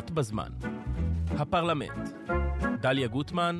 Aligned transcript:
באות 0.00 0.10
בזמן, 0.10 0.48
הפרלמנט, 1.38 2.08
דליה 2.80 3.08
גוטמן, 3.08 3.58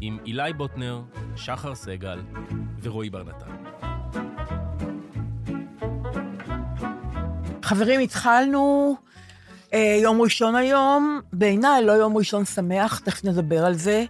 עם 0.00 0.18
אילי 0.26 0.52
בוטנר, 0.52 1.00
שחר 1.36 1.74
סגל 1.74 2.22
ורועי 2.82 3.10
בר 3.10 3.22
נתן. 3.22 3.50
חברים, 7.62 8.00
התחלנו 8.00 8.96
אה, 9.72 9.98
יום 10.02 10.22
ראשון 10.22 10.54
היום, 10.54 11.20
בעיניי 11.32 11.84
לא 11.84 11.92
יום 11.92 12.16
ראשון 12.16 12.44
שמח, 12.44 12.98
תכף 12.98 13.24
נדבר 13.24 13.66
על 13.66 13.74
זה. 13.74 14.04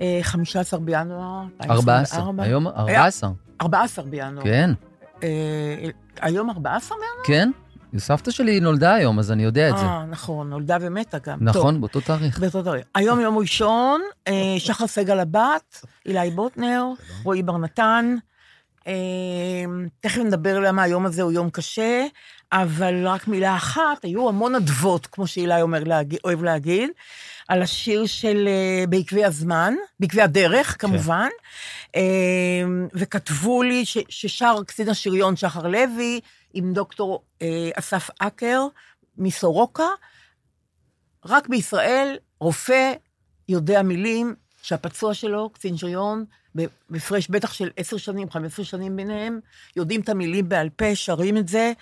אה, 0.00 0.18
15 0.22 0.80
בינואר. 0.80 1.42
14, 1.60 1.76
2024. 1.76 2.42
היום 2.42 2.66
14. 2.66 3.30
14 3.60 4.04
בינואר. 4.04 4.44
כן, 4.44 4.70
אה, 5.22 5.88
היום 6.20 6.50
14 6.50 6.96
בינואר? 6.96 7.26
כן. 7.26 7.50
סבתא 7.98 8.30
שלי 8.30 8.60
נולדה 8.60 8.94
היום, 8.94 9.18
אז 9.18 9.32
אני 9.32 9.42
יודע 9.42 9.70
את 9.70 9.78
זה. 9.78 9.84
אה, 9.84 10.04
נכון, 10.04 10.50
נולדה 10.50 10.76
ומתה 10.80 11.18
גם. 11.18 11.38
נכון, 11.40 11.80
באותו 11.80 12.00
תאריך. 12.00 12.38
באותו 12.38 12.62
תאריך. 12.62 12.86
היום 12.94 13.20
יום 13.20 13.38
ראשון, 13.38 14.02
אה, 14.28 14.54
שחר 14.58 14.86
סגל 14.86 15.18
הבת, 15.18 15.84
אילי 16.06 16.30
בוטנר, 16.30 16.84
רועי 17.24 17.42
בר 17.42 17.58
נתן. 17.58 18.16
אה, 18.86 18.92
תכף 20.00 20.18
נדבר 20.18 20.60
למה 20.60 20.82
היום 20.82 21.06
הזה 21.06 21.22
הוא 21.22 21.32
יום 21.32 21.50
קשה, 21.50 22.06
אבל 22.52 23.06
רק 23.06 23.28
מילה 23.28 23.56
אחת, 23.56 24.04
היו 24.04 24.28
המון 24.28 24.54
אדוות, 24.54 25.06
כמו 25.06 25.26
שאילי 25.26 25.62
אומר, 25.62 25.84
להגיד, 25.84 26.18
אוהב 26.24 26.42
להגיד, 26.42 26.90
על 27.48 27.62
השיר 27.62 28.06
של 28.06 28.48
אה, 28.48 28.84
בעקבי 28.86 29.24
הזמן, 29.24 29.74
בעקבי 30.00 30.22
הדרך, 30.22 30.76
כמובן, 30.78 31.28
אה, 31.96 32.02
וכתבו 32.94 33.62
לי 33.62 33.84
ש, 33.84 33.98
ששר 34.08 34.56
קצין 34.66 34.88
השריון 34.88 35.36
שחר 35.36 35.66
לוי, 35.66 36.20
עם 36.56 36.72
דוקטור 36.72 37.24
אה, 37.42 37.70
אסף 37.74 38.10
אקר 38.18 38.66
מסורוקה, 39.18 39.88
רק 41.24 41.48
בישראל 41.48 42.16
רופא 42.40 42.92
יודע 43.48 43.82
מילים 43.82 44.34
שהפצוע 44.62 45.14
שלו, 45.14 45.50
קצין 45.50 45.76
שריון, 45.76 46.24
בהפרש 46.90 47.28
בטח 47.30 47.52
של 47.52 47.70
עשר 47.76 47.96
שנים, 47.96 48.30
חמש 48.30 48.52
עשרה 48.52 48.64
שנים 48.64 48.96
ביניהם, 48.96 49.40
יודעים 49.76 50.00
את 50.00 50.08
המילים 50.08 50.48
בעל 50.48 50.68
פה, 50.68 50.94
שרים 50.94 51.36
את 51.36 51.48
זה. 51.48 51.72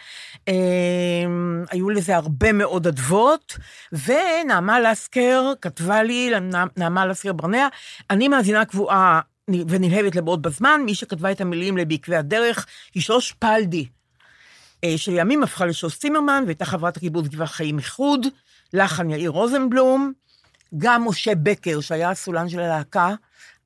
אה, 0.49 1.25
היו 1.71 1.91
לזה 1.91 2.17
הרבה 2.17 2.53
מאוד 2.53 2.87
אדוות, 2.87 3.57
ונעמה 3.93 4.81
לסקר 4.81 5.53
כתבה 5.61 6.03
לי, 6.03 6.31
נעמה 6.77 7.07
לסקר 7.07 7.33
ברנע, 7.33 7.69
אני 8.11 8.29
מאזינה 8.29 8.65
קבועה 8.65 9.21
ונלהבת 9.69 10.17
לבעוד 10.17 10.43
בזמן, 10.43 10.81
מי 10.85 10.95
שכתבה 10.95 11.33
את 11.33 11.41
המילים 11.41 11.77
לבעקבי 11.77 12.17
הדרך 12.17 12.67
היא 12.95 13.03
שוש 13.03 13.33
פלדי. 13.33 13.89
אה, 14.85 14.99
שלימים 14.99 15.43
הפכה 15.43 15.67
לשוס 15.67 15.99
צימרמן, 15.99 16.43
והייתה 16.47 16.65
חברת 16.65 16.97
הקיבוץ 16.97 17.27
גבעה 17.27 17.47
חיים 17.47 17.79
איחוד, 17.79 18.27
לחן 18.73 19.11
יאיר 19.11 19.31
רוזנבלום, 19.31 20.13
גם 20.79 21.09
משה 21.09 21.35
בקר, 21.35 21.81
שהיה 21.81 22.11
הסולן 22.11 22.49
של 22.49 22.61
הלהקה, 22.61 23.15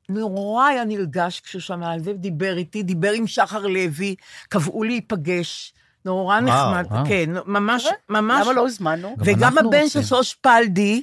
נורא 0.09 0.67
היה 0.67 0.85
נרגש 0.85 1.41
כשהוא 1.41 1.63
שמע 1.63 1.93
על 1.93 2.01
זה, 2.01 2.13
דיבר 2.13 2.57
איתי, 2.57 2.83
דיבר 2.83 3.13
עם 3.13 3.27
שחר 3.27 3.67
לוי, 3.67 4.15
קבעו 4.49 4.85
להיפגש, 4.85 5.73
נורא 6.05 6.41
נחמד, 6.41 6.87
וואו. 6.91 7.07
כן, 7.07 7.31
ממש, 7.47 7.87
ממש, 8.09 8.47
למה 8.47 8.53
לא 8.53 8.67
הזמנו? 8.67 9.17
וגם 9.19 9.59
הבן 9.59 9.89
של. 9.89 10.03
שוש 10.03 10.35
פלדי, 10.35 11.03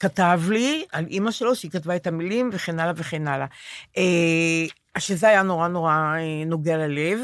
כתב 0.00 0.40
לי 0.48 0.84
על 0.92 1.06
אימא 1.06 1.30
שלו, 1.30 1.54
שהיא 1.54 1.70
כתבה 1.70 1.96
את 1.96 2.06
המילים, 2.06 2.50
וכן 2.52 2.80
הלאה 2.80 2.92
וכן 2.96 3.28
הלאה. 3.28 3.46
אה, 3.96 4.64
שזה 4.98 5.28
היה 5.28 5.42
נורא 5.42 5.68
נורא 5.68 5.92
אה, 5.92 6.44
נוגע 6.46 6.76
ללב. 6.76 7.20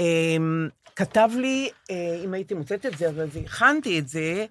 וכתב 0.00 1.30
לי, 1.36 1.70
אה, 1.90 2.20
אם 2.24 2.34
הייתי 2.34 2.54
מוצאת 2.54 2.86
את 2.86 2.98
זה, 2.98 3.08
אבל 3.08 3.26
הכנתי 3.44 3.98
את 3.98 4.08
זה, 4.08 4.46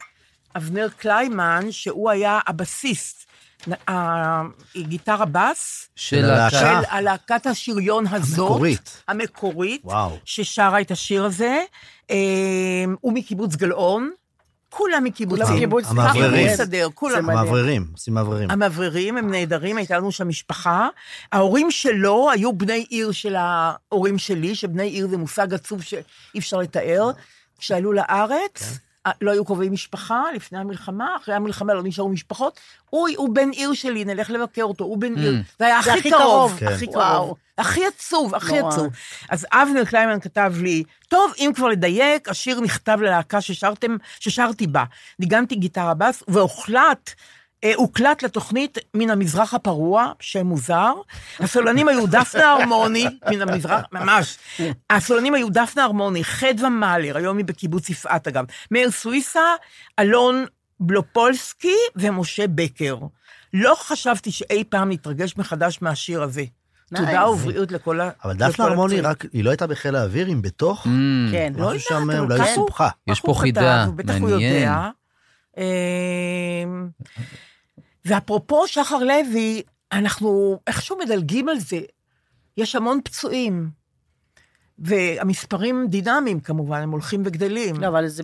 אבנר 0.57 0.87
קליימן, 0.97 1.71
שהוא 1.71 2.09
היה 2.09 2.39
הבסיסט, 2.47 3.25
גיטרה 4.77 5.25
בס, 5.25 5.89
של 5.95 6.25
הלהקה. 6.25 6.59
של 6.59 6.89
הלהקת 6.89 7.45
השריון 7.45 8.07
הזאת. 8.07 8.39
המקורית. 8.39 9.03
המקורית. 9.07 9.81
וואו. 9.83 10.17
ששרה 10.25 10.81
את 10.81 10.91
השיר 10.91 11.25
הזה. 11.25 11.63
אה, 12.11 12.85
הוא 13.01 13.13
מקיבוץ 13.13 13.55
גלאון, 13.55 14.11
כולם 14.77 15.03
מקיבוץ 15.03 15.39
כולם 15.39 15.57
גלאון. 15.59 15.73
המאווררים. 15.85 16.47
כולם. 16.93 17.29
המאווררים, 17.29 17.87
עושים 17.91 18.13
מאווררים. 18.13 18.51
המאווררים 18.51 19.17
הם 19.17 19.31
נהדרים, 19.31 19.77
הייתה 19.77 19.97
לנו 19.97 20.11
שם 20.11 20.27
משפחה. 20.27 20.87
ההורים 21.31 21.71
שלו 21.71 22.31
היו 22.31 22.53
בני 22.53 22.85
עיר 22.89 23.11
של 23.11 23.35
ההורים 23.35 24.17
שלי, 24.17 24.55
שבני 24.55 24.87
עיר 24.87 25.07
זה 25.07 25.17
מושג 25.17 25.53
עצוב 25.53 25.81
שאי 25.81 25.99
אפשר 26.39 26.57
לתאר. 26.57 27.11
כשעלו 27.59 27.93
לארץ, 27.93 28.61
אה, 28.61 28.67
לא 29.21 29.31
היו 29.31 29.45
קרובי 29.45 29.69
משפחה 29.69 30.23
לפני 30.35 30.59
המלחמה, 30.59 31.15
אחרי 31.21 31.35
המלחמה 31.35 31.73
לא 31.73 31.81
נשארו 31.83 32.09
משפחות. 32.09 32.59
הוא, 32.89 33.07
הוא 33.17 33.35
בן 33.35 33.49
עיר 33.49 33.73
שלי, 33.73 34.05
נלך 34.05 34.29
לבקר 34.29 34.63
אותו, 34.63 34.83
הוא 34.83 34.97
בן 34.97 35.17
עיר. 35.17 35.35
זה 35.59 35.65
היה 35.65 35.81
זה 35.83 35.93
הכי 35.93 36.11
קרוב, 36.11 36.55
כן. 36.59 36.67
הכי 36.67 36.85
וואו. 36.85 37.25
קרוב. 37.25 37.37
הכי 37.57 37.85
עצוב, 37.85 38.35
הכי 38.35 38.59
נורא. 38.59 38.73
עצוב. 38.73 38.87
אז 39.29 39.47
אבנר 39.51 39.85
קליימן 39.85 40.19
כתב 40.19 40.53
לי, 40.61 40.83
טוב, 41.07 41.33
אם 41.37 41.51
כבר 41.55 41.67
לדייק, 41.67 42.29
השיר 42.29 42.59
נכתב 42.59 42.97
ללהקה 43.01 43.41
ששרתם, 43.41 43.97
ששרתי 44.19 44.67
בה. 44.67 44.83
ניגנתי 45.19 45.55
גיטרה 45.55 45.93
בס, 45.93 46.23
והוחלט, 46.27 47.09
אה, 47.09 47.13
הוקלט 47.73 48.23
לתוכנית 48.23 48.77
מן 48.93 49.09
המזרח 49.09 49.53
הפרוע, 49.53 50.11
שם 50.19 50.47
מוזר. 50.47 50.93
הסולנים 51.39 51.87
היו 51.87 52.07
דפנה 52.07 52.51
הרמוני, 52.51 53.05
מן 53.31 53.41
המזרח, 53.41 53.81
ממש. 53.91 54.37
הסולנים 54.89 55.33
היו 55.33 55.49
דפנה 55.49 55.83
הרמוני, 55.83 56.23
חדווה 56.23 56.69
מאלר, 56.69 57.17
היום 57.17 57.37
היא 57.37 57.45
בקיבוץ 57.45 57.89
יפעת 57.89 58.27
אגב, 58.27 58.45
מאיר 58.71 58.91
סוויסה, 58.91 59.41
אלון 59.99 60.45
בלופולסקי 60.79 61.75
ומשה 61.95 62.47
בקר. 62.47 62.97
לא 63.53 63.75
חשבתי 63.79 64.31
שאי 64.31 64.63
פעם 64.69 64.91
נתרגש 64.91 65.37
מחדש 65.37 65.79
מהשיר 65.81 66.23
הזה. 66.23 66.43
תודה 66.95 67.29
ובריאות 67.29 67.71
לכל 67.71 68.01
ה... 68.01 68.09
אבל 68.23 68.33
דפנה 68.33 68.65
הרמוני. 68.65 69.01
רק, 69.01 69.25
היא 69.33 69.43
לא 69.43 69.49
הייתה 69.49 69.67
בחיל 69.67 69.95
האוויר, 69.95 70.27
היא 70.27 70.35
בתוך? 70.41 70.85
Mm, 70.85 70.89
כן. 71.31 71.53
לא 71.57 71.79
שם 71.79 72.09
יודעת, 72.11 72.19
אבל 72.19 72.41
אולי 72.41 72.55
סופחה. 72.55 72.89
יש 73.07 73.21
פה 73.21 73.33
חידה, 73.33 73.85
כתב, 73.85 73.95
בטח 73.95 74.13
הוא 74.13 74.29
מעניין. 74.29 74.55
יודע. 74.55 74.89
ואפרופו 78.05 78.67
שחר 78.67 78.99
לוי, 78.99 79.61
אנחנו 79.91 80.59
איכשהו 80.67 80.97
מדלגים 80.97 81.49
על 81.49 81.59
זה. 81.59 81.79
יש 82.57 82.75
המון 82.75 82.99
פצועים, 83.03 83.69
והמספרים 84.79 85.87
דינמיים 85.89 86.39
כמובן, 86.39 86.81
הם 86.81 86.91
הולכים 86.91 87.21
וגדלים. 87.25 87.81
לא, 87.81 87.87
אבל 87.87 88.07
זה 88.07 88.23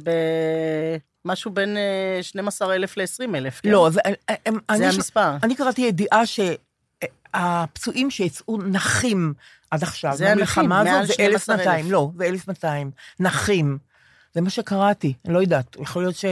במשהו 1.25 1.51
בין 1.51 1.78
אה, 1.78 2.24
12,000 2.24 2.98
ל-20,000, 2.98 3.62
כן? 3.62 3.69
לא, 3.69 3.89
זה, 3.92 4.01
הם, 4.45 4.54
זה 4.54 4.60
אני, 4.69 4.86
המספר. 4.86 5.36
אני 5.44 5.56
קראתי 5.56 5.81
ידיעה 5.81 6.22
שהפצועים 6.25 8.12
שיצאו 8.12 8.57
נחים 8.57 9.33
עד 9.72 9.83
עכשיו, 9.83 10.16
זה 10.16 10.31
הנכים, 10.31 10.69
מעל 10.69 10.88
הזאת, 10.88 11.07
זה 11.07 11.13
12,000. 11.13 11.60
1,200, 11.60 11.92
לא, 11.92 12.12
זה 12.18 12.25
1,200, 12.25 12.92
נחים. 13.19 13.78
זה 14.33 14.42
מה 14.42 14.50
שקראתי, 14.50 15.13
אני 15.25 15.33
לא 15.33 15.39
יודעת, 15.39 15.78
יכול 15.80 16.04
להיות 16.04 16.16
ש... 16.16 16.25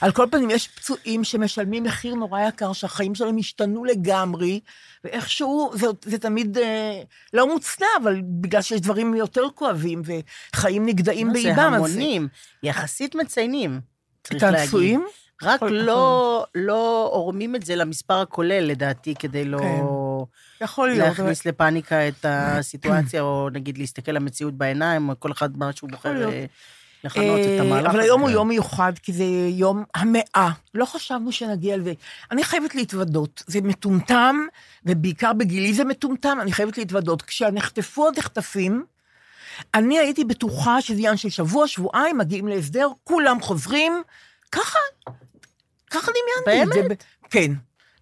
על 0.00 0.12
כל 0.12 0.26
פנים, 0.30 0.50
יש 0.50 0.68
פצועים 0.68 1.24
שמשלמים 1.24 1.82
מחיר 1.82 2.14
נורא 2.14 2.40
יקר, 2.40 2.72
שהחיים 2.72 3.14
שלהם 3.14 3.36
השתנו 3.38 3.84
לגמרי, 3.84 4.60
ואיכשהו, 5.04 5.70
זה, 5.74 5.86
זה 6.04 6.18
תמיד 6.18 6.58
אה, 6.58 7.02
לא 7.32 7.48
מוצנע, 7.48 7.86
אבל 8.02 8.20
בגלל 8.24 8.62
שיש 8.62 8.80
דברים 8.80 9.14
יותר 9.14 9.44
כואבים, 9.54 10.02
וחיים 10.54 10.86
נגדעים 10.86 11.26
זה 11.26 11.32
באיבם, 11.32 11.58
אז... 11.58 11.74
המונים, 11.74 12.28
יחסית 12.62 13.14
מציינים, 13.14 13.80
את 14.22 14.26
צריך 14.26 14.42
להגיד. 14.42 14.58
הפצועים? 14.64 15.04
רק 15.42 15.62
לא, 15.62 16.44
לא 16.54 17.08
עורמים 17.12 17.56
את 17.56 17.62
זה 17.66 17.76
למספר 17.76 18.20
הכולל, 18.20 18.64
לדעתי, 18.64 19.14
כדי 19.14 19.44
לא 19.44 19.58
כן. 19.58 20.64
יכול 20.64 20.88
להיות. 20.88 21.00
אבל- 21.00 21.08
להכניס 21.08 21.46
לפאניקה 21.46 22.08
את 22.08 22.24
הסיטואציה, 22.28 23.22
או 23.22 23.48
נגיד 23.52 23.78
להסתכל 23.78 24.12
למציאות 24.12 24.54
בעיניים, 24.54 25.14
כל 25.18 25.32
אחד 25.32 25.56
מה 25.58 25.72
שהוא 25.72 25.90
בוחר. 25.90 26.28
אה, 26.30 26.44
לכנות 27.04 27.40
את 27.40 27.60
אה, 27.60 27.80
אבל. 27.80 28.00
היום 28.00 28.20
הוא 28.20 28.30
יום 28.30 28.48
מיוחד, 28.48 28.92
כי 29.02 29.12
זה 29.12 29.24
יום 29.48 29.84
המאה. 29.94 30.50
לא 30.74 30.84
חשבנו 30.84 31.32
שנגיע 31.32 31.76
לזה. 31.76 31.92
אני 32.30 32.44
חייבת 32.44 32.74
להתוודות, 32.74 33.42
זה 33.46 33.60
מטומטם, 33.60 34.36
ובעיקר 34.86 35.32
בגילי 35.32 35.74
זה 35.74 35.84
מטומטם, 35.84 36.38
אני 36.40 36.52
חייבת 36.52 36.78
להתוודות. 36.78 37.22
כשנחטפו 37.22 38.08
הנחטפים, 38.08 38.84
אני 39.74 39.98
הייתי 39.98 40.24
בטוחה 40.24 40.80
שזה 40.80 40.98
עניין 40.98 41.16
של 41.16 41.30
שבוע, 41.30 41.68
שבועיים, 41.68 42.18
מגיעים 42.18 42.48
להסדר, 42.48 42.88
כולם 43.04 43.40
חוזרים, 43.40 44.02
ככה, 44.52 44.78
ככה 45.90 46.10
דמיינתי. 46.46 46.70
באמת? 46.80 47.04
כן. 47.30 47.52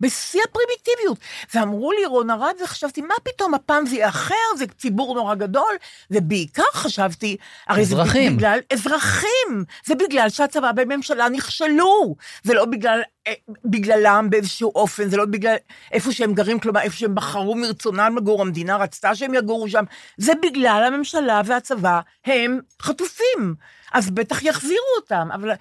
בשיא 0.02 0.40
הפרימיטיביות. 0.48 1.18
ואמרו 1.54 1.92
לי 1.92 2.06
רון 2.06 2.30
ארד, 2.30 2.54
וחשבתי, 2.64 3.00
מה 3.00 3.14
פתאום, 3.22 3.54
הפעם 3.54 3.86
זה 3.86 3.94
יהיה 3.94 4.08
אחר, 4.08 4.34
זה 4.58 4.66
ציבור 4.66 5.14
נורא 5.14 5.34
גדול, 5.34 5.76
ובעיקר 6.10 6.62
חשבתי, 6.72 7.36
הרי 7.68 7.82
אזרחים. 7.82 8.30
זה 8.30 8.36
בגלל 8.36 8.58
אזרחים, 8.72 9.64
זה 9.84 9.94
בגלל 9.94 10.28
שהצבא 10.28 10.70
והממשלה 10.76 11.28
נכשלו, 11.28 12.16
זה 12.42 12.54
לא 12.54 12.64
בגלל, 12.64 13.02
אה, 13.26 13.32
בגללם 13.64 14.26
באיזשהו 14.30 14.72
אופן, 14.74 15.08
זה 15.08 15.16
לא 15.16 15.24
בגלל 15.24 15.56
איפה 15.92 16.12
שהם 16.12 16.34
גרים, 16.34 16.58
כלומר, 16.60 16.80
איפה 16.80 16.96
שהם 16.96 17.14
בחרו 17.14 17.54
מרצונם 17.54 18.14
לגור, 18.16 18.42
המדינה 18.42 18.76
רצתה 18.76 19.14
שהם 19.14 19.34
יגורו 19.34 19.68
שם, 19.68 19.84
זה 20.16 20.32
בגלל 20.42 20.84
הממשלה 20.86 21.42
והצבא, 21.44 22.00
הם 22.26 22.60
חטופים. 22.82 23.54
אז 23.92 24.10
בטח 24.10 24.42
יחזירו 24.42 24.86
אותם, 24.96 25.28
אבל 25.34 25.52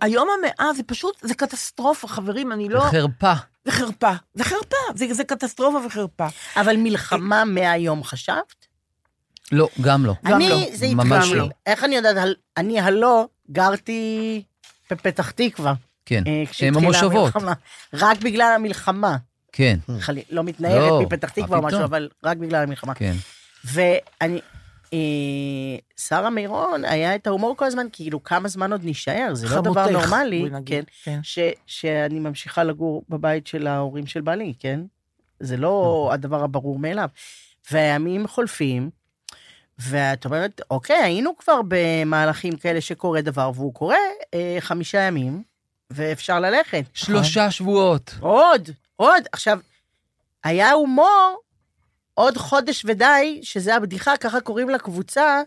היום 0.00 0.28
המאה 0.38 0.72
זה 0.76 0.82
פשוט, 0.82 1.16
זה 1.22 1.34
קטסטרופה, 1.34 2.08
חברים, 2.08 2.52
אני 2.52 2.68
לא... 2.68 2.80
חרפה. 2.80 3.32
זה 3.70 3.76
חרפה, 3.76 4.12
זה 4.34 4.44
חרפה, 4.44 4.76
זה, 4.94 5.14
זה 5.14 5.24
קטסטרופה 5.24 5.78
וחרפה. 5.86 6.26
אבל 6.56 6.76
מלחמה 6.76 7.44
מהיום 7.44 8.04
חשבת? 8.04 8.66
לא, 9.52 9.68
גם 9.80 10.06
לא. 10.06 10.14
גם 10.24 10.36
אני, 10.36 10.48
לא. 10.48 10.56
זה 10.72 10.86
ממש 10.94 11.28
לא. 11.32 11.42
לי. 11.44 11.48
איך 11.66 11.84
אני 11.84 11.96
יודעת, 11.96 12.16
אני 12.56 12.80
הלא 12.80 13.26
גרתי 13.50 14.42
בפתח 14.90 15.30
תקווה. 15.30 15.74
כן, 16.06 16.22
אה, 16.26 16.32
הם 16.40 16.46
כשהתחילה 16.46 16.78
המושבות. 16.78 17.36
המלחמה. 17.36 17.52
רק 17.94 18.18
בגלל 18.20 18.52
המלחמה. 18.56 19.16
כן, 19.52 19.78
חלי- 20.00 20.22
לא 20.30 20.44
מתנערת 20.44 20.90
לא, 20.90 21.00
מפתח 21.02 21.28
תקווה 21.30 21.58
או 21.58 21.62
משהו? 21.62 21.84
אבל 21.84 22.08
רק 22.24 22.36
בגלל 22.36 22.62
המלחמה. 22.62 22.94
כן. 22.94 23.14
ואני, 23.64 24.40
שרה 25.96 26.30
מירון, 26.30 26.84
היה 26.84 27.14
את 27.14 27.26
ההומור 27.26 27.56
כל 27.56 27.64
הזמן, 27.64 27.86
כאילו, 27.92 28.22
כמה 28.22 28.48
זמן 28.48 28.72
עוד 28.72 28.84
נישאר, 28.84 29.34
זה 29.34 29.48
לא 29.48 29.60
דבר 29.60 29.90
נורמלי, 29.90 30.50
כן, 30.66 30.82
כן. 31.04 31.20
ש, 31.22 31.38
שאני 31.66 32.18
ממשיכה 32.18 32.64
לגור 32.64 33.02
בבית 33.08 33.46
של 33.46 33.66
ההורים 33.66 34.06
של 34.06 34.20
בעלי, 34.20 34.54
כן? 34.58 34.80
זה 35.40 35.56
לא 35.56 36.10
הדבר 36.12 36.44
הברור 36.44 36.78
מאליו. 36.78 37.08
והימים 37.70 38.26
חולפים, 38.26 38.90
ואת 39.78 40.24
אומרת, 40.24 40.60
אוקיי, 40.70 40.96
היינו 40.96 41.36
כבר 41.36 41.60
במהלכים 41.68 42.56
כאלה 42.56 42.80
שקורה 42.80 43.20
דבר, 43.20 43.50
והוא 43.54 43.74
קורה 43.74 43.96
אה, 44.34 44.56
חמישה 44.60 45.00
ימים, 45.00 45.42
ואפשר 45.90 46.40
ללכת. 46.40 46.84
שלושה 46.94 47.50
שבועות. 47.50 48.14
עוד, 48.20 48.70
עוד. 48.96 49.22
עכשיו, 49.32 49.58
היה 50.44 50.72
הומור 50.72 51.40
עוד 52.20 52.36
חודש 52.36 52.82
ודי, 52.88 53.40
שזה 53.42 53.76
הבדיחה, 53.76 54.16
ככה 54.20 54.40
קוראים 54.40 54.68
לקבוצה, 54.70 55.40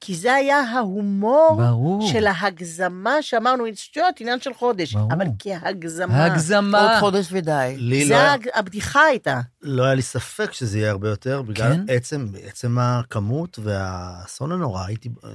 כי 0.00 0.14
זה 0.14 0.34
היה 0.34 0.60
ההומור 0.60 1.56
ברור. 1.58 2.08
של 2.12 2.26
ההגזמה 2.26 3.14
שאמרנו, 3.20 3.64
שטויות, 3.74 4.14
עניין 4.20 4.40
של 4.40 4.54
חודש. 4.54 4.94
ברור. 4.94 5.12
אבל 5.12 5.24
כהגזמה. 5.38 6.22
עוד 6.22 6.32
הגזמה. 6.32 6.96
חודש 7.00 7.26
ודי. 7.32 7.74
לי 7.78 8.00
לא, 8.00 8.06
זה 8.08 8.14
היה- 8.14 8.30
ההג- 8.32 8.48
הבדיחה 8.54 9.00
הייתה. 9.00 9.40
לא 9.62 9.84
היה 9.84 9.94
לי 9.94 10.02
ספק 10.02 10.52
שזה 10.52 10.78
יהיה 10.78 10.90
הרבה 10.90 11.08
יותר, 11.08 11.42
בגלל 11.42 11.72
כן? 11.72 11.84
עצם, 11.88 12.26
עצם 12.42 12.76
הכמות 12.78 13.58
והאסון 13.62 14.52
הנורא, 14.52 14.84
הייתי... 14.86 15.08
אה, 15.24 15.30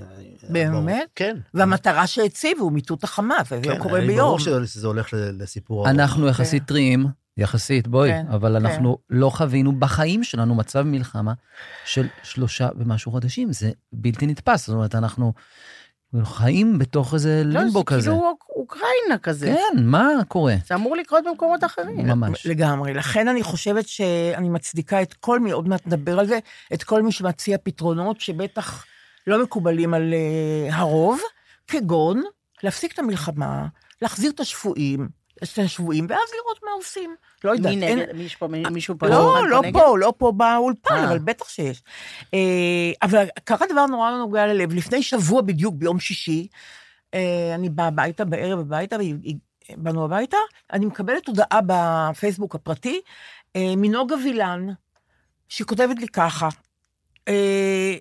באמת? 0.49 0.71
ברור. 0.71 0.89
כן. 1.15 1.37
והמטרה 1.53 2.07
שהציבו, 2.07 2.69
מיטוט 2.69 3.03
החמאס, 3.03 3.49
זה 3.49 3.55
לא 3.55 3.61
כן, 3.75 3.79
קורה 3.79 3.93
היה 3.99 4.01
לי 4.07 4.13
ביום. 4.13 4.25
ברור 4.27 4.39
שזה 4.65 4.87
הולך 4.87 5.07
לסיפור 5.13 5.77
ארוך. 5.77 5.87
אנחנו 5.99 6.27
יחסית 6.27 6.65
טריים, 6.65 7.05
יחסית, 7.37 7.87
בואי, 7.87 8.09
כן, 8.09 8.25
אבל 8.31 8.59
כן. 8.59 8.65
אנחנו 8.65 8.97
לא 9.09 9.29
חווינו 9.29 9.79
בחיים 9.79 10.23
שלנו 10.23 10.55
מצב 10.55 10.81
מלחמה 10.81 11.33
של 11.85 12.07
שלושה 12.23 12.69
ומשהו 12.77 13.11
חודשים, 13.11 13.53
זה 13.53 13.71
בלתי 13.93 14.27
נתפס. 14.27 14.67
זאת 14.67 14.73
אומרת, 14.75 14.95
אנחנו 14.95 15.33
חיים 16.23 16.79
בתוך 16.79 17.13
איזה 17.13 17.41
לא, 17.45 17.51
זה 17.59 17.65
לימבו 17.65 17.85
כזה. 17.85 18.01
כאילו 18.01 18.29
אוק- 18.29 18.45
אוקראינה 18.55 19.17
כזה. 19.23 19.45
כן, 19.55 19.83
מה 19.83 20.07
קורה? 20.27 20.55
זה 20.67 20.75
אמור 20.75 20.95
לקרות 20.95 21.23
במקומות 21.29 21.63
אחרים. 21.63 22.07
ממש. 22.07 22.45
לגמרי. 22.47 22.93
לכן 22.93 23.27
אני 23.27 23.43
חושבת 23.43 23.87
שאני 23.87 24.49
מצדיקה 24.49 25.01
את 25.01 25.13
כל 25.13 25.39
מי, 25.39 25.51
עוד 25.51 25.67
מעט 25.67 25.87
נדבר 25.87 26.19
על 26.19 26.25
זה, 26.27 26.39
את 26.73 26.83
כל 26.83 27.03
מי 27.03 27.11
שמציע 27.11 27.57
פתרונות 27.63 28.21
שבטח 28.21 28.85
לא 29.27 29.43
מקובלים 29.43 29.93
על 29.93 30.13
אה, 30.13 30.75
הרוב, 30.77 31.19
כגון 31.67 32.21
להפסיק 32.63 32.93
את 32.93 32.99
המלחמה, 32.99 33.65
להחזיר 34.01 34.31
את 34.31 34.39
השבויים, 34.39 35.09
את 35.43 35.57
השבויים, 35.57 36.05
ואז 36.09 36.19
לראות 36.41 36.59
מה 36.63 36.71
עושים. 36.71 37.15
לא 37.43 37.51
יודעת. 37.51 37.75
מי 37.75 37.85
אין- 37.87 37.99
נגד? 37.99 38.15
מי 38.15 38.23
יש 38.23 38.35
פה? 38.35 38.47
מי- 38.47 38.63
מישהו 38.71 38.95
פה? 38.97 39.07
לא, 39.07 39.47
לא 39.49 39.61
נגד? 39.61 39.73
פה, 39.73 39.97
לא 39.99 40.13
פה 40.17 40.31
באולפן, 40.31 40.93
אה. 40.95 41.07
אבל 41.07 41.19
בטח 41.19 41.49
שיש. 41.49 41.83
אה, 42.33 42.39
אבל 43.01 43.25
קרה 43.43 43.67
דבר 43.71 43.85
נורא 43.85 44.11
נוגע 44.11 44.45
ללב. 44.47 44.73
לפני 44.73 45.03
שבוע 45.03 45.41
בדיוק, 45.41 45.75
ביום 45.75 45.99
שישי, 45.99 46.47
אה, 47.13 47.51
אני 47.55 47.69
באה 47.69 47.87
הביתה, 47.87 48.25
בערב 48.25 48.59
הביתה, 48.59 48.95
באנו 49.77 50.05
הביתה, 50.05 50.37
אני 50.73 50.85
מקבלת 50.85 51.27
הודעה 51.27 51.59
בפייסבוק 51.67 52.55
הפרטי 52.55 53.01
אה, 53.55 53.73
מנוגה 53.77 54.15
וילן, 54.15 54.67
שהיא 55.49 55.67
כותבת 55.67 55.99
לי 55.99 56.07
ככה, 56.07 56.49
אה, 57.27 57.95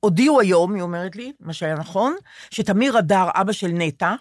הודיעו 0.00 0.40
היום, 0.40 0.74
היא 0.74 0.82
אומרת 0.82 1.16
לי, 1.16 1.32
מה 1.40 1.52
שהיה 1.52 1.74
נכון, 1.74 2.14
שתמיר 2.50 2.98
אדר, 2.98 3.28
אבא 3.34 3.52
של 3.52 3.68
נטע, 3.72 4.14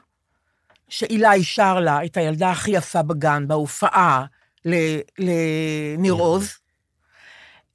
שאילי 0.90 1.44
שר 1.44 1.80
לה 1.80 2.06
את 2.06 2.18
הילדה 2.18 2.52
הכי 2.52 2.72
יפה 2.72 3.02
בגן, 3.02 3.48
בהופעה 3.48 4.26
לניר 4.66 6.14
עוז, 6.14 6.54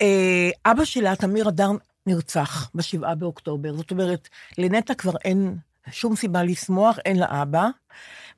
אה, 0.03 0.51
אבא 0.67 0.85
שלה, 0.85 1.17
תמיר 1.17 1.49
אדר, 1.49 1.71
נרצח 2.07 2.71
בשבעה 2.75 3.15
באוקטובר. 3.15 3.77
זאת 3.77 3.91
אומרת, 3.91 4.29
לנטע 4.59 4.95
כבר 4.95 5.13
אין 5.25 5.57
שום 5.91 6.17
סיבה 6.17 6.43
לשמוח, 6.43 6.99
אין 7.05 7.19
לה 7.19 7.43
אבא. 7.43 7.69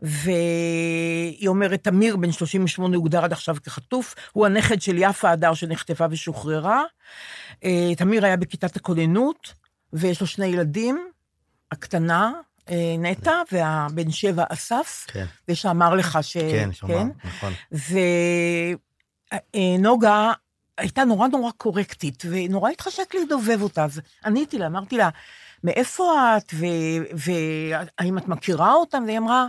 והיא 0.00 1.48
אומרת, 1.48 1.84
תמיר, 1.84 2.16
בן 2.16 2.32
38, 2.32 2.96
הוגדר 2.96 3.24
עד 3.24 3.32
עכשיו 3.32 3.56
כחטוף, 3.62 4.14
הוא 4.32 4.46
הנכד 4.46 4.80
של 4.80 4.96
יפה 4.98 5.30
הדר 5.30 5.54
שנחטפה 5.54 6.06
ושוחררה. 6.10 6.82
אה, 7.64 7.94
תמיר 7.96 8.24
היה 8.24 8.36
בכיתת 8.36 8.76
הכוננות, 8.76 9.52
ויש 9.92 10.20
לו 10.20 10.26
שני 10.26 10.46
ילדים, 10.46 11.08
הקטנה, 11.72 12.32
נטע, 12.98 13.42
והבן 13.52 14.10
שבע, 14.10 14.44
אסף, 14.48 15.06
כן, 15.08 15.24
ושאמר 15.48 15.94
לך 15.94 16.18
ש... 16.22 16.36
כן, 16.36 16.72
שמע, 16.72 17.02
נכון. 17.24 17.52
ונוגה 19.54 20.32
הייתה 20.78 21.04
נורא 21.04 21.28
נורא 21.28 21.50
קורקטית, 21.50 22.22
ונורא 22.30 22.70
התחשק 22.70 23.14
לי 23.14 23.24
לדובב 23.24 23.62
אותה. 23.62 23.84
אז 23.84 24.00
עניתי 24.24 24.58
לה, 24.58 24.66
אמרתי 24.66 24.96
לה, 24.96 25.08
מאיפה 25.64 26.36
את, 26.36 26.52
ו- 26.54 27.16
והאם 27.16 28.18
את 28.18 28.28
מכירה 28.28 28.72
אותם? 28.72 29.02
והיא 29.06 29.18
אמרה, 29.18 29.46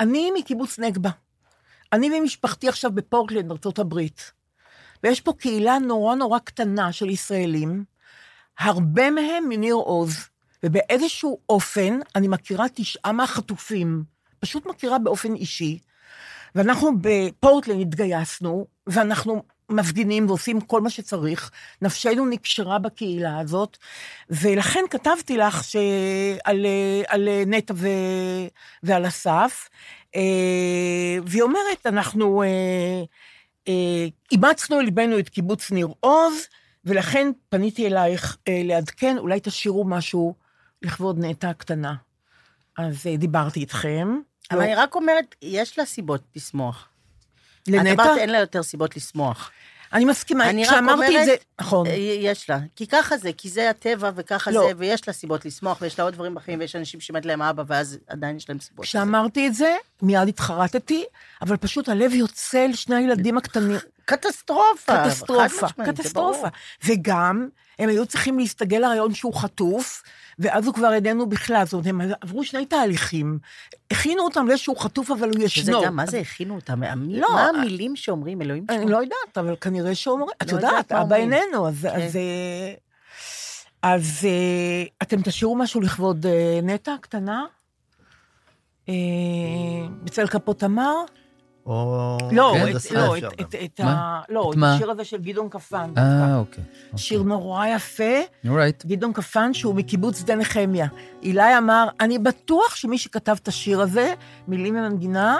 אני 0.00 0.30
מקיבוץ 0.38 0.78
נגבה. 0.78 1.10
אני 1.92 2.18
ומשפחתי 2.18 2.68
עכשיו 2.68 2.90
בפורטלנד, 2.92 3.48
בארצות 3.48 3.78
הברית. 3.78 4.32
ויש 5.02 5.20
פה 5.20 5.32
קהילה 5.32 5.78
נורא 5.78 6.14
נורא 6.14 6.38
קטנה 6.38 6.92
של 6.92 7.10
ישראלים, 7.10 7.84
הרבה 8.58 9.10
מהם 9.10 9.48
מניר 9.48 9.74
עוז, 9.74 10.28
ובאיזשהו 10.62 11.38
אופן 11.48 11.98
אני 12.16 12.28
מכירה 12.28 12.66
תשעה 12.74 13.12
מהחטופים, 13.12 14.04
פשוט 14.38 14.66
מכירה 14.66 14.98
באופן 14.98 15.34
אישי, 15.34 15.78
ואנחנו 16.54 16.90
בפורטלנד 17.00 17.80
התגייסנו, 17.80 18.66
ואנחנו 18.86 19.42
מפגינים 19.70 20.26
ועושים 20.26 20.60
כל 20.60 20.80
מה 20.80 20.90
שצריך. 20.90 21.50
נפשנו 21.82 22.26
נקשרה 22.26 22.78
בקהילה 22.78 23.38
הזאת, 23.38 23.76
ולכן 24.30 24.84
כתבתי 24.90 25.36
לך 25.36 25.64
ש... 25.64 25.76
על, 26.44 27.28
נטע 27.46 27.74
ו... 27.76 27.88
ועל 28.82 29.06
אסף, 29.06 29.68
אה, 30.16 30.20
והיא 31.26 31.42
אומרת, 31.42 31.86
אנחנו 31.86 32.42
אה, 32.42 32.48
אה, 33.68 34.06
אימצנו 34.32 34.80
ליבנו 34.80 35.18
את 35.18 35.28
קיבוץ 35.28 35.70
ניר 35.70 35.88
עוז, 36.00 36.34
ולכן 36.84 37.30
פניתי 37.48 37.86
אלייך 37.86 38.36
אה, 38.48 38.60
לעדכן, 38.64 39.18
אולי 39.18 39.40
תשאירו 39.42 39.84
משהו 39.84 40.34
לכבוד 40.82 41.18
נטע 41.18 41.48
הקטנה. 41.50 41.94
אז 42.78 43.06
אה, 43.06 43.16
דיברתי 43.16 43.60
איתכם. 43.60 44.18
אבל 44.50 44.58
לא- 44.58 44.64
אני 44.64 44.74
רק 44.74 44.94
אומרת, 44.94 45.34
יש 45.42 45.78
לה 45.78 45.84
סיבות 45.84 46.22
לשמוח. 46.36 46.88
את 47.62 47.68
לנטע? 47.68 47.92
אמרת, 47.92 48.18
אין 48.18 48.30
לה 48.30 48.38
יותר 48.38 48.62
סיבות 48.62 48.96
לשמוח. 48.96 49.50
אני 49.92 50.04
מסכימה, 50.04 50.50
אני 50.50 50.64
רק 50.64 50.70
כשאמרתי 50.70 51.04
את 51.04 51.08
אומרת, 51.08 51.24
זה, 51.24 51.34
נכון. 51.60 51.86
אה, 51.86 51.92
יש 52.20 52.50
לה. 52.50 52.58
כי 52.76 52.86
ככה 52.86 53.16
זה, 53.16 53.30
כי 53.36 53.48
זה 53.48 53.70
הטבע 53.70 54.10
וככה 54.14 54.50
לא. 54.50 54.66
זה, 54.68 54.72
ויש 54.76 55.08
לה 55.08 55.14
סיבות 55.14 55.44
לשמוח, 55.44 55.78
ויש 55.80 55.98
לה 55.98 56.04
עוד 56.04 56.14
דברים 56.14 56.34
בחיים, 56.34 56.60
ויש 56.60 56.76
אנשים 56.76 57.00
שמת 57.00 57.26
להם 57.26 57.42
אבא, 57.42 57.62
ואז 57.66 57.98
עדיין 58.06 58.36
יש 58.36 58.48
להם 58.48 58.60
סיבות. 58.60 58.84
כשאמרתי 58.84 59.46
את 59.46 59.54
זה, 59.54 59.76
מיד 60.02 60.28
התחרטתי, 60.28 61.04
אבל 61.42 61.56
פשוט 61.56 61.88
הלב 61.88 62.12
יוצא 62.14 62.66
לשני 62.66 62.96
הילדים 62.96 63.38
הקטנים. 63.38 63.76
קטסטרופה. 64.04 65.04
קטסטרופה, 65.04 65.66
קטסטרופה. 65.86 66.48
וגם, 66.84 67.48
הם 67.78 67.88
היו 67.88 68.06
צריכים 68.06 68.38
להסתגל 68.38 68.78
לרעיון 68.78 69.14
שהוא 69.14 69.34
חטוף, 69.34 70.02
ואז 70.38 70.66
הוא 70.66 70.74
כבר 70.74 70.94
איננו 70.94 71.28
בכלל. 71.28 71.64
זאת 71.64 71.72
אומרת, 71.72 71.86
הם 71.86 72.00
עברו 72.20 72.44
שני 72.44 72.66
תהליכים. 72.66 73.38
הכינו 73.90 74.22
אותם 74.22 74.46
לזה 74.46 74.56
שהוא 74.56 74.76
חטוף, 74.76 75.10
אבל 75.10 75.28
הוא 75.28 75.48
שזה 75.48 75.70
ישנו. 75.70 75.82
גם, 75.84 75.96
מה 75.96 76.06
זה 76.06 76.18
הכינו 76.18 76.54
אותם? 76.54 76.82
לא, 77.08 77.28
מה 77.32 77.40
אה, 77.40 77.48
המילים 77.48 77.96
שאומרים, 77.96 78.42
אלוהים 78.42 78.66
אני 78.68 78.78
שלנו? 78.78 78.90
לא 78.90 78.96
יודעת, 78.96 79.38
אבל 79.38 79.56
כנראה 79.60 79.94
שאומרים, 79.94 80.28
את 80.42 80.52
לא 80.52 80.56
יודעת 80.56 80.92
אבא. 80.92 81.16
איננו, 81.16 81.68
אז... 81.68 81.88
אז, 83.82 84.24
אה, 84.24 84.30
אה, 84.30 84.84
אתם 85.02 85.22
תשאירו 85.22 85.56
משהו 85.56 85.80
לכבוד 85.80 86.26
נטע 86.62 86.94
הקטנה? 86.94 87.44
בצל 90.04 90.26
כפות 90.26 90.58
תמר? 90.58 90.94
או... 91.70 92.18
לא, 92.32 92.54
כן, 92.56 92.76
את- 92.76 92.90
לא, 92.90 93.16
את-. 93.18 93.22
את- 93.40 93.54
את? 93.64 93.80
ה- 93.80 94.20
לא, 94.28 94.50
את 94.54 94.58
את? 94.58 94.62
השיר 94.74 94.90
הזה 94.90 95.04
של 95.04 95.16
גדעון 95.22 95.48
קפן. 95.48 95.90
אה, 95.98 96.36
אוקיי. 96.38 96.64
שיר 96.96 97.22
נורא 97.22 97.66
יפה, 97.66 98.20
אורייט. 98.48 98.84
גדעון 98.86 99.12
קפן, 99.12 99.54
שהוא 99.54 99.74
מקיבוץ 99.74 100.20
שדה 100.20 100.34
נחמיה. 100.36 100.86
אילי 101.22 101.58
אמר, 101.58 101.88
אני 102.00 102.18
בטוח 102.18 102.74
שמי 102.76 102.98
שכתב 102.98 103.36
את 103.42 103.48
השיר 103.48 103.80
הזה, 103.80 104.14
מילים 104.48 104.76
ומנגינה, 104.76 105.38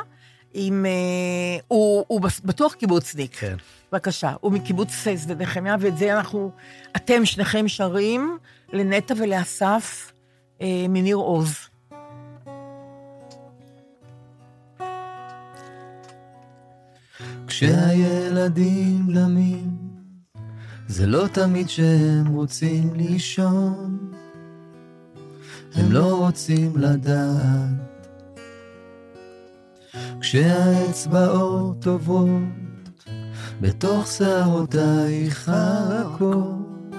עם, 0.55 0.87
אה, 0.87 1.61
הוא, 1.69 2.05
הוא 2.09 2.21
בטוח 2.45 2.75
קיבוצניק. 2.75 3.37
כן. 3.37 3.57
בבקשה, 3.93 4.33
הוא 4.41 4.53
מקיבוץ 4.53 4.93
שדה 5.23 5.35
נחמיה, 5.35 5.77
ואת 5.81 5.97
זה 5.99 6.17
אנחנו, 6.17 6.51
אתם 6.97 7.25
שניכם 7.25 7.69
שרים 7.69 8.39
לנטע 8.73 9.15
ולאסף 9.19 10.13
אה, 10.63 10.67
מניר 10.89 11.17
עוז. 11.17 11.55
כשהילדים 17.51 19.13
דמים, 19.15 19.77
זה 20.89 21.07
לא 21.07 21.27
תמיד 21.33 21.69
שהם 21.69 22.27
רוצים 22.27 22.95
לישון, 22.95 24.13
הם 25.75 25.93
לא 25.93 26.19
רוצים 26.19 26.73
לדעת. 26.77 28.07
כשהאצבעות 30.21 31.87
עוברות 31.87 32.43
בתוך 33.61 34.07
שערותייך 34.07 35.49
הרכות, 35.49 36.95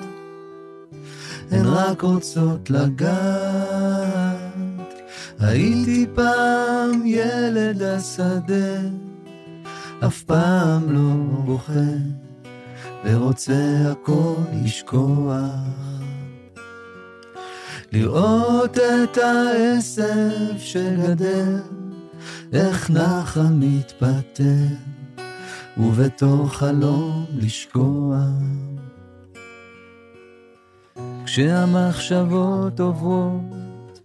הן 1.51 1.65
רק 1.65 2.01
רוצות 2.01 2.70
לגעת. 2.70 4.38
הייתי 5.39 6.05
פעם 6.15 7.05
ילד 7.05 7.81
השדה, 7.81 8.79
אף 10.05 10.24
פעם 10.24 10.91
לא 10.91 11.13
בוכה, 11.46 11.74
ורוצה 13.05 13.91
הכל 13.91 14.34
לשכוח. 14.63 15.36
לראות 17.91 18.77
את 18.77 19.17
העשב 19.17 20.58
שגדל, 20.58 21.60
איך 22.53 22.89
נחל 22.89 23.48
מתפטר, 23.51 24.67
ובתוך 25.77 26.55
חלום 26.55 27.25
לשקוע. 27.36 28.17
כשהמחשבות 31.25 32.79
עוברות 32.79 34.00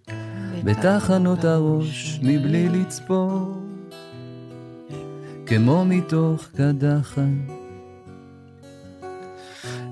בתחנות 0.65 1.45
הראש 1.45 2.21
מבלי 2.23 2.69
לצפות, 2.69 3.66
כמו 5.47 5.85
מתוך 5.85 6.49
קדחת. 6.57 7.23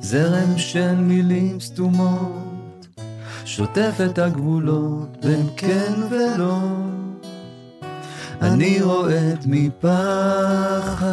זרם 0.00 0.58
של 0.58 0.94
מילים 0.94 1.60
סתומות, 1.60 2.86
שוטף 3.44 3.94
את 4.04 4.18
הגבולות 4.18 5.16
בין 5.22 5.46
כן 5.56 5.92
ולא. 6.10 6.58
אני 8.42 8.82
רועד 8.82 9.44
מפחד, 9.46 11.04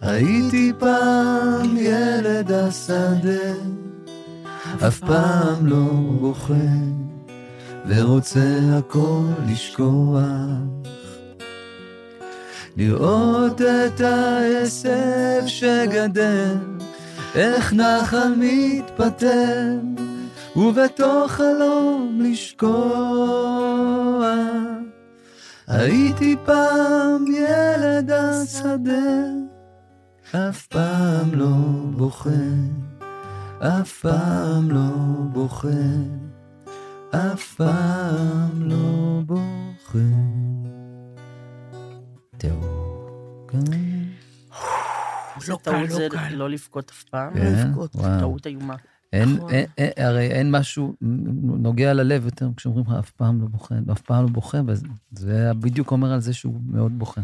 הייתי 0.00 0.72
פעם 0.78 1.76
ילד 1.76 2.52
השדה, 2.52 3.52
אף 4.86 5.00
פעם 5.00 5.66
לא 5.66 5.86
בוכה, 6.20 6.54
ורוצה 7.86 8.58
הכל 8.78 9.24
לשכוח. 9.46 10.22
לראות 12.76 13.60
את 13.60 14.00
העשב 14.00 15.42
שגדל, 15.46 16.56
איך 17.34 17.72
נחל 17.72 18.34
מתפטר, 18.36 19.72
ובתוך 20.56 21.32
חלום 21.32 22.20
לשקוע. 22.22 22.76
הייתי 25.66 26.36
פעם 26.44 27.24
ילד 27.26 28.10
השדה, 28.10 29.22
אף 30.32 30.66
פעם 30.66 31.34
לא 31.34 31.56
בוכה, 31.96 32.30
אף 33.58 33.92
פעם 33.92 34.70
לא 34.70 34.90
בוכה, 35.32 35.68
אף 37.10 37.54
פעם 37.54 38.62
לא 38.62 39.20
בוכה. 39.26 39.98
לא 45.48 45.56
קל, 45.56 45.70
טעות 45.70 45.88
לא 45.88 45.96
זה 45.96 46.06
קל. 46.10 46.34
לא 46.34 46.50
לבכות 46.50 46.90
אף 46.90 47.02
פעם. 47.02 47.34
כן, 47.34 47.66
לבכות. 47.68 47.96
וואו. 47.96 48.20
טעות 48.20 48.46
איומה. 48.46 48.76
אין, 49.12 49.28
נכון. 49.28 49.50
אין, 49.50 49.66
אין, 49.78 49.90
הרי 49.96 50.26
אין 50.26 50.50
משהו 50.50 50.94
נוגע 51.00 51.92
ללב 51.92 52.24
יותר 52.24 52.48
כשאומרים 52.56 52.84
לך 52.86 52.92
אף 52.98 53.10
פעם 53.10 53.40
לא 53.40 53.46
בוכה, 53.46 53.74
אף 53.92 54.00
פעם 54.00 54.22
לא 54.22 54.28
בוכה, 54.30 54.58
וזה 54.66 55.52
בדיוק 55.60 55.90
אומר 55.90 56.12
על 56.12 56.20
זה 56.20 56.34
שהוא 56.34 56.60
מאוד 56.66 56.98
בוכה. 56.98 57.20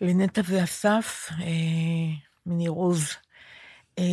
לנטע 0.00 0.42
ואסף 0.48 1.28
אה, 1.40 1.46
מניר 2.46 2.70
עוז. 2.70 3.08
אה, 3.98 4.04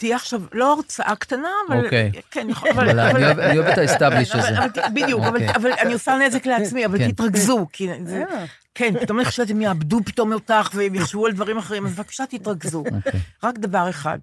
תהיה 0.00 0.16
עכשיו, 0.16 0.42
לא 0.52 0.72
הרצאה 0.72 1.16
קטנה, 1.16 1.48
אבל... 1.68 1.84
אוקיי. 1.84 2.12
כן, 2.30 2.46
יכול- 2.50 2.70
אבל 2.70 3.00
אני 3.00 3.24
אוהב- 3.58 3.66
את 3.68 3.78
האסטאבליש 3.78 4.32
הזה. 4.34 4.48
בדיוק, 4.94 5.20
אבל- 5.20 5.40
אוקיי. 5.42 5.54
אבל 5.56 5.72
אני 5.72 5.92
עושה 5.92 6.16
נזק 6.16 6.46
לעצמי, 6.46 6.86
אבל 6.86 6.98
כן. 6.98 7.10
תתרכזו, 7.10 7.66
כי 7.72 7.88
זה... 8.04 8.24
אה, 8.30 8.44
כן, 8.74 8.94
פתאום 9.00 9.18
אני 9.18 9.26
חושבת 9.26 9.48
שהם 9.48 9.60
יאבדו 9.62 10.00
פתאום 10.04 10.32
אותך 10.32 10.70
והם 10.74 10.94
יחשבו 10.94 11.26
על 11.26 11.32
דברים 11.32 11.58
אחרים, 11.58 11.86
אז 11.86 11.94
בבקשה 11.94 12.26
תתרכזו. 12.26 12.78
אוקיי. 12.78 13.20
רק 13.42 13.58
דבר 13.58 13.90
אחד. 13.90 14.18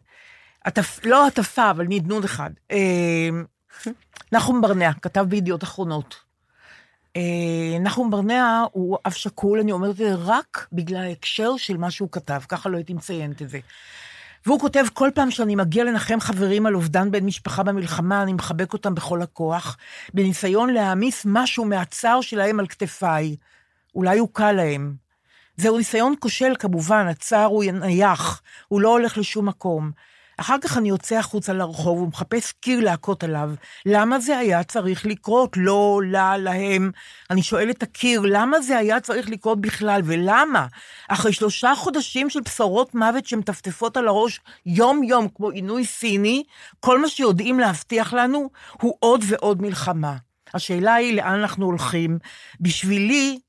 לא 1.04 1.28
הטפה, 1.28 1.72
אבל 1.72 1.86
נדנוד 1.90 2.24
אחד. 2.24 2.50
אה, 2.72 3.30
נחום 4.32 4.62
ברנע, 4.62 4.92
כתב 5.02 5.26
בידיעות 5.30 5.64
אחרונות. 5.64 6.16
אה, 7.16 7.22
נחום 7.80 8.10
ברנע 8.12 8.64
הוא 8.72 8.98
אב 9.06 9.12
שכול, 9.12 9.60
אני 9.60 9.72
אומרת 9.72 9.92
את 9.92 9.96
זה 9.96 10.14
רק 10.16 10.68
בגלל 10.74 11.02
ההקשר 11.04 11.58
של 11.58 11.78
מה 11.78 11.92
שהוא 11.92 12.10
כתב, 12.12 12.42
ככה 12.50 12.70
לא 12.70 12.78
הייתי 12.78 12.94
מציינת 12.94 13.42
את 13.42 13.50
זה. 13.50 13.60
והוא 14.48 14.60
כותב, 14.60 14.86
כל 14.94 15.10
פעם 15.16 15.32
שאני 15.32 15.56
מגיע 15.56 15.84
לנחם 15.84 16.20
חברים 16.20 16.66
על 16.66 16.76
אובדן 16.76 17.12
בן 17.12 17.26
משפחה 17.26 17.64
במלחמה, 17.64 18.24
אני 18.24 18.34
מחבק 18.34 18.74
אותם 18.74 18.96
בכל 18.96 19.22
הכוח, 19.22 19.78
בניסיון 20.14 20.70
להעמיס 20.70 21.26
משהו 21.26 21.66
מהצער 21.66 22.22
שלהם 22.22 22.60
על 22.60 22.68
כתפיי. 22.68 23.36
אולי 23.96 24.20
הוא 24.20 24.30
קל 24.34 24.52
להם. 24.52 24.96
זהו 25.58 25.78
ניסיון 25.78 26.14
כושל 26.20 26.54
כמובן, 26.60 27.08
הצער 27.08 27.46
הוא 27.46 27.64
נייח, 27.64 28.42
הוא 28.68 28.82
לא 28.82 28.90
הולך 28.90 29.18
לשום 29.18 29.48
מקום. 29.48 29.92
אחר 30.38 30.56
כך 30.62 30.78
אני 30.78 30.90
יוצא 30.90 31.16
החוצה 31.16 31.54
לרחוב 31.54 32.02
ומחפש 32.02 32.52
קיר 32.52 32.80
להכות 32.80 33.24
עליו. 33.24 33.52
למה 33.86 34.20
זה 34.20 34.38
היה 34.38 34.64
צריך 34.64 35.06
לקרות? 35.06 35.54
לא, 35.58 36.02
לה, 36.06 36.38
להם. 36.38 36.92
אני 37.30 37.44
שואל 37.44 37.70
את 37.70 37.84
הקיר, 37.84 38.22
למה 38.22 38.62
זה 38.62 38.78
היה 38.78 39.00
צריך 39.00 39.30
לקרות 39.30 39.62
בכלל, 39.62 40.02
ולמה? 40.06 40.68
אחרי 41.08 41.34
שלושה 41.34 41.74
חודשים 41.76 42.30
של 42.30 42.40
בשורות 42.42 42.96
מוות 42.96 43.26
שמטפטפות 43.26 43.98
על 43.98 44.08
הראש 44.08 44.40
יום-יום 44.66 45.28
כמו 45.36 45.50
עינוי 45.50 45.86
סיני, 45.86 46.44
כל 46.80 47.02
מה 47.02 47.08
שיודעים 47.08 47.60
להבטיח 47.60 48.14
לנו 48.14 48.50
הוא 48.82 48.96
עוד 49.00 49.24
ועוד 49.28 49.62
מלחמה. 49.62 50.16
השאלה 50.54 50.94
היא 50.94 51.16
לאן 51.16 51.40
אנחנו 51.40 51.66
הולכים. 51.66 52.20
בשבילי, 52.60 53.40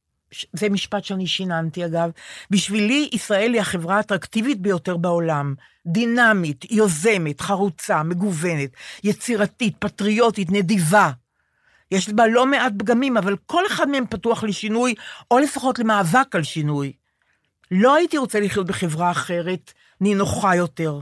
זה 0.52 0.68
משפט 0.68 1.04
שאני 1.04 1.26
שיננתי 1.26 1.84
אגב, 1.84 2.10
בשבילי 2.50 3.08
ישראל 3.12 3.52
היא 3.52 3.60
החברה 3.60 3.96
האטרקטיבית 3.96 4.60
ביותר 4.60 4.96
בעולם. 4.96 5.54
דינמית, 5.86 6.64
יוזמת, 6.70 7.40
חרוצה, 7.40 8.02
מגוונת, 8.02 8.70
יצירתית, 9.04 9.76
פטריוטית, 9.78 10.48
נדיבה. 10.50 11.10
יש 11.90 12.08
בה 12.08 12.26
לא 12.26 12.46
מעט 12.46 12.72
פגמים, 12.78 13.16
אבל 13.16 13.36
כל 13.46 13.66
אחד 13.66 13.88
מהם 13.88 14.06
פתוח 14.06 14.44
לשינוי, 14.44 14.94
או 15.30 15.38
לפחות 15.38 15.78
למאבק 15.78 16.34
על 16.34 16.42
שינוי. 16.42 16.92
לא 17.70 17.94
הייתי 17.94 18.18
רוצה 18.18 18.40
לחיות 18.40 18.66
בחברה 18.66 19.10
אחרת, 19.10 19.72
נינוחה 20.00 20.56
יותר. 20.56 21.00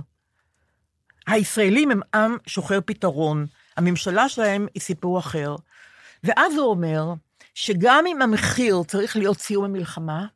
הישראלים 1.27 1.91
הם 1.91 2.01
עם 2.15 2.37
שוחר 2.47 2.79
פתרון, 2.87 3.47
הממשלה 3.77 4.29
שלהם 4.29 4.67
היא 4.75 4.83
סיפור 4.83 5.19
אחר. 5.19 5.57
ואז 6.25 6.55
הוא 6.55 6.71
אומר 6.71 7.15
שגם 7.57 8.05
אם 8.07 8.23
המחיר 8.23 8.83
צריך 8.87 9.17
להיות 9.17 9.41
סיום 9.41 9.65
המלחמה, 9.65 10.27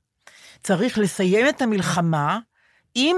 צריך 0.63 0.99
לסיים 0.99 1.49
את 1.49 1.63
המלחמה 1.63 2.39
עם 2.95 3.17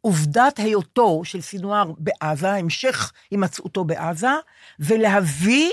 עובדת 0.00 0.58
היותו 0.58 1.20
של 1.24 1.40
סינואר 1.40 1.92
בעזה, 1.98 2.52
המשך 2.52 3.12
הימצאותו 3.30 3.84
בעזה, 3.84 4.30
ולהביא 4.80 5.70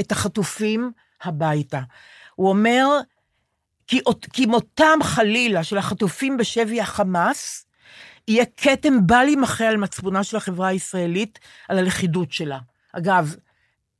את 0.00 0.12
החטופים 0.12 0.92
הביתה. 1.22 1.80
הוא 2.34 2.48
אומר, 2.48 2.86
כי, 3.86 4.00
כי 4.32 4.46
מותם 4.46 4.98
חלילה 5.02 5.64
של 5.64 5.78
החטופים 5.78 6.36
בשבי 6.36 6.80
החמאס, 6.80 7.66
יהיה 8.28 8.44
כתם 8.56 9.06
בל 9.06 9.28
יימחה 9.28 9.68
על 9.68 9.76
מצפונה 9.76 10.24
של 10.24 10.36
החברה 10.36 10.68
הישראלית, 10.68 11.38
על 11.68 11.78
הלכידות 11.78 12.32
שלה. 12.32 12.58
אגב, 12.92 13.36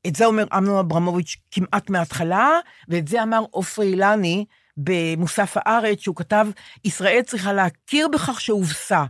את 0.07 0.17
זה 0.17 0.27
אומר 0.27 0.45
אמנון 0.57 0.79
אברמוביץ' 0.79 1.37
כמעט 1.51 1.91
מההתחלה, 1.91 2.49
ואת 2.89 3.09
זה 3.09 3.23
אמר 3.23 3.45
עופרי 3.51 3.87
אילני 3.87 4.45
במוסף 4.77 5.53
הארץ, 5.57 6.01
שהוא 6.01 6.17
כתב, 6.17 6.47
ישראל 6.85 7.23
צריכה 7.27 7.53
להכיר 7.53 8.09
בכך 8.09 8.41
שהובסה. 8.41 9.05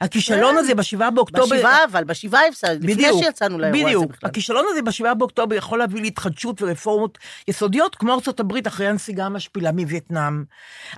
הכישלון 0.00 0.54
כן. 0.54 0.58
הזה 0.58 0.74
בשבעה 0.74 1.10
באוקטובר... 1.10 1.56
בשבעה, 1.56 1.84
אבל 1.90 2.04
בשבעה 2.04 2.46
הפסד, 2.48 2.74
לפני 2.74 2.94
בדיוק, 2.94 3.22
שיצאנו 3.22 3.58
לאירוע 3.58 3.78
הזה 3.78 3.86
בדיוק. 3.86 4.12
בכלל. 4.12 4.30
הכישלון 4.30 4.64
הזה 4.70 4.82
בשבעה 4.82 5.14
באוקטובר 5.14 5.56
יכול 5.56 5.78
להביא 5.78 6.02
להתחדשות 6.02 6.62
ורפורמות 6.62 7.18
יסודיות, 7.48 7.94
כמו 7.94 8.14
ארצות 8.14 8.40
הברית 8.40 8.66
אחרי 8.66 8.86
הנסיגה 8.86 9.26
המשפילה 9.26 9.72
מווייטנאם. 9.72 10.44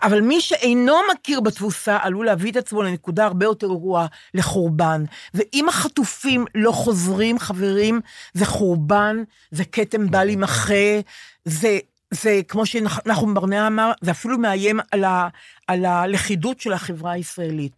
אבל 0.02 0.20
מי 0.20 0.40
שאינו 0.40 0.94
מכיר 1.12 1.40
בתבוסה 1.40 1.98
עלול 2.02 2.26
להביא 2.26 2.50
את 2.50 2.56
עצמו 2.56 2.82
לנקודה 2.82 3.24
הרבה 3.24 3.46
יותר 3.46 3.66
גרועה, 3.66 4.06
לחורבן. 4.34 5.04
ואם 5.34 5.68
החטופים 5.68 6.44
לא 6.54 6.72
חוזרים, 6.72 7.38
חברים, 7.38 8.00
זה 8.34 8.46
חורבן, 8.46 9.22
זה 9.50 9.64
כתם 9.64 10.10
בל 10.10 10.28
יימחה, 10.28 11.00
זה... 11.44 11.78
זה, 12.10 12.40
כמו 12.48 12.66
שנחום 12.66 13.34
ברנע 13.34 13.66
אמר, 13.66 13.92
זה 14.00 14.10
אפילו 14.10 14.38
מאיים 14.38 14.80
על, 14.92 15.04
ה, 15.04 15.28
על 15.66 15.84
הלכידות 15.84 16.60
של 16.60 16.72
החברה 16.72 17.12
הישראלית. 17.12 17.72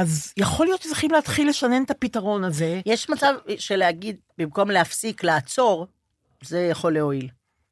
אז 0.00 0.32
יכול 0.36 0.66
להיות 0.66 0.82
שצריכים 0.82 1.10
להתחיל 1.10 1.48
לשנן 1.48 1.82
את 1.82 1.90
הפתרון 1.90 2.44
הזה. 2.44 2.80
יש 2.86 3.10
מצב 3.10 3.34
של 3.58 3.76
להגיד, 3.76 4.16
במקום 4.38 4.70
להפסיק, 4.70 5.24
לעצור, 5.24 5.86
זה 6.44 6.60
יכול 6.60 6.94
להועיל. 6.94 7.28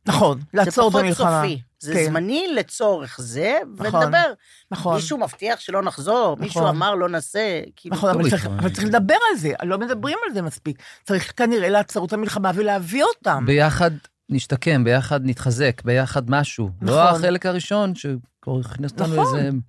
נכון, 0.07 0.41
לעצור 0.55 0.91
זה 0.91 0.99
במלחמה. 0.99 1.27
פחות 1.27 1.43
סופי. 1.43 1.63
זה 1.81 1.95
כן. 1.95 2.05
זמני 2.05 2.47
לצורך 2.55 3.21
זה, 3.21 3.59
נכון, 3.77 4.03
ונדבר. 4.03 4.33
נכון. 4.71 4.95
מישהו 4.95 5.19
מבטיח 5.19 5.61
שלא 5.61 5.83
נחזור, 5.83 6.37
מישהו 6.41 6.61
נכון. 6.61 6.77
אמר 6.77 6.95
לא 6.95 7.09
נעשה, 7.09 7.61
כאילו... 7.77 7.97
נכון, 7.97 8.11
אבל 8.11 8.31
צריך, 8.31 8.47
אבל 8.47 8.71
צריך 8.71 8.87
לדבר 8.87 9.17
על 9.31 9.38
זה, 9.38 9.53
לא 9.62 9.79
מדברים 9.79 10.19
על 10.27 10.35
זה 10.35 10.43
מספיק. 10.43 10.83
צריך 11.05 11.33
כנראה 11.37 11.69
לעצור 11.69 12.07
את 12.07 12.12
המלחמה 12.12 12.51
ולהביא 12.55 13.05
אותם. 13.05 13.47
ביחד 13.47 13.91
נשתקם, 14.29 14.85
ביחד 14.85 15.21
נתחזק, 15.25 15.83
ביחד 15.85 16.31
משהו. 16.31 16.71
לא 16.83 17.05
נכון. 17.05 17.21
החלק 17.21 17.47
הראשון 17.47 17.95
שהכניס 17.95 18.91
אותנו 18.93 19.23
נכון. 19.23 19.61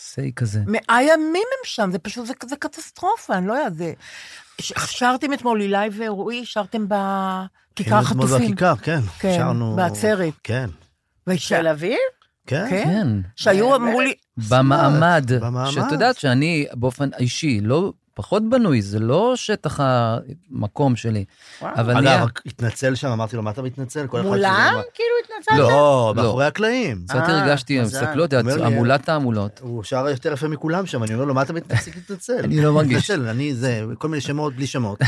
סיי 0.00 0.32
כזה. 0.36 0.60
מאה 0.66 1.02
ימים 1.02 1.18
הם 1.34 1.64
שם, 1.64 1.90
זה 1.92 1.98
פשוט, 1.98 2.26
זה, 2.26 2.32
זה 2.48 2.56
קטסטרופה, 2.56 3.34
אני 3.34 3.46
לא 3.46 3.52
יודעת, 3.52 3.74
זה... 3.74 3.92
ש- 4.60 4.72
שרתם 4.86 5.32
אתמול, 5.32 5.60
אילי 5.60 5.76
ורועי, 5.96 6.46
שרתם 6.46 6.84
בכיכר 6.88 8.00
אתמול 8.00 8.24
החטופים. 8.26 8.50
בכיכר, 8.50 8.76
כן. 8.76 9.00
כן, 9.18 9.34
שרנו... 9.38 9.76
בעצרת. 9.76 10.32
כן. 10.44 10.66
וש- 11.26 11.52
תל 11.52 11.68
אביב? 11.68 11.98
כן. 12.46 12.66
כן? 12.70 12.84
כן. 12.84 13.08
שהיו 13.36 13.76
אמרו 13.76 14.00
לי, 14.00 14.14
במעמד, 14.50 15.24
במעמד. 15.40 15.70
שאת 15.70 15.92
יודעת 15.92 16.18
שאני 16.18 16.66
באופן 16.72 17.08
אישי 17.18 17.60
לא 17.62 17.92
פחות 18.20 18.42
בנוי, 18.50 18.82
זה 18.82 18.98
לא 18.98 19.32
שטח 19.36 19.80
המקום 19.82 20.96
שלי. 20.96 21.24
וואו. 21.62 21.74
אבל 21.74 21.96
אגב, 21.96 22.28
התנצל 22.46 22.94
שם, 22.94 23.08
אמרתי 23.08 23.36
לו, 23.36 23.42
מה 23.42 23.50
אתה 23.50 23.62
מתנצל? 23.62 24.06
כל 24.06 24.20
אחד 24.20 24.28
מולם? 24.28 24.74
כאילו 24.94 25.10
התנצלת? 25.24 25.58
לא. 25.58 26.12
לא. 26.16 26.22
מאחורי 26.22 26.44
הקלעים. 26.44 27.04
קצת 27.08 27.14
אה, 27.14 27.40
הרגשתי. 27.40 27.80
מסתכלות, 27.80 28.32
המולת 28.32 29.02
תעמולות. 29.04 29.60
הוא 29.62 29.84
שר 29.84 30.08
יותר 30.08 30.32
יפה 30.32 30.48
מכולם 30.48 30.86
שם, 30.86 31.02
אני 31.02 31.14
אומר 31.14 31.24
לו, 31.24 31.34
מה 31.34 31.42
אתה 31.42 31.52
להתנצל? 31.52 32.38
אני 32.44 32.60
לא 32.62 32.72
מרגיש. 32.72 33.10
מתנצל, 33.10 33.28
אני 33.28 33.54
זה, 33.54 33.84
כל 33.98 34.08
מיני 34.08 34.20
שמות 34.20 34.54
בלי 34.54 34.66
שמות. 34.66 34.98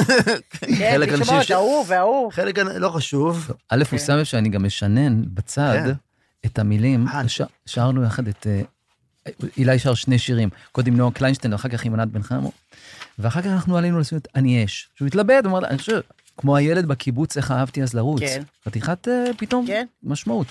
כן, 0.78 1.00
בלי 1.00 1.24
שמות, 1.24 1.50
ההוא 1.50 1.84
וההוא. 1.88 2.32
חלק 2.32 2.58
לא 2.58 2.88
חשוב. 2.88 3.50
א', 3.68 3.82
הוא 3.90 3.98
שם 3.98 4.12
לב 4.12 4.24
שאני 4.24 4.48
גם 4.48 4.62
משנן 4.62 5.22
בצד 5.34 5.80
כן. 5.84 5.92
את 6.46 6.58
המילים. 6.58 7.08
אה, 7.08 7.22
שרנו 7.66 8.04
יחד 8.04 8.28
את... 8.28 8.46
אילי 9.56 9.78
שר 9.78 9.94
שני 9.94 10.18
שירים, 10.18 10.48
קודם 10.72 10.96
נועה 10.96 11.12
קליינשטיין, 11.12 11.52
ואחר 11.52 11.68
כך 11.68 11.84
עם 11.84 11.94
ענת 11.94 12.08
בן 12.08 12.22
חמו. 12.22 12.52
ואחר 13.18 13.42
כך 13.42 13.46
אנחנו 13.46 13.76
עלינו 13.76 14.00
את 14.16 14.28
אני 14.34 14.64
אש. 14.64 14.88
שהוא 14.94 15.06
התלבט, 15.06 15.44
הוא 15.44 15.50
אמר, 15.50 15.66
אני 15.66 15.78
חושב, 15.78 16.00
כמו 16.36 16.56
הילד 16.56 16.86
בקיבוץ, 16.86 17.36
איך 17.36 17.50
אהבתי 17.50 17.82
אז 17.82 17.94
לרוץ. 17.94 18.20
כן. 18.20 18.42
חתיכת 18.66 19.08
אה, 19.08 19.24
פתאום 19.36 19.66
כן. 19.66 19.86
משמעות. 20.02 20.46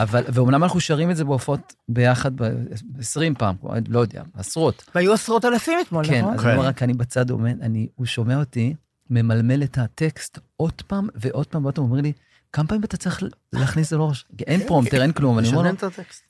אבל, 0.00 0.24
ואומנם 0.28 0.62
אנחנו 0.62 0.80
שרים 0.80 1.10
את 1.10 1.16
זה 1.16 1.24
בהופעות 1.24 1.74
ביחד 1.88 2.42
ב- 2.42 2.52
20 2.98 3.34
פעם, 3.34 3.56
לא 3.88 4.00
יודע, 4.00 4.22
עשרות. 4.34 4.90
והיו 4.94 5.12
עשרות 5.12 5.44
אלפים 5.44 5.78
אתמול, 5.80 6.04
כן, 6.06 6.20
נכון? 6.20 6.34
אז 6.34 6.44
אני 6.44 6.56
אומר 6.56 6.66
רק, 6.66 6.82
אני 6.82 6.92
בצד 6.92 7.30
עומד, 7.30 7.56
אני, 7.62 7.88
הוא 7.94 8.06
שומע 8.06 8.38
אותי, 8.38 8.74
ממלמל 9.10 9.62
את 9.62 9.78
הטקסט 9.78 10.38
עוד 10.56 10.82
פעם 10.86 11.08
ועוד 11.14 11.46
פעם 11.46 11.64
ועוד 11.64 11.74
פעם, 11.74 11.84
הוא 11.84 11.90
אומר 11.90 12.02
לי, 12.02 12.12
כמה 12.54 12.66
פעמים 12.66 12.84
אתה 12.84 12.96
צריך 12.96 13.22
להכניס 13.52 13.86
את 13.86 13.90
זה 13.90 13.96
לראש? 13.96 14.24
אין 14.46 14.66
פרומטר, 14.66 15.02
אין 15.02 15.12
כלום, 15.12 15.38
אני 15.38 15.48
אומר 15.48 15.62
לו. 15.62 15.76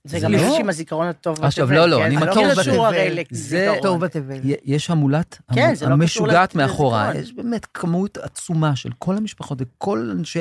זה 0.05 0.21
גם 0.21 0.33
לא- 0.33 0.39
מישהו 0.39 0.57
עם 0.57 0.69
הזיכרון 0.69 1.07
הטוב 1.09 1.35
בתבל. 1.35 1.47
עכשיו, 1.47 1.73
לא, 1.73 1.89
לא, 1.89 1.97
כן? 1.97 2.03
אני 2.03 2.19
זה 2.19 2.27
מכיר 2.27 2.43
לא 2.47 2.53
את 2.53 2.65
זה. 2.65 2.73
הרי 2.73 3.25
לזיכרון. 3.31 3.79
טוב 3.83 4.01
בתבל. 4.01 4.41
יש 4.65 4.91
המולת 4.91 5.39
כן, 5.55 5.75
לא 5.87 5.93
המשוגעת. 5.93 6.55
מאחורה, 6.55 7.13
יש 7.15 7.33
באמת 7.33 7.67
כמות 7.75 8.19
עצומה 8.19 8.77
של 8.77 8.91
כל 8.99 9.17
המשפחות 9.17 9.59
וכל 9.61 10.11
אנשי 10.19 10.41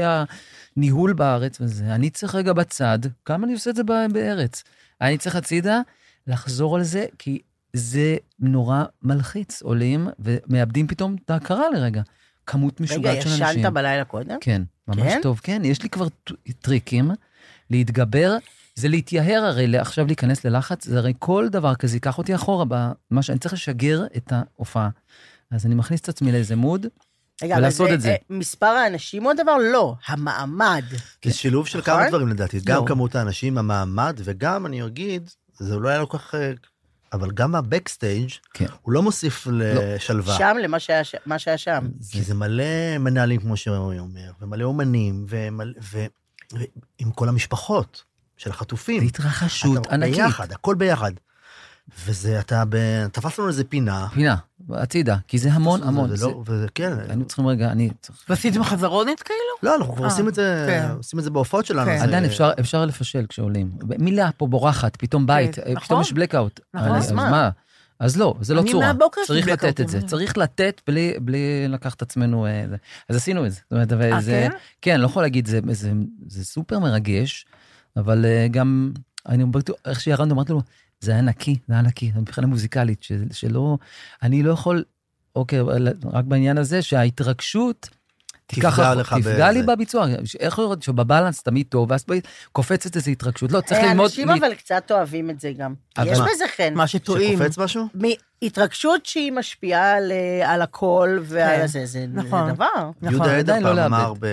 הניהול 0.75 1.13
בארץ 1.13 1.61
וזה. 1.61 1.85
אני 1.85 2.09
צריך 2.09 2.35
רגע 2.35 2.53
בצד, 2.53 2.99
כמה 3.25 3.45
אני 3.45 3.53
עושה 3.53 3.69
את 3.69 3.75
זה 3.75 3.83
בארץ. 3.83 4.63
אני 5.01 5.17
צריך 5.17 5.35
הצידה 5.35 5.81
לחזור 6.27 6.75
על 6.75 6.83
זה, 6.83 7.05
כי 7.19 7.39
זה 7.73 8.15
נורא 8.39 8.83
מלחיץ. 9.01 9.61
עולים 9.61 10.07
ומאבדים 10.19 10.87
פתאום 10.87 11.15
את 11.25 11.29
ההכרה 11.29 11.69
לרגע. 11.73 12.01
כמות 12.45 12.73
רגע, 12.73 12.83
משוגעת 12.83 13.21
של 13.21 13.29
אנשים. 13.29 13.59
ישנת 13.59 13.73
בלילה 13.73 14.03
קודם? 14.05 14.37
כן, 14.41 14.61
ממש 14.87 15.13
כן? 15.13 15.19
טוב. 15.23 15.39
כן, 15.43 15.61
יש 15.65 15.83
לי 15.83 15.89
כבר 15.89 16.07
טריקים 16.61 17.11
להתגבר. 17.69 18.37
זה 18.75 18.87
להתייהר 18.87 19.43
הרי, 19.43 19.77
עכשיו 19.77 20.05
להיכנס 20.05 20.45
ללחץ, 20.45 20.85
זה 20.85 20.97
הרי 20.97 21.13
כל 21.19 21.47
דבר 21.51 21.75
כזה 21.75 21.95
ייקח 21.95 22.17
אותי 22.17 22.35
אחורה, 22.35 22.65
במה 22.65 23.21
שאני 23.21 23.39
צריך 23.39 23.53
לשגר 23.53 24.05
את 24.17 24.31
ההופעה. 24.31 24.89
אז 25.51 25.65
אני 25.65 25.75
מכניס 25.75 26.01
את 26.01 26.09
עצמי 26.09 26.31
לאיזה 26.31 26.55
מוד, 26.55 26.85
רגע, 27.43 27.53
אבל 27.53 27.63
ולעשות 27.63 27.89
את 27.93 28.01
זה. 28.01 28.09
אה, 28.09 28.15
מספר 28.29 28.65
האנשים 28.65 29.23
הוא 29.23 29.31
הדבר? 29.31 29.57
לא, 29.57 29.95
המעמד. 30.07 30.83
זה 31.25 31.33
שילוב 31.33 31.67
של 31.67 31.79
נכון? 31.79 31.93
כמה 31.93 32.09
דברים 32.09 32.27
לדעתי, 32.27 32.59
גם 32.63 32.81
לא. 32.81 32.85
כמות 32.87 33.15
האנשים, 33.15 33.57
המעמד, 33.57 34.19
וגם, 34.23 34.65
אני 34.65 34.85
אגיד, 34.85 35.29
זה 35.59 35.75
לא 35.75 35.89
היה 35.89 35.99
לו 35.99 36.09
כל 36.09 36.17
כך... 36.17 36.35
אבל 37.13 37.31
גם 37.31 37.55
הבקסטייג', 37.55 38.29
כן. 38.53 38.65
הוא 38.81 38.93
לא 38.93 39.01
מוסיף 39.01 39.47
לשלווה. 39.51 40.37
שם 40.37 40.55
למה 40.63 40.79
שהיה 40.79 41.03
ש- 41.03 41.15
מה 41.25 41.39
שהיה 41.39 41.57
שם. 41.57 41.87
כי 42.11 42.21
זה 42.21 42.33
מלא 42.33 42.63
מנהלים, 42.99 43.41
כמו 43.41 43.57
שרועי 43.57 43.99
אומר, 43.99 44.31
ומלא 44.41 44.63
אומנים, 44.65 45.25
ומלא- 45.29 45.79
ו- 45.83 46.05
ועם 46.53 47.11
כל 47.11 47.29
המשפחות 47.29 48.03
של 48.37 48.49
החטופים. 48.49 49.03
והתרחשות 49.03 49.77
אתה- 49.87 49.93
ענקית. 49.95 50.15
ביחד, 50.15 50.51
הכל 50.51 50.75
ביחד. 50.75 51.11
וזה, 52.05 52.39
אתה 52.39 52.63
ב- 52.69 53.07
תפס 53.07 53.39
לנו 53.39 53.47
איזה 53.47 53.63
פינה. 53.63 54.07
פינה, 54.13 54.35
הצידה, 54.69 55.17
כי 55.27 55.37
זה 55.37 55.53
המון 55.53 55.83
המון. 55.83 56.05
וזה 56.05 56.15
זה- 56.15 56.25
לא- 56.27 56.43
וזה 56.45 56.67
כן. 56.75 56.93
היינו 57.09 57.25
צריכים 57.25 57.47
רגע, 57.47 57.71
אני 57.71 57.89
צריך... 58.01 58.19
ועשיתם 58.29 58.63
חזרונת 58.63 59.21
כאילו? 59.21 59.39
לא, 59.71 59.75
אנחנו 59.75 59.95
כבר 59.95 60.05
אה, 60.05 60.09
עושים 60.09 60.27
את 60.27 60.35
זה, 60.35 60.65
כן. 60.69 60.89
עושים 60.97 61.19
את 61.19 61.23
זה 61.23 61.29
בהופעות 61.29 61.65
שלנו. 61.65 61.85
כן. 61.91 62.01
עדיין 62.01 62.25
אפשר, 62.25 62.51
אפשר 62.59 62.85
לפשל 62.85 63.25
כשעולים. 63.29 63.71
מילה 63.99 64.29
פה 64.37 64.47
בורחת, 64.47 64.95
פתאום 64.95 65.25
בית, 65.27 65.55
כן, 65.55 65.61
פתאום 65.61 65.99
נכון. 66.01 66.01
יש 66.01 66.11
blackout. 66.29 66.59
נכון. 66.73 66.87
אני- 66.89 66.97
אז 66.97 67.11
מה? 67.11 67.49
אז 67.99 68.17
לא, 68.17 68.35
זה 68.41 68.53
לא 68.53 68.61
אני 68.61 68.71
צורה. 68.71 68.87
מהבוקר 68.93 69.21
יש 69.21 69.29
לי 69.29 69.41
צריך 69.41 69.47
לתת 69.63 69.81
את 69.81 69.89
זה, 69.89 70.01
צריך 70.01 70.37
לתת 70.37 70.81
בלי, 70.87 71.13
בלי 71.21 71.37
לקחת 71.67 71.97
את 71.97 72.01
עצמנו... 72.01 72.45
אה, 72.45 72.65
זה. 72.69 72.75
אז 73.09 73.15
עשינו 73.15 73.45
את 73.45 73.51
זה. 73.51 73.59
זאת 73.63 73.71
אומרת, 73.71 73.91
אבל 73.91 74.13
אה, 74.13 74.21
זה... 74.21 74.47
כן? 74.51 74.57
כן, 74.81 74.99
לא 75.01 75.05
יכול 75.05 75.23
להגיד, 75.23 75.47
זה, 75.47 75.59
זה, 75.71 75.91
זה 76.27 76.45
סופר 76.45 76.79
מרגש, 76.79 77.45
אבל 77.97 78.25
אה, 78.25 78.47
גם, 78.51 78.91
אני 79.29 79.43
איך 79.85 79.99
שירדנו, 80.01 80.33
אמרתי 80.33 80.51
לו, 80.53 80.61
זה 81.03 81.11
היה 81.11 81.21
נקי, 81.21 81.57
זה 81.67 81.73
היה 81.73 81.81
נקי, 81.81 82.11
מבחינה 82.15 82.47
מוזיקלית, 82.47 83.03
של, 83.03 83.23
שלא, 83.31 83.77
אני 84.23 84.43
לא 84.43 84.51
יכול, 84.51 84.83
אוקיי, 85.35 85.59
רק 86.13 86.25
בעניין 86.25 86.57
הזה, 86.57 86.81
שההתרגשות, 86.81 87.89
תיקח, 88.45 88.69
תפגע 88.69 88.95
לך 88.95 89.15
תפגע 89.19 89.51
לי. 89.51 89.63
בביצוע, 89.63 90.05
איך 90.39 90.59
לראות 90.59 90.83
שבבלנס 90.83 91.43
תמיד 91.43 91.65
טוב, 91.69 91.91
ואז 91.91 92.05
קופצת 92.51 92.95
איזו 92.95 93.11
התרגשות, 93.11 93.51
לא, 93.51 93.61
צריך 93.61 93.79
אה, 93.79 93.85
ללמוד, 93.85 94.05
אנשים 94.05 94.29
אבל 94.29 94.53
קצת 94.53 94.91
אוהבים 94.91 95.29
את 95.29 95.39
זה 95.39 95.51
גם. 95.57 95.73
יש 96.05 96.19
מה? 96.19 96.25
בזה 96.33 96.45
חן. 96.57 96.73
מה 96.73 96.87
שטועים. 96.87 97.37
שקופץ 97.37 97.57
משהו? 97.57 97.87
התרגשות 98.41 99.05
שהיא 99.05 99.31
משפיעה 99.31 99.93
על, 99.93 100.11
אה, 100.11 100.53
על 100.53 100.61
הכל 100.61 101.19
ועל 101.23 101.59
כן. 101.59 101.67
זה, 101.67 101.85
זה 101.85 102.05
נכון. 102.13 102.53
דבר. 102.53 102.65
נכון, 103.01 103.13
יהודה 103.13 103.37
עדר 103.37 103.59
לא 103.59 103.81
פעם. 103.81 103.93
אמר 103.93 104.13
ב... 104.19 104.27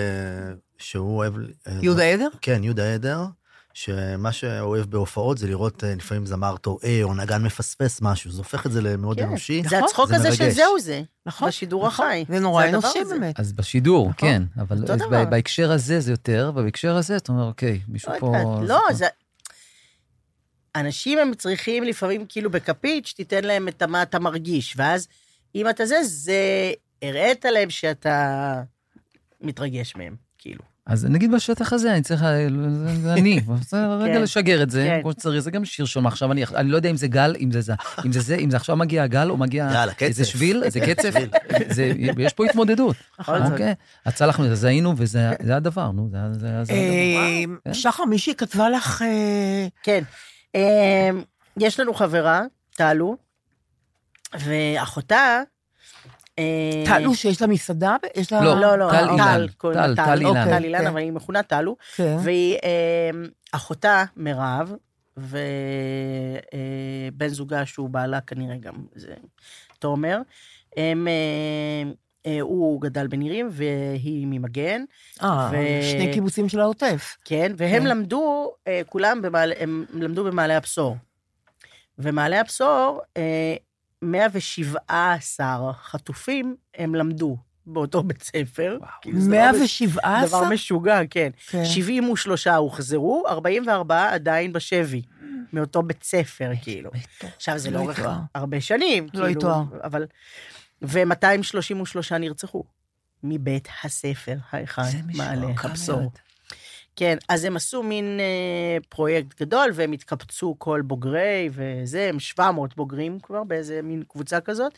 שהוא 0.77 1.17
אוהב... 1.17 1.33
יהודה 1.81 2.03
עדר? 2.03 2.27
כן, 2.41 2.63
יהודה 2.63 2.93
עדר, 2.93 3.25
שמה 3.73 4.31
שאוהב 4.31 4.85
בהופעות 4.85 5.37
זה 5.37 5.47
לראות 5.47 5.83
אה, 5.83 5.95
לפעמים 5.95 6.25
זמר 6.25 6.57
טועה 6.57 7.03
או 7.03 7.13
נגן 7.13 7.43
מפספס 7.43 8.01
משהו, 8.01 8.31
זה 8.31 8.37
הופך 8.37 8.65
את 8.65 8.71
זה 8.71 8.81
למאוד 8.81 9.17
כן. 9.17 9.27
אנושי. 9.27 9.63
זה 9.69 9.79
הצחוק 9.79 10.09
זה 10.09 10.15
הזה 10.15 10.35
של. 10.35 10.49
זהו 10.49 10.79
זה. 10.79 11.01
נכון. 11.25 11.47
בשידור 11.47 11.87
החי. 11.87 12.25
זה 12.27 12.39
נורא 12.39 12.65
אנושי. 12.65 12.99
באמת. 13.09 13.39
אז 13.39 13.53
בשידור, 13.53 14.09
נכון. 14.09 14.29
כן, 14.29 14.43
אבל 14.57 14.81
אותו 14.81 14.93
אז 14.93 14.99
בהקשר 15.29 15.71
הזה 15.71 15.99
זה 15.99 16.11
יותר, 16.11 16.51
ובהקשר 16.55 16.95
הזה 16.95 17.17
אתה 17.17 17.31
אומר, 17.31 17.47
אוקיי, 17.47 17.79
מישהו 17.87 18.13
לא 18.13 18.19
פה... 18.19 18.27
יודעת, 18.27 18.69
לא, 18.69 18.93
זה... 18.93 19.05
אנשים 20.75 21.17
הם 21.17 21.33
צריכים 21.33 21.83
לפעמים 21.83 22.25
כאילו 22.29 22.49
בכפית, 22.49 23.05
שתיתן 23.05 23.43
להם 23.43 23.67
את 23.67 23.83
מה 23.83 24.01
אתה 24.01 24.19
מרגיש, 24.19 24.73
ואז 24.77 25.07
אם 25.55 25.69
אתה 25.69 25.85
זה, 25.85 25.95
זה 26.03 26.71
הראית 27.01 27.45
להם 27.45 27.69
שאתה 27.69 28.63
מתרגש 29.41 29.95
מהם, 29.95 30.15
כאילו. 30.37 30.70
אז 30.91 31.05
נגיד 31.05 31.31
בשטח 31.31 31.73
הזה, 31.73 31.93
אני 31.93 32.01
צריך, 32.01 32.21
זה- 32.21 32.47
זה 33.01 33.13
אני, 33.13 33.39
זה 33.69 33.85
רגע 33.87 34.13
כן. 34.13 34.21
לשגר 34.21 34.63
את 34.63 34.69
זה, 34.69 34.85
כן. 34.89 34.99
כמו 35.01 35.11
שצריך, 35.11 35.39
זה 35.39 35.51
גם 35.51 35.65
שיר 35.65 35.85
שם 35.85 36.07
עכשיו, 36.07 36.31
אני 36.31 36.43
אני 36.55 36.69
לא 36.69 36.75
יודע 36.75 36.89
אם 36.89 36.97
זה 36.97 37.07
גל, 37.07 37.35
אם 37.39 37.51
זה 37.51 37.61
זה, 37.61 37.73
אם 38.05 38.11
זה 38.11 38.19
זה, 38.21 38.35
אם 38.35 38.49
זה 38.51 38.57
עכשיו 38.57 38.75
מגיע 38.75 39.03
הגל 39.03 39.29
או 39.29 39.37
מגיע. 39.37 39.83
איזה 40.01 40.25
שביל, 40.25 40.63
איזה 40.63 40.79
קצב, 40.87 41.09
זה- 41.69 41.91
יש 42.17 42.33
פה 42.33 42.45
התמודדות. 42.45 42.95
אוקיי? 43.27 43.73
אז 44.05 44.13
צלחנו 44.15 44.43
את 44.43 44.49
זה, 44.49 44.53
אז 44.53 44.63
היינו, 44.63 44.93
וזה 44.97 45.31
זה 45.43 45.55
הדבר, 45.55 45.91
נו, 45.91 46.09
זה 46.11 46.17
זה- 46.33 46.39
זה 46.39 46.73
הדבר. 46.73 47.55
כן. 47.65 47.73
שחר, 47.73 48.05
מישהי 48.05 48.35
כתבה 48.35 48.69
לך... 48.69 49.01
אה, 49.01 49.67
כן. 49.83 50.03
אמ, 50.55 50.61
יש 51.57 51.79
לנו 51.79 51.93
חברה, 51.93 52.41
טלו, 52.75 53.17
ואחותה... 54.39 55.41
אה, 56.41 56.83
טלו 56.85 57.15
שיש 57.15 57.41
לה 57.41 57.47
מסעדה? 57.47 57.95
יש 58.15 58.31
לה... 58.31 58.43
לא, 58.43 58.61
לא, 58.61 58.77
לא, 58.77 58.91
טל 58.91 59.07
טל, 59.07 59.13
אילן. 59.13 59.47
טל, 59.73 59.95
טל 59.95 60.19
אילן. 60.19 60.45
טל 60.45 60.63
אילן. 60.63 60.87
אבל 60.87 60.97
היא 60.97 61.11
מכונה 61.11 61.43
טלו. 61.43 61.75
כן. 61.95 62.17
והיא, 62.23 62.57
אמ, 62.63 63.27
אחותה, 63.51 64.03
מירב, 64.17 64.73
ובן 65.17 65.37
זוגה, 67.27 67.65
שהוא 67.65 67.89
בעלה 67.89 68.21
כנראה 68.21 68.57
גם, 68.57 68.73
זה 68.95 69.13
תומר, 69.79 70.17
הם, 70.77 71.07
אה, 71.07 71.91
אה, 72.25 72.41
הוא 72.41 72.81
גדל 72.81 73.07
בנירים 73.07 73.47
והיא 73.51 74.27
ממגן, 74.27 74.83
אה, 75.23 75.49
ו- 75.51 75.91
שני 75.91 76.13
קיבוצים 76.13 76.49
של 76.49 76.59
העוטף. 76.59 77.17
כן, 77.25 77.51
והם 77.57 77.81
כן. 77.81 77.87
למדו, 77.87 78.51
אה, 78.67 78.81
כולם, 78.85 79.21
במעלה, 79.21 79.55
הם 79.59 79.85
למדו 79.93 80.23
במעלה 80.23 80.57
הבשור. 80.57 80.97
ומעלה 81.99 82.39
הבשור, 82.39 83.01
אה, 83.17 83.55
117 84.01 85.45
חטופים 85.83 86.55
הם 86.77 86.95
למדו 86.95 87.37
באותו 87.65 88.03
בית 88.03 88.23
ספר. 88.23 88.77
כאילו, 89.01 89.19
זה 89.21 89.27
דבר 89.29 89.51
מש- 89.63 89.81
117? 89.81 90.27
דבר 90.27 90.49
משוגע, 90.49 90.99
כן. 91.09 91.29
כן. 91.49 91.65
73 91.65 92.47
הוחזרו, 92.47 93.23
44 93.27 94.13
עדיין 94.13 94.53
בשבי, 94.53 95.01
מאותו 95.53 95.83
בית 95.83 96.03
ספר, 96.03 96.51
כאילו. 96.61 96.91
עכשיו, 97.35 97.57
זה 97.57 97.71
לא 97.71 97.91
יתואר. 97.91 98.17
הרבה 98.35 98.61
שנים, 98.61 99.03
לא 99.03 99.09
כאילו, 99.11 99.27
יתואר. 99.29 99.63
אבל... 99.83 100.05
ו-233 100.81 101.55
נרצחו 102.19 102.63
מבית 103.23 103.67
הספר 103.83 104.35
האחד 104.51 104.83
זה 104.83 104.97
משוגע 105.07 105.23
מעלה. 105.35 105.47
הבשור. 105.63 106.11
כן, 107.01 107.17
אז 107.29 107.43
הם 107.43 107.55
עשו 107.55 107.83
מין 107.83 108.19
אה, 108.19 108.77
פרויקט 108.89 109.41
גדול, 109.41 109.69
והם 109.73 109.91
התקבצו 109.91 110.55
כל 110.57 110.81
בוגרי, 110.81 111.49
וזה, 111.51 112.09
הם 112.09 112.19
700 112.19 112.75
בוגרים 112.75 113.19
כבר 113.19 113.43
באיזה 113.43 113.81
מין 113.81 114.03
קבוצה 114.07 114.41
כזאת, 114.41 114.77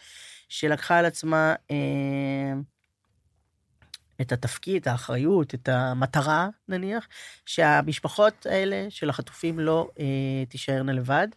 שלקחה 0.50 0.98
על 0.98 1.06
עצמה 1.06 1.56
אה, 1.72 2.54
את 4.22 4.32
התפקיד, 4.32 4.82
את 4.82 4.88
האחריות, 4.88 5.54
את 5.54 5.70
המטרה, 5.70 6.48
נניח, 6.68 7.08
שהמשפחות 7.46 8.46
האלה 8.46 8.86
של 8.90 9.10
החטופים 9.10 9.60
לא 9.60 9.90
אה, 10.00 10.46
תישארנה 10.50 10.94
לבד, 10.94 11.28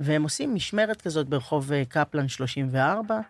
והם 0.00 0.22
עושים 0.22 0.54
משמרת 0.54 1.02
כזאת 1.02 1.28
ברחוב 1.28 1.72
אה, 1.72 1.82
קפלן 1.88 2.28
34, 2.28 3.20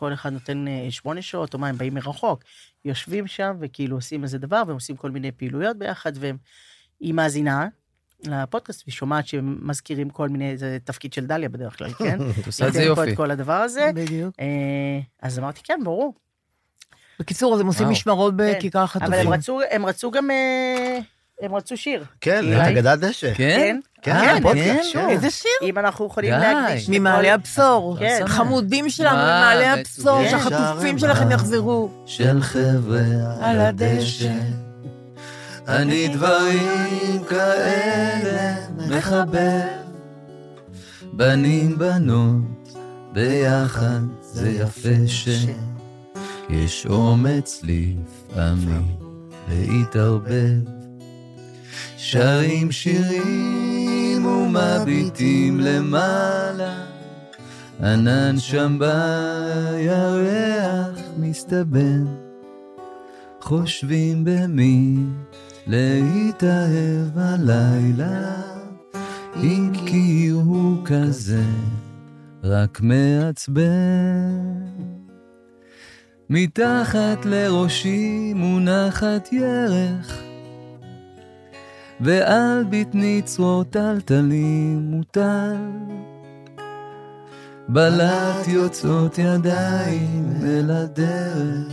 כל 0.00 0.12
אחד 0.12 0.32
נותן 0.32 0.68
אה, 0.68 0.90
שמונה 0.90 1.22
שעות, 1.22 1.54
או 1.54 1.58
מה, 1.58 1.68
הם 1.68 1.78
באים 1.78 1.94
מרחוק, 1.94 2.44
יושבים 2.84 3.26
שם 3.26 3.56
וכאילו 3.60 3.96
עושים 3.96 4.22
איזה 4.22 4.38
דבר, 4.38 4.62
והם 4.66 4.74
עושים 4.74 4.96
כל 4.96 5.10
מיני 5.10 5.32
פעילויות 5.32 5.76
ביחד, 5.76 6.12
והיא 6.16 7.14
מאזינה 7.14 7.68
לפודקאסט, 8.24 8.82
והיא 8.86 8.92
שומעת 8.92 9.26
שהם 9.26 9.58
מזכירים 9.62 10.10
כל 10.10 10.28
מיני, 10.28 10.56
זה 10.56 10.78
תפקיד 10.84 11.12
של 11.12 11.26
דליה 11.26 11.48
בדרך 11.48 11.78
כלל, 11.78 11.92
כן? 11.92 12.18
את 12.40 12.46
עושה 12.46 12.68
את 12.68 12.72
זה 12.72 12.82
יופי. 12.82 13.12
את 13.12 13.16
כל 13.16 13.30
הדבר 13.30 13.52
הזה. 13.52 13.90
בדיוק. 13.94 14.34
אה, 14.40 15.00
אז 15.22 15.38
אמרתי, 15.38 15.60
כן, 15.64 15.80
ברור. 15.84 16.14
בקיצור, 17.20 17.54
אז 17.54 17.60
הם 17.60 17.66
עושים. 17.66 17.88
משמרות 17.88 18.34
כן. 18.38 18.52
בכיכר 18.56 18.82
החטופים. 18.82 19.12
אבל 19.12 19.40
הם 19.70 19.86
רצו, 19.86 20.10
גם, 20.10 20.30
אה, 20.30 20.98
הם 21.40 21.54
רצו 21.54 21.76
שיר. 21.76 22.04
כן? 22.20 22.52
את 22.52 22.66
אגדת 22.66 22.98
דשא. 22.98 23.34
כן? 23.34 23.80
כן, 24.02 24.16
אה, 24.16 24.38
כן? 24.54 24.80
כן. 24.92 25.08
איזה 25.08 25.30
שיר? 25.30 25.50
אם 25.62 25.78
אנחנו 25.78 26.06
יכולים 26.06 26.34
די. 26.34 26.40
להקדיש... 26.40 26.88
ממעלה 26.88 27.34
הבשור. 27.34 27.96
כן. 27.98 28.22
חמודים 28.26 28.90
שלנו 28.90 29.16
ממעלה. 29.16 29.72
הבשור. 29.72 30.28
שהחטופים 30.30 30.98
שלכם 30.98 31.30
יחזרו. 31.30 31.90
של 32.06 32.42
חבר'ה 32.42 33.00
על 33.40 33.60
הדשא. 33.60 34.32
אני 35.68 36.08
דברים 36.08 37.24
כאלה 37.28 38.54
מחבר. 38.88 39.60
בנים 41.12 41.78
בנות 41.78 42.76
ביחד 43.12 44.00
זה 44.20 44.50
יפה 44.50 45.06
שיש 45.06 46.86
אומץ 46.86 47.62
לפעמים 47.62 48.86
להתערבב. 49.48 50.80
שרים 51.96 52.72
שירים 52.72 53.69
ומביטים 54.56 55.60
למעלה, 55.60 56.84
ענן 57.82 58.38
שם 58.38 58.78
בירח 58.78 60.08
מסתבן. 61.18 62.04
חושבים 63.40 64.24
במי 64.24 64.96
להתאהב 65.66 67.18
הלילה, 67.18 68.36
אם 69.36 69.72
כי 69.86 70.28
הוא 70.28 70.76
כזה 70.84 71.44
רק 72.44 72.80
מעצבן. 72.80 74.60
מתחת 76.30 77.24
לראשי 77.24 78.32
מונחת 78.34 79.32
ירך, 79.32 80.29
ועל 82.00 82.64
בטני 82.70 83.22
צרור 83.24 83.64
טלטלים 83.64 84.78
מוטל. 84.78 85.56
בלט 87.68 88.48
יוצאות 88.48 89.18
ידיים 89.18 90.32
אל 90.42 90.70
הדרך, 90.70 91.72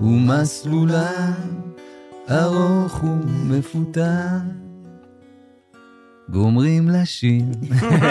ומסלולן 0.00 1.32
ארוך 2.30 3.04
ומפותן. 3.04 4.38
גומרים 6.28 6.88
לשיר 6.88 7.44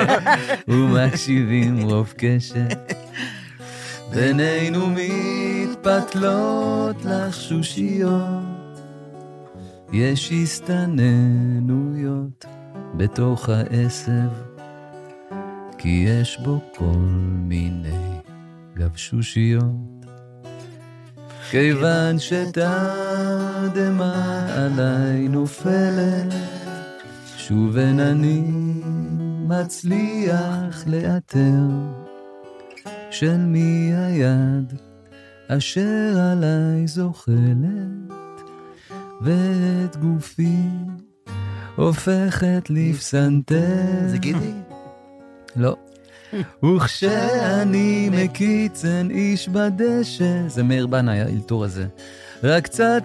ומקשיבים 0.67 1.81
רוב 1.81 2.13
קשת. 2.17 2.93
בינינו 4.13 4.87
מתפתלות 5.69 6.95
לחשושיות, 7.05 8.68
יש 9.93 10.31
הסתננויות 10.31 11.65
בתוך 12.97 13.49
העשב, 13.49 14.29
כי 15.77 16.05
יש 16.07 16.39
בו 16.43 16.59
כל 16.75 16.99
מיני 17.29 18.19
גבשושיות. 18.75 20.05
כיוון 21.51 22.19
שתדהמה 22.19 22.75
עליי 24.55 25.27
נופלת, 25.27 26.33
שוב 27.37 27.77
אין 27.77 27.99
אני 27.99 28.43
מצליח 29.47 30.87
לאתר 30.87 31.67
של 33.11 33.37
מי 33.37 33.91
היד 33.95 34.73
אשר 35.47 36.19
עליי 36.31 36.87
זוחלת, 36.87 38.18
ואת 39.21 39.97
גופי 39.97 40.57
הופכת 41.75 42.69
לפסנתר. 42.69 44.07
זה 44.07 44.17
גידי? 44.17 44.53
לא. 45.55 45.75
וכשאני 46.63 48.09
מקיצן 48.11 49.07
איש 49.11 49.49
בדשא, 49.49 50.47
זה 50.47 50.63
מאיר 50.63 50.87
בנאי, 50.87 51.21
האלתור 51.21 51.63
הזה. 51.63 51.85
רק 52.43 52.63
קצת 52.63 53.03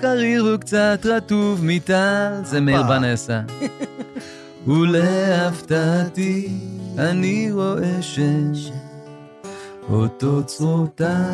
חריר 0.00 0.44
וקצת 0.54 1.00
רטוב 1.04 1.60
מטל, 1.64 2.40
זה 2.44 2.60
מאיר 2.60 2.82
בנאי 2.82 3.10
עשה. 3.10 3.40
ולהפתעתי 4.66 6.48
אני 6.98 7.52
רואה 7.52 8.00
שאותו 9.82 10.42
צרוטלטלי 10.46 11.26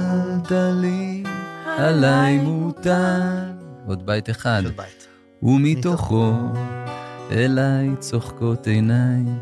עליי 1.67 2.39
מוטל. 2.39 3.64
עוד 3.87 4.07
בית 4.07 4.31
אחד. 4.31 4.63
בית. 4.77 5.09
ומתוכו 5.43 6.33
אליי 7.31 7.89
צוחקות 7.99 8.67
עיניים, 8.67 9.39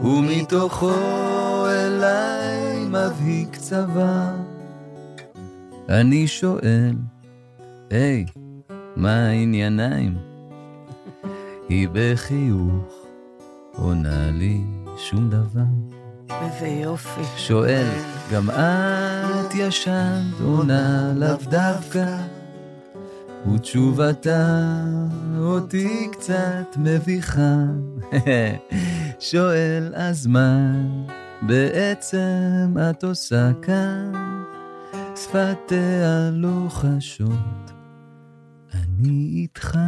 ומתוכו 0.00 0.94
אליי 1.66 2.84
מבהיק 2.86 3.56
צבא. 3.56 4.32
אני 5.88 6.26
שואל, 6.26 6.94
היי, 7.90 8.24
מה 8.96 9.26
הענייניים? 9.26 10.18
היא 11.68 11.88
בחיוך 11.92 13.06
עונה 13.76 14.30
לי 14.30 14.60
שום 14.96 15.30
דבר. 15.30 15.92
איזה 16.30 16.66
יופי. 16.66 17.20
שואל, 17.36 17.86
גם 18.32 18.50
את 18.50 19.54
ישנת 19.54 20.40
עונה 20.44 21.12
לאו 21.16 21.36
דווקא, 21.50 22.16
ותשובתה 23.46 24.84
אותי 25.38 26.08
קצת 26.12 26.76
מביכה. 26.76 27.56
שואל, 29.30 29.92
אז 29.94 30.26
מה 30.26 30.72
בעצם 31.42 32.76
את 32.90 33.04
עושה 33.04 33.50
כאן? 33.62 34.12
שפתיה 35.16 36.30
לוחשות, 36.32 37.72
אני 38.74 39.30
איתך. 39.34 39.78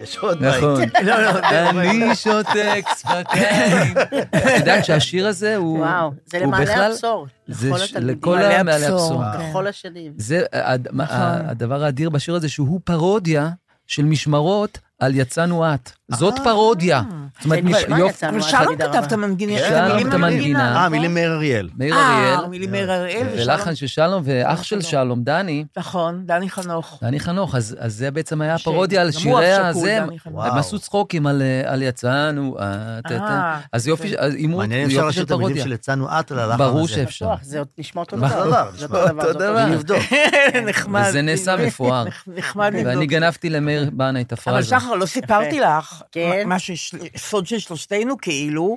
יש 0.00 0.18
עוד 0.18 0.38
בית. 0.38 0.54
נכון. 0.56 0.82
לא, 1.06 1.22
לא, 1.22 1.32
זה 1.50 1.70
אני 1.70 2.14
שותק 2.14 2.84
שפתיים. 2.98 3.94
את 4.36 4.58
יודעת 4.58 4.84
שהשיר 4.84 5.26
הזה 5.26 5.56
הוא... 5.56 5.78
וואו, 5.78 6.12
זה 6.26 6.38
למעלה 6.38 6.86
הבשור. 6.86 7.26
לכל 7.48 7.82
התלמידים. 7.82 8.18
לכל 8.18 8.36
מעלה 8.36 8.60
המעלה 8.60 8.88
הבשור. 8.88 9.24
הבשור. 9.24 9.48
בכל 9.50 9.66
השנים. 9.66 10.12
זה 10.16 10.44
נכון. 10.92 11.16
הדבר 11.18 11.84
האדיר 11.84 12.10
בשיר 12.10 12.34
הזה, 12.34 12.48
שהוא 12.48 12.80
פרודיה 12.84 13.50
של 13.86 14.04
משמרות 14.04 14.78
על 14.98 15.14
יצאנו 15.14 15.74
את. 15.74 15.90
זאת 16.10 16.38
אה. 16.38 16.44
פרודיה. 16.44 17.02
זאת 17.36 17.44
אומרת, 17.44 17.64
יופי, 17.98 18.28
אבל 18.28 18.40
שלום 18.40 18.76
כתב. 18.76 19.02
את 19.06 19.12
המנגינה. 19.12 19.58
כן, 19.58 19.86
שלום 19.88 20.08
את 20.08 20.14
המנגינה. 20.14 20.76
אה, 20.76 20.88
מילים 20.88 21.14
מאיר 21.14 21.32
אריאל. 21.34 21.68
מאיר 21.76 21.94
אה, 21.94 22.34
אריאל, 22.34 22.48
מילים 22.50 22.70
מאיר 22.70 22.92
אריאל. 22.94 23.26
ולחן 23.36 23.74
של 23.74 23.86
שלום, 23.86 24.22
ואח 24.24 24.62
של 24.62 24.80
שלום. 24.80 25.22
דני, 25.22 25.64
נכון, 25.76 26.22
דני 26.26 26.50
חנוך. 26.50 26.98
דני 27.02 27.20
חנוך, 27.20 27.54
אז 27.54 27.76
אז 27.78 27.94
זה 27.94 28.10
בעצם 28.10 28.40
היה 28.40 28.58
פרודיה 28.58 29.02
על 29.02 29.10
שירי 29.10 29.52
הזה. 29.52 29.98
הם 30.24 30.58
עשו 30.58 30.78
צחוקים 30.78 31.26
על 31.26 31.42
אה, 31.42 31.72
על 31.72 31.82
יצאנו, 31.82 32.56
אה, 32.58 33.00
אה, 33.10 33.60
אז 33.72 33.88
יופי, 33.88 34.08
יפה. 34.08 34.22
אז 34.22 34.34
אימות, 34.34 34.58
מעניין 34.58 34.80
אם 34.80 34.86
אפשר 34.86 35.06
לשיר 35.06 35.20
של 35.22 35.26
את 35.26 35.30
המילים. 35.30 35.64
של 35.64 35.72
יצאנו 35.72 36.08
את 36.20 36.30
על 36.32 36.38
הלחן 36.38 36.62
הזה. 36.62 36.72
ברור 36.72 36.88
שאפשר. 36.88 37.34
זה 37.42 37.58
עוד 37.58 37.68
נשמע 37.78 38.00
אותו? 38.02 38.16
דבר. 38.16 38.70
זה 38.76 38.86
אותו 38.86 39.32
דבר. 39.32 39.74
אבדוק. 39.74 39.98
נחמד. 40.68 41.04
וזה 41.08 41.22
נעשה 41.22 41.56
מפואר. 41.56 42.04
נחמד 42.36 42.72
לבדוק. 42.74 42.86
ואני 42.86 43.06
גנבתי 43.06 43.50
למאיר 43.50 43.90
בנאי 43.92 44.22
את 44.22 44.32
אבל 44.32 44.40
הפרזה. 44.40 44.68
שחר, 44.68 44.94
לא 44.94 45.06
סיפרתי 45.06 45.60
לך, 45.60 45.99
כן. 46.12 46.48
מה 46.48 46.58
שש- 46.58 46.94
סוד 47.16 47.46
של 47.46 47.58
שלושתנו 47.58 48.18
כאילו. 48.18 48.76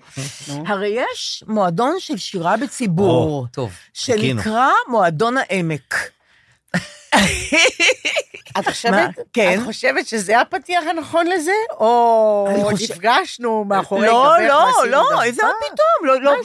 הרי 0.67 0.88
יש 1.13 1.43
מועדון 1.47 1.95
של 1.99 2.17
שירה 2.17 2.57
בציבור. 2.57 3.47
שנקרא 3.93 4.69
מועדון 4.88 5.36
העמק. 5.38 5.95
את 8.60 8.67
חושבת? 8.67 9.10
כן. 9.34 9.60
את 9.60 9.65
חושבת 9.65 10.08
שזה 10.08 10.41
הפתיח 10.41 10.84
הנכון 10.89 11.28
לזה? 11.28 11.52
או 11.71 12.47
נפגשנו 12.73 13.65
מאחורי 13.65 14.08
לא, 14.08 14.34
גבך 14.39 14.47
לא, 14.47 14.88
לא, 14.88 15.04
דבר? 15.12 15.23
איזה 15.23 15.43
מה 15.43 15.49
פתאום, 15.60 16.08
לא, 16.08 16.21
לא? 16.21 16.36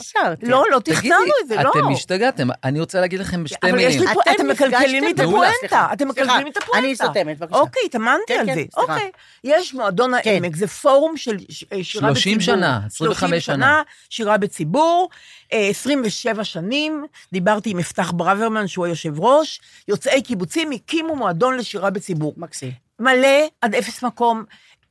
לא, 0.42 0.64
לא 0.70 0.78
תכננו 0.78 1.32
את 1.42 1.48
זה, 1.48 1.56
לא. 1.56 1.70
אתם 1.70 1.92
השתגעתם, 1.92 2.48
אני 2.64 2.80
רוצה 2.80 3.00
להגיד 3.00 3.20
לכם 3.20 3.44
בשתי 3.44 3.70
אבל 3.70 3.80
יש 3.80 3.94
מילים. 3.94 4.08
לי 4.08 4.14
פה, 4.14 4.20
אתם 4.34 4.48
מקלקלים 4.48 5.04
לי 5.04 5.10
את 5.10 5.20
הפואנטה, 5.20 5.86
אתם 5.92 6.08
מקלקלים 6.08 6.44
לי 6.44 6.50
את 6.50 6.56
הפואנטה. 6.56 6.78
אני 6.86 6.96
סותמת, 6.96 7.38
בבקשה. 7.38 7.56
אוקיי, 7.58 7.82
התאמנתי 7.86 8.22
כן, 8.28 8.40
על 8.40 8.46
כן, 8.46 8.54
זה. 8.54 8.62
אוקיי. 8.76 9.10
יש 9.44 9.74
מועדון 9.74 10.12
כן. 10.22 10.30
העמק, 10.30 10.56
זה 10.56 10.66
פורום 10.66 11.16
של 11.16 11.36
אה, 11.72 11.84
שירה 11.84 12.10
בציבור. 12.10 12.14
30 12.14 12.40
שנה, 12.40 12.80
25 12.86 13.44
30 13.44 13.56
שנה. 13.56 13.82
שירה 14.10 14.36
בציבור, 14.36 15.08
27 15.52 16.44
שנים, 16.44 17.06
דיברתי 17.32 17.70
עם 17.70 17.78
יפתח 17.78 18.10
ברוורמן, 18.10 18.66
שהוא 18.66 18.86
היושב 18.86 19.20
ראש, 19.20 19.60
יוצאי 19.88 20.22
קיבוצים 20.22 20.70
הקימו 20.70 21.16
מועדון 21.16 21.56
לשירה 21.56 21.90
בציבור. 21.90 22.34
מקסים. 22.36 22.72
מלא 23.00 23.48
עד 23.60 23.74
אפס 23.74 24.02
מקום. 24.04 24.44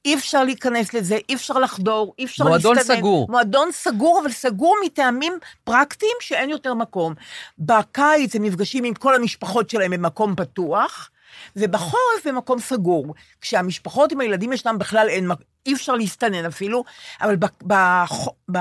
אי 0.06 0.16
אפשר 0.16 0.44
להיכנס 0.44 0.94
לזה, 0.94 1.18
אי 1.30 1.36
אפשר 1.36 1.54
לחדור, 1.54 2.14
אי 2.20 2.26
אפשר 2.26 2.44
מועדון 2.44 2.76
להסתנן. 2.76 2.98
סגור. 2.98 3.28
מועדון 3.30 3.72
סגור, 3.72 4.20
אבל 4.22 4.32
סגור 4.32 4.78
מטעמים 4.86 5.34
פרקטיים 5.64 6.18
שאין 6.20 6.50
יותר 6.50 6.74
מקום. 6.74 7.14
בקיץ 7.60 8.36
הם 8.36 8.46
נפגשים 8.46 8.84
עם 8.84 8.94
כל 8.94 9.16
המשפחות 9.16 9.70
שלהם 9.70 9.92
במקום 9.92 10.36
פתוח, 10.36 11.10
ובחורף 11.56 12.28
במקום 12.28 12.60
סגור. 12.60 13.14
כשהמשפחות 13.42 14.12
עם 14.12 14.22
הילדים 14.22 14.54
ישנם 14.54 14.78
בכלל 14.80 15.10
אין, 15.10 15.30
אי 15.66 15.74
אפשר 15.74 15.96
להסתנן 15.96 16.46
אפילו, 16.46 16.84
אבל 17.22 17.36
ב, 17.36 17.46
בח, 17.64 18.28
ב, 18.52 18.58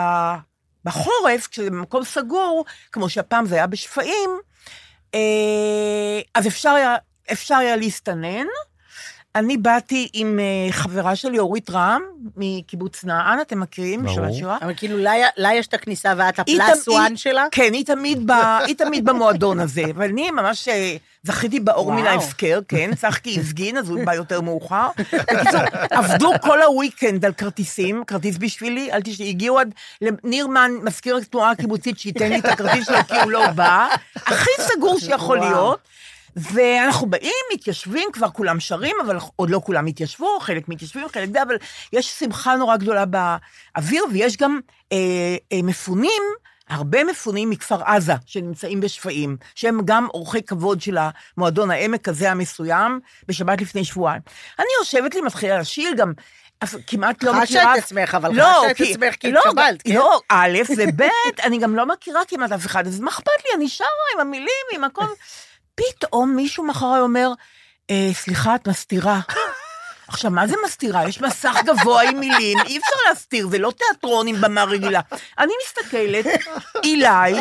בחורף, 0.86 1.46
כשזה 1.50 1.70
במקום 1.70 2.04
סגור, 2.04 2.64
כמו 2.92 3.08
שהפעם 3.08 3.46
זה 3.46 3.54
היה 3.54 3.66
בשפיים, 3.66 4.30
אה, 5.14 6.20
אז 6.34 6.46
אפשר 6.46 6.70
היה, 6.70 6.96
אפשר 7.32 7.54
היה 7.54 7.76
להסתנן. 7.76 8.46
אני 9.36 9.56
באתי 9.56 10.08
עם 10.12 10.38
אה, 10.38 10.72
חברה 10.72 11.16
שלי, 11.16 11.38
אורית 11.38 11.70
רם, 11.70 12.02
מקיבוץ 12.36 13.04
נען, 13.04 13.40
אתם 13.40 13.60
מכירים? 13.60 14.02
ברור. 14.02 14.56
אבל 14.62 14.72
כאילו, 14.76 14.98
לה 15.36 15.54
יש 15.54 15.66
את 15.66 15.74
הכניסה 15.74 16.12
ואת 16.16 16.38
הפלאס 16.38 16.88
וואן 16.88 17.16
שלה? 17.16 17.46
כן, 17.50 17.72
היא 17.72 17.84
תמיד, 17.84 18.26
ב, 18.26 18.32
היא 18.66 18.74
תמיד 18.76 19.04
במועדון 19.04 19.60
הזה, 19.60 19.82
אבל 19.94 20.04
אני 20.04 20.30
ממש 20.30 20.68
אה, 20.68 20.96
זכיתי 21.22 21.60
באור 21.60 21.92
מן. 21.92 22.06
ההפקר, 22.06 22.60
כן, 22.68 22.94
צחקי 22.94 23.40
הפגין, 23.40 23.76
אז 23.76 23.88
הוא 23.88 24.04
בא 24.04 24.14
יותר 24.14 24.40
מאוחר. 24.40 24.88
בקיצור, 25.12 25.60
עבדו 25.90 26.32
כל 26.42 26.62
הוויקנד 26.62 27.24
על 27.24 27.32
כרטיסים, 27.32 28.04
כרטיס 28.06 28.36
בשבילי, 28.38 28.92
אל 28.92 29.02
תשאי, 29.02 29.28
הגיעו 29.28 29.58
עד 29.58 29.74
לנירמן, 30.02 30.70
מזכיר 30.82 31.16
התנועה 31.16 31.50
הקיבוצית, 31.50 31.98
שייתן 31.98 32.28
לי 32.28 32.38
את 32.38 32.44
הכרטיס 32.44 32.86
שלו, 32.86 32.96
כי 33.08 33.20
הוא 33.20 33.30
לא 33.30 33.50
בא, 33.50 33.88
הכי 34.16 34.50
סגור 34.58 34.98
שיכול. 34.98 35.38
להיות. 35.38 35.78
ואנחנו 36.36 37.06
באים, 37.06 37.32
מתיישבים, 37.54 38.08
כבר 38.12 38.30
כולם 38.30 38.60
שרים, 38.60 38.96
אבל 39.06 39.16
עוד 39.36 39.50
לא 39.50 39.60
כולם 39.64 39.86
התיישבו, 39.86 40.38
חלק 40.40 40.68
מתיישבים, 40.68 41.08
חלק 41.08 41.28
זה, 41.32 41.42
אבל 41.42 41.56
יש 41.92 42.06
שמחה 42.18 42.56
נורא 42.56 42.76
גדולה 42.76 43.04
באוויר, 43.06 44.04
ויש 44.12 44.36
גם 44.36 44.60
אה, 44.92 44.96
אה, 45.52 45.62
מפונים, 45.62 46.22
הרבה 46.68 47.04
מפונים 47.04 47.50
מכפר 47.50 47.82
עזה, 47.82 48.12
שנמצאים 48.26 48.80
בשפיים, 48.80 49.36
שהם 49.54 49.80
גם 49.84 50.06
אורחי 50.14 50.42
כבוד 50.42 50.80
של 50.80 50.98
המועדון 51.36 51.70
העמק 51.70 52.08
הזה 52.08 52.30
המסוים, 52.30 53.00
בשבת 53.28 53.60
לפני 53.60 53.84
שבועיים. 53.84 54.22
אני 54.58 54.66
יושבת 54.80 55.14
לי, 55.14 55.20
מתחילה 55.20 55.58
לשיר, 55.58 55.92
גם 55.96 56.12
כמעט 56.86 57.22
לא 57.22 57.32
חשה 57.32 57.42
מכירה... 57.42 57.74
את 57.78 57.82
עצמך, 57.82 58.14
אבל 58.14 58.34
לא, 58.34 58.44
חשה 58.44 58.70
את 58.70 58.76
כי- 58.76 58.92
עצמך 58.92 59.14
כי 59.14 59.32
לא, 59.32 59.40
התקבלת, 59.46 59.82
כן? 59.82 59.94
לא, 59.94 60.20
א', 60.28 60.58
וב', 60.76 61.02
אני 61.44 61.58
גם 61.58 61.76
לא 61.76 61.86
מכירה 61.86 62.20
כמעט 62.28 62.52
אף 62.52 62.66
אחד, 62.66 62.86
אז 62.86 63.00
מה 63.00 63.10
אכפת 63.10 63.26
לי, 63.44 63.50
אני 63.56 63.68
שרה 63.68 63.86
עם 64.14 64.20
המילים, 64.20 64.46
עם 64.74 64.84
הכל. 64.84 65.04
פתאום 65.76 66.36
מישהו 66.36 66.64
מאחוריי 66.64 67.00
אומר, 67.00 67.28
אה, 67.90 68.10
סליחה, 68.12 68.54
את 68.54 68.68
מסתירה. 68.68 69.20
עכשיו, 70.08 70.30
מה 70.30 70.46
זה 70.46 70.56
מסתירה? 70.64 71.08
יש 71.08 71.20
מסך 71.20 71.56
גבוה 71.64 72.02
עם 72.02 72.20
מילים, 72.20 72.58
אי 72.66 72.78
אפשר 72.78 72.96
להסתיר, 73.08 73.48
זה 73.48 73.58
לא 73.58 73.72
תיאטרון 73.78 74.26
עם 74.26 74.40
במה 74.40 74.64
רגילה. 74.64 75.00
אני 75.38 75.52
מסתכלת, 75.64 76.26
אילי, 76.84 77.34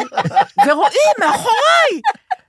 ורואים 0.65 1.13
מאחוריי. 1.19 2.02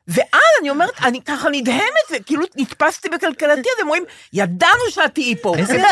ואז 0.09 0.27
אני 0.61 0.71
אומרת, 0.71 0.90
אני 1.05 1.21
ככה 1.23 1.49
נדהמת, 1.53 1.81
וכאילו 2.16 2.42
נתפסתי 2.57 3.09
בקלקלתי, 3.09 3.61
אז 3.61 3.81
הם 3.81 3.87
אומרים, 3.87 4.05
ידענו 4.33 4.81
שאת 4.90 5.14
תהיי 5.14 5.37
פה. 5.37 5.55
איזה... 5.57 5.83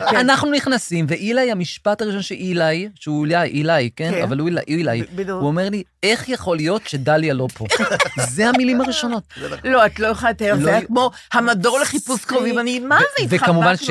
אנחנו 0.00 0.50
נכנסים, 0.50 1.06
ואילי, 1.08 1.50
המשפט 1.50 2.02
הראשון 2.02 2.22
של 2.22 2.34
אילי, 2.34 2.88
שהוא 2.94 3.24
אילי, 3.26 3.42
אילי, 3.42 3.90
כן? 3.96 4.10
כן. 4.10 4.22
אבל 4.22 4.38
הוא 4.38 4.48
אילי. 4.68 5.02
הוא 5.28 5.46
אומר 5.46 5.68
לי, 5.68 5.82
איך 6.02 6.28
יכול 6.28 6.56
להיות 6.56 6.86
שדליה 6.88 7.34
לא 7.34 7.46
פה? 7.54 7.66
זה 8.34 8.48
המילים 8.48 8.80
הראשונות. 8.82 9.22
לא, 9.64 9.86
את 9.86 9.98
לא 10.00 10.06
יכולה 10.06 10.30
לתאר, 10.30 10.54
לא 10.54 10.62
זה 10.62 10.68
היה 10.68 10.78
י- 10.82 10.86
כמו 10.86 11.10
המדור 11.32 11.78
לחיפוש 11.80 12.24
קרובים, 12.24 12.58
אני, 12.58 12.78
מה 12.78 12.98
זה, 12.98 13.24
התחבקנו. 13.24 13.48
וכמובן 13.48 13.76
ש... 13.76 13.90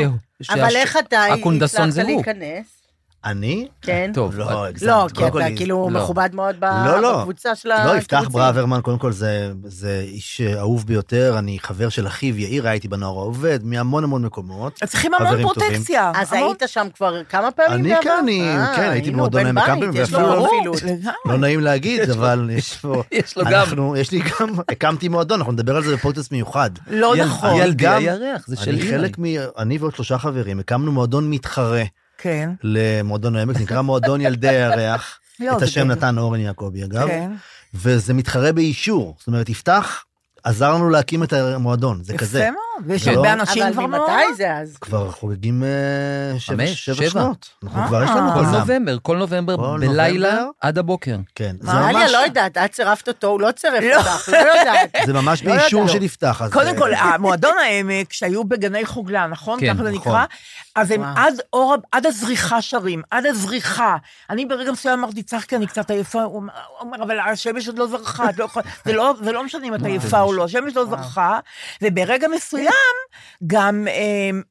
אבל 0.50 0.76
איך 0.76 0.98
אתה 0.98 1.24
הצלחת. 1.24 2.06
להיכנס? 2.08 2.81
אני? 3.26 3.68
כן? 3.82 4.12
טוב, 4.14 4.38
לא, 4.38 4.66
הגזמת. 4.66 4.90
לא, 4.90 5.08
כי 5.14 5.32
כל, 5.32 5.42
אתה 5.42 5.56
כאילו 5.56 5.90
לא. 5.92 6.00
מכובד 6.02 6.30
מאוד 6.34 6.56
ב- 6.60 6.66
לא, 6.86 7.02
לא. 7.02 7.18
בקבוצה 7.20 7.56
של 7.56 7.70
לא, 7.70 7.98
יפתח 7.98 8.18
הקיבוצים. 8.18 8.42
ברוורמן, 8.42 8.82
קודם 8.82 8.98
כל 8.98 9.12
זה, 9.12 9.52
זה 9.66 10.00
איש 10.08 10.42
אהוב 10.42 10.88
ביותר, 10.88 11.36
אני 11.40 11.60
חבר 11.60 11.90
של 11.90 12.08
אחיו 12.08 12.40
יאיר, 12.40 12.68
הייתי 12.68 12.88
בנוער 12.88 13.18
העובד, 13.20 13.60
מהמון 13.64 14.04
המון 14.04 14.26
מקומות. 14.26 14.80
אז 14.82 14.90
צריכים 14.90 15.12
המון. 15.14 15.42
פרוטקציה. 15.42 16.12
אז 16.16 16.34
המון- 16.34 16.48
היית 16.48 16.64
שם 16.68 16.88
כבר 16.96 17.24
כמה 17.24 17.52
פעמים 17.52 17.74
אני 17.74 17.90
בעבר? 17.90 18.02
כן, 18.04 18.26
אה, 18.30 18.74
כן, 18.76 18.90
הייתי 18.90 19.12
במועדון 19.12 19.42
הוא 19.46 19.52
בן 19.52 19.58
עמק 19.58 19.70
בית, 19.70 19.84
כרם, 19.84 20.04
יש 20.04 20.14
לו 20.14 20.20
ואפילו-. 20.20 20.74
לא 21.26 21.38
נעים 21.38 21.60
להגיד, 21.60 22.10
אבל 22.16 22.50
יש 22.54 22.78
פה... 22.78 23.04
יש 23.12 23.38
לו 23.38 23.44
גם. 23.52 23.66
יש 23.98 24.12
לי 24.12 24.20
גם, 24.20 24.50
הקמתי 24.70 25.08
מועדון, 25.08 25.40
אנחנו 25.40 25.54
נדבר 25.54 25.76
על 25.76 25.84
זה 25.84 25.96
בפודקאסט 25.96 26.32
מיוחד. 26.32 26.70
לא 26.88 27.16
נכון. 27.16 27.56
ילדי 27.56 27.84
גם- 27.84 27.98
הירח, 27.98 28.48
זה 28.48 28.56
של 28.56 28.72
אני. 28.72 28.82
חלק 28.82 29.20
מ... 29.20 29.24
אני 29.58 29.78
ועוד 29.78 29.96
שלושה 29.96 30.18
חברים, 30.18 30.60
הקמנו 30.60 30.92
מועדון 30.92 31.30
מתחרה 31.30 31.84
כן. 32.22 32.50
למועדון 32.64 33.36
העמק, 33.36 33.58
נקרא 33.62 33.82
מועדון 33.82 34.22
ילדי 34.22 34.50
הירח. 34.50 35.20
לא, 35.40 35.58
את 35.58 35.62
השם. 35.62 35.88
נתן 35.88 36.18
אורן 36.18 36.40
יעקבי, 36.40 36.84
אגב. 36.84 37.08
כן. 37.08 37.32
וזה 37.74 38.14
מתחרה 38.14 38.52
באישור. 38.52 39.16
זאת 39.20 39.28
אומרת, 39.28 39.50
יפתח 39.50 40.04
עזר 40.44 40.74
לנו 40.74 40.90
להקים 40.90 41.24
את 41.24 41.34
המועדון, 41.34 42.04
זה 42.04 42.18
כזה. 42.18 42.40
יפה 42.40 42.52
מאוד. 42.52 42.62
ויש 42.86 43.04
זה 43.04 43.12
הרבה 43.12 43.28
לא- 43.36 43.42
אנשים 43.42 43.64
כבר 43.74 43.84
אבל 43.84 43.92
מאוד. 43.92 44.10
ממתי 44.10 44.34
זה 44.38 44.56
אז? 44.58 44.78
כבר 44.82 45.12
חוגגים 45.12 45.64
אה, 45.64 46.40
שבע 46.40 46.68
שבע 46.68 46.96
שבע. 46.96 47.10
שנות. 47.10 47.50
אנחנו 47.64 47.82
אה. 47.82 47.88
כבר 47.88 48.04
יש 48.04 48.10
לנו 48.10 48.32
כל. 48.34 48.42
נובמבר, 48.42 48.98
כל 49.02 49.18
נובמבר 49.18 49.58
כל 49.58 49.78
בלילה 49.82 50.32
נובמבר. 50.32 50.50
עד 50.62 50.78
הבוקר. 50.78 51.16
כן, 51.36 51.56
זה 51.60 51.68
מה, 51.74 51.88
עליה 51.90 52.00
ממש- 52.04 52.12
לא 52.12 52.18
יודעת, 52.18 52.58
את 52.58 52.72
צירפת 52.72 53.08
אותו, 53.08 53.28
הוא 53.28 53.42
לא 53.42 53.52
צירף 53.52 53.84
אותך, 53.98 54.30
לא 54.30 54.38
יודעת. 54.60 54.96
זה 55.06 55.14
ממש 55.14 55.44
לא 55.44 55.52
באישור 55.56 55.80
יודעת. 55.80 55.96
של 55.98 56.04
יפתח. 56.04 56.42
אז, 56.42 56.52
קודם 56.54 56.74
אה, 56.74 56.80
כל, 56.80 56.94
המועדון 56.94 57.54
העמק, 57.66 58.14
שהיו 58.14 58.44
בגני 58.44 58.86
חוגלה, 58.86 59.28
נכון? 59.28 59.60
כן, 59.60 59.74
ככה 59.74 59.84
זה 59.84 59.92
נכון. 59.92 60.12
נקרא? 60.12 60.26
אז 60.76 60.92
הם. 60.92 61.04
עד 61.04 61.34
אור, 61.54 61.76
עד 61.92 62.06
הזריחה 62.06 62.62
שרים, 62.62 63.02
עד 63.12 63.26
הזריחה. 63.26 63.96
אני 64.30 64.46
ברגע 64.46 64.72
מסוים 64.72 65.00
אמרתי, 65.00 65.24
צחקי, 65.24 65.56
אני 65.56 65.68
קצת 65.68 65.92
עייפה. 65.92 66.24
הוא 66.24 66.44
אומר- 66.80 67.04
אבל 67.04 67.20
השמש 67.20 67.68
עוד 67.68 67.80
לא 67.80 67.88
זרחה, 67.88 68.26
לא 68.38 68.48
לא- 68.86 69.14
זה 69.24 69.32
לא 69.32 69.44
משנה 69.44 69.68
אם 69.68 69.76
את 69.76 69.86
עייפה 69.86 70.20
או 70.22 70.34
לא, 70.34 70.44
השמש 70.44 70.76
לא 70.76 70.86
זרחה. 70.86 71.40
וברגע 71.82 72.28
מסוים, 72.36 72.71
גם 73.48 73.88
אה, 73.88 73.94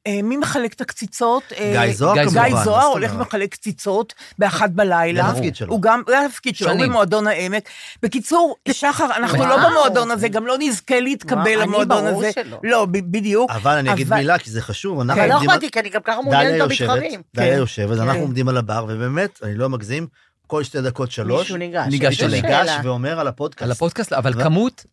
אה, 0.07 0.21
מי 0.23 0.37
מחלק 0.37 0.73
את 0.73 0.81
הקציצות? 0.81 1.43
אה, 1.57 1.85
גיא 1.85 1.93
זוהר 1.93 2.23
כמובן. 2.23 2.49
גיא 2.49 2.55
זוהר 2.63 2.85
הולך? 2.85 3.11
ומחלק 3.15 3.51
קציצות 3.51 4.13
באחת 4.39 4.69
בלילה. 4.69 5.23
זה 5.23 5.29
התפקיד 5.29 5.55
שלו. 5.55 5.71
הוא 5.73 5.81
גם, 5.81 6.01
זה 6.07 6.25
התפקיד 6.25 6.55
שלו, 6.55 6.71
הוא. 6.71 6.81
במועדון 6.81 7.27
העמק. 7.27 7.69
בקיצור, 8.03 8.55
שחר, 8.71 9.07
אנחנו 9.15 9.45
לא. 9.45 9.69
במועדון 9.69 10.11
הזה, 10.11 10.27
גם 10.27 10.45
לא 10.45 10.55
נזכה 10.59 10.99
להתקבל 10.99 11.41
וואו, 11.41 11.53
אני 11.53 11.61
למועדון 11.61 12.05
ברור 12.05 12.19
הזה. 12.19 12.31
שלא. 12.31 12.57
לא, 12.63 12.85
בדיוק. 12.85 13.51
אבל 13.51 13.77
אני 13.77 13.93
אגיד 13.93 14.13
מילה, 14.13 14.37
כי 14.37 14.51
זה 14.51 14.61
חשוב. 14.61 14.99
אנחנו 14.99 15.23
אבל 15.23 15.29
לא 15.29 15.53
לי, 15.61 15.71
כי 15.71 15.79
אני 15.79 15.89
גם 15.89 16.01
ככה 16.03 16.21
מעוניינת 16.21 16.61
במתחרים. 16.61 17.21
דליה 17.35 17.53
כן. 17.53 17.57
יושבת, 17.57 17.97
אנחנו 17.97 18.13
כן. 18.13 18.19
עומדים 18.19 18.47
על 18.47 18.57
הבר, 18.57 18.85
ובאמת, 18.89 19.39
אני 19.43 19.55
לא 19.55 19.69
מגזים, 19.69 20.07
כל 20.51 20.63
שתי 20.63 20.81
דקות 20.81 21.11
שלוש, 21.11 21.39
מישהו 21.41 21.57
ניגש. 21.57 21.87
ניגש 21.87 22.13
יש 22.13 22.21
לי 22.21 22.25
אליהם. 22.39 22.45
ניגש. 22.45 22.69
ואומר 22.83 23.19
על 23.19 23.27
הפודקאסט. 23.27 23.63
על 23.63 23.71
הפודקאסט, 23.71 24.13
אבל 24.13 24.33
ו- 24.35 24.43
כמות 24.43 24.85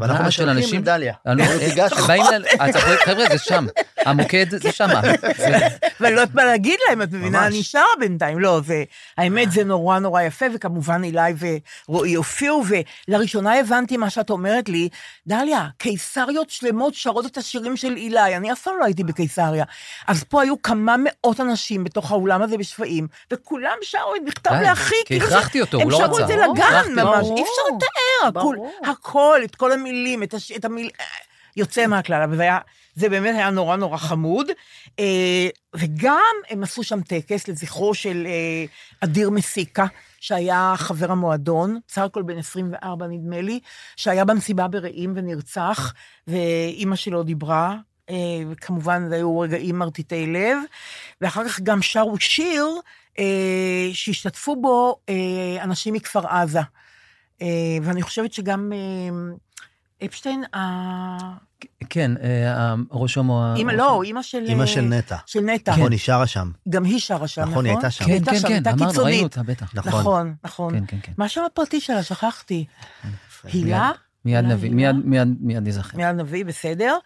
ואנחנו 0.00 0.24
משוגעת 0.24 0.32
של 0.32 0.48
אנשים. 0.48 0.80
מדליה. 0.80 1.14
אני- 1.26 1.42
אומרת, 1.46 1.60
תיגש. 1.60 1.92
באים 1.92 2.24
ל... 2.38 2.44
אז 2.60 2.76
אנחנו- 2.76 2.90
חבר'ה, 3.04 3.24
זה 3.32 3.38
שם. 3.38 3.66
המוקד 4.06 4.46
זה 4.50 4.72
שם. 4.72 4.88
ואני 6.00 6.14
לא 6.14 6.20
יודעת 6.20 6.34
מה 6.34 6.44
להגיד 6.44 6.78
להם, 6.88 7.02
את 7.02 7.12
מבינה? 7.12 7.46
אני 7.46 7.62
שרה 7.62 7.82
בינתיים. 8.00 8.38
לא, 8.38 8.60
זה, 8.66 8.84
האמת 9.18 9.52
זה 9.52 9.64
נורא 9.64 9.98
נורא 9.98 10.22
יפה, 10.22 10.46
וכמובן 10.54 11.04
אילי 11.04 11.20
ורועי 11.88 12.14
הופיעו, 12.14 12.62
ולראשונה 13.08 13.58
הבנתי 13.60 13.96
מה 13.96 14.10
שאת 14.10 14.30
אומרת 14.30 14.68
לי, 14.68 14.88
דליה, 15.26 15.68
קיסריות 15.78 16.50
שלמות 16.50 16.94
שרות 16.94 17.26
את 17.26 17.36
השירים 17.36 17.76
של 17.76 17.96
אילי, 17.96 18.36
אני 18.36 18.52
אף 18.52 18.62
פעם 18.62 18.74
לא 18.80 18.84
הייתי 18.84 19.04
בקיסריה. 19.04 19.64
אז 20.06 20.24
פה 20.24 20.42
היו 20.42 20.62
כמה 20.62 20.96
מאות 20.98 21.40
אנשים 21.40 21.84
בתוך 21.84 22.10
האולם 22.10 22.42
הזה 22.42 22.56
בשפיים, 22.56 23.06
וכולם 23.32 23.76
שרו 23.82 24.14
את 24.16 24.20
מכתב 24.26 24.50
די, 24.50 24.68
לאחי. 24.88 25.04
כי 25.06 25.18
כאילו 25.18 25.26
הכרחתי 25.26 25.60
אותו, 25.60 25.82
הוא 25.82 25.92
לא 25.92 25.96
הם 25.96 26.06
שרו 26.06 26.14
רצה. 26.14 26.22
את 26.22 26.28
זה 26.28 26.36
לגן. 26.36 26.92
ממש, 26.94 27.26
אי 27.36 27.42
אפשר 27.42 27.62
לתאר, 27.76 28.40
הכול. 28.40 28.58
הכל, 28.84 29.40
את 29.44 29.56
כל 29.56 29.72
המילים, 29.72 30.22
את, 30.22 30.64
המיל... 30.64 30.90
יוצא 31.56 31.86
מהכלל, 31.86 32.22
אבל 32.22 32.36
זה 32.36 32.42
היה, 32.42 32.58
זה 32.94 33.08
באמת 33.08 33.34
היה 33.34 33.50
נורא 33.50 33.76
נורא 33.76 33.96
חמוד. 33.96 34.46
אה, 34.98 35.48
וגם 35.76 36.34
הם 36.50 36.62
עשו 36.62 36.82
שם 36.82 37.00
טקס 37.00 37.48
לזכרו 37.48 37.94
של 37.94 38.26
אה, 38.26 38.64
אדיר 39.00 39.30
מסיקה, 39.30 39.86
שהיה 40.20 40.74
חבר 40.76 41.12
המועדון, 41.12 41.78
בסך 41.88 42.02
הכל 42.02 42.22
בן 42.22 42.38
24 42.38 43.06
נדמה 43.06 43.40
לי, 43.40 43.60
שהיה 43.96 44.24
במסיבה 44.24 44.68
ברעים 44.68 45.12
ונרצח, 45.16 45.92
ואימא 46.26 46.96
שלו 46.96 47.22
דיברה. 47.22 47.76
אה, 48.10 48.14
וכמובן, 48.50 49.08
זה 49.08 49.14
היו 49.14 49.38
רגעים 49.38 49.78
מרטיטי 49.78 50.26
לב, 50.26 50.58
ואחר 51.20 51.48
כך 51.48 51.60
גם 51.60 51.82
שרו 51.82 52.18
שיר 52.18 52.66
שהשתתפו 53.92 54.56
בו 54.56 54.96
אה, 55.08 55.14
אנשים 55.62 55.94
מכפר 55.94 56.26
עזה. 56.26 56.60
אה, 57.42 57.46
ואני 57.82 58.02
חושבת 58.02 58.32
שגם 58.32 58.72
אה, 58.72 59.34
אפשטיין, 60.06 60.44
ה- 60.54 61.48
כן, 61.90 62.10
אה, 62.22 62.74
ראש 62.90 63.18
המו... 63.18 63.54
אימא, 63.56 63.72
לא, 63.72 64.02
אימא 64.02 64.22
של... 64.22 64.44
אימא 64.48 64.62
אה, 64.62 64.66
של 64.66 64.80
נטע. 64.80 65.16
של 65.26 65.40
נטע. 65.40 65.72
נכון, 65.72 65.92
היא 65.92 66.00
שרה 66.00 66.26
שם. 66.26 66.50
גם 66.68 66.84
היא 66.84 66.98
שרה 67.00 67.28
שם, 67.28 67.40
נכון? 67.40 67.52
נכון, 67.52 67.64
היא 67.66 67.72
הייתה 67.74 67.90
שם. 67.90 68.04
כן, 68.04 68.10
הייתה 68.10 68.30
כן, 68.30 68.38
שם, 68.38 68.48
כן, 68.48 68.54
הייתה 68.54 68.70
אמרנו. 68.70 69.04
ראינו 69.04 69.22
אותה, 69.22 69.42
בטח. 69.42 69.70
נכון. 69.74 69.90
נכון, 70.00 70.34
נכון. 70.44 70.74
כן, 70.80 70.84
כן, 70.86 70.96
כן. 71.02 71.12
מה 71.18 71.24
השם 71.24 71.40
הפרטי 71.46 71.80
שלה? 71.80 72.02
שכחתי. 72.02 72.64
הילה? 73.44 73.90
מיד 74.28 74.44
נביא, 74.44 74.70
הילה? 74.70 74.92
מיד, 74.92 75.06
מיד, 75.06 75.28
מיד 75.40 75.68
נזכר. 75.68 75.96
מיד 75.96 76.16
נביא, 76.16 76.44
בסדר. 76.44 76.96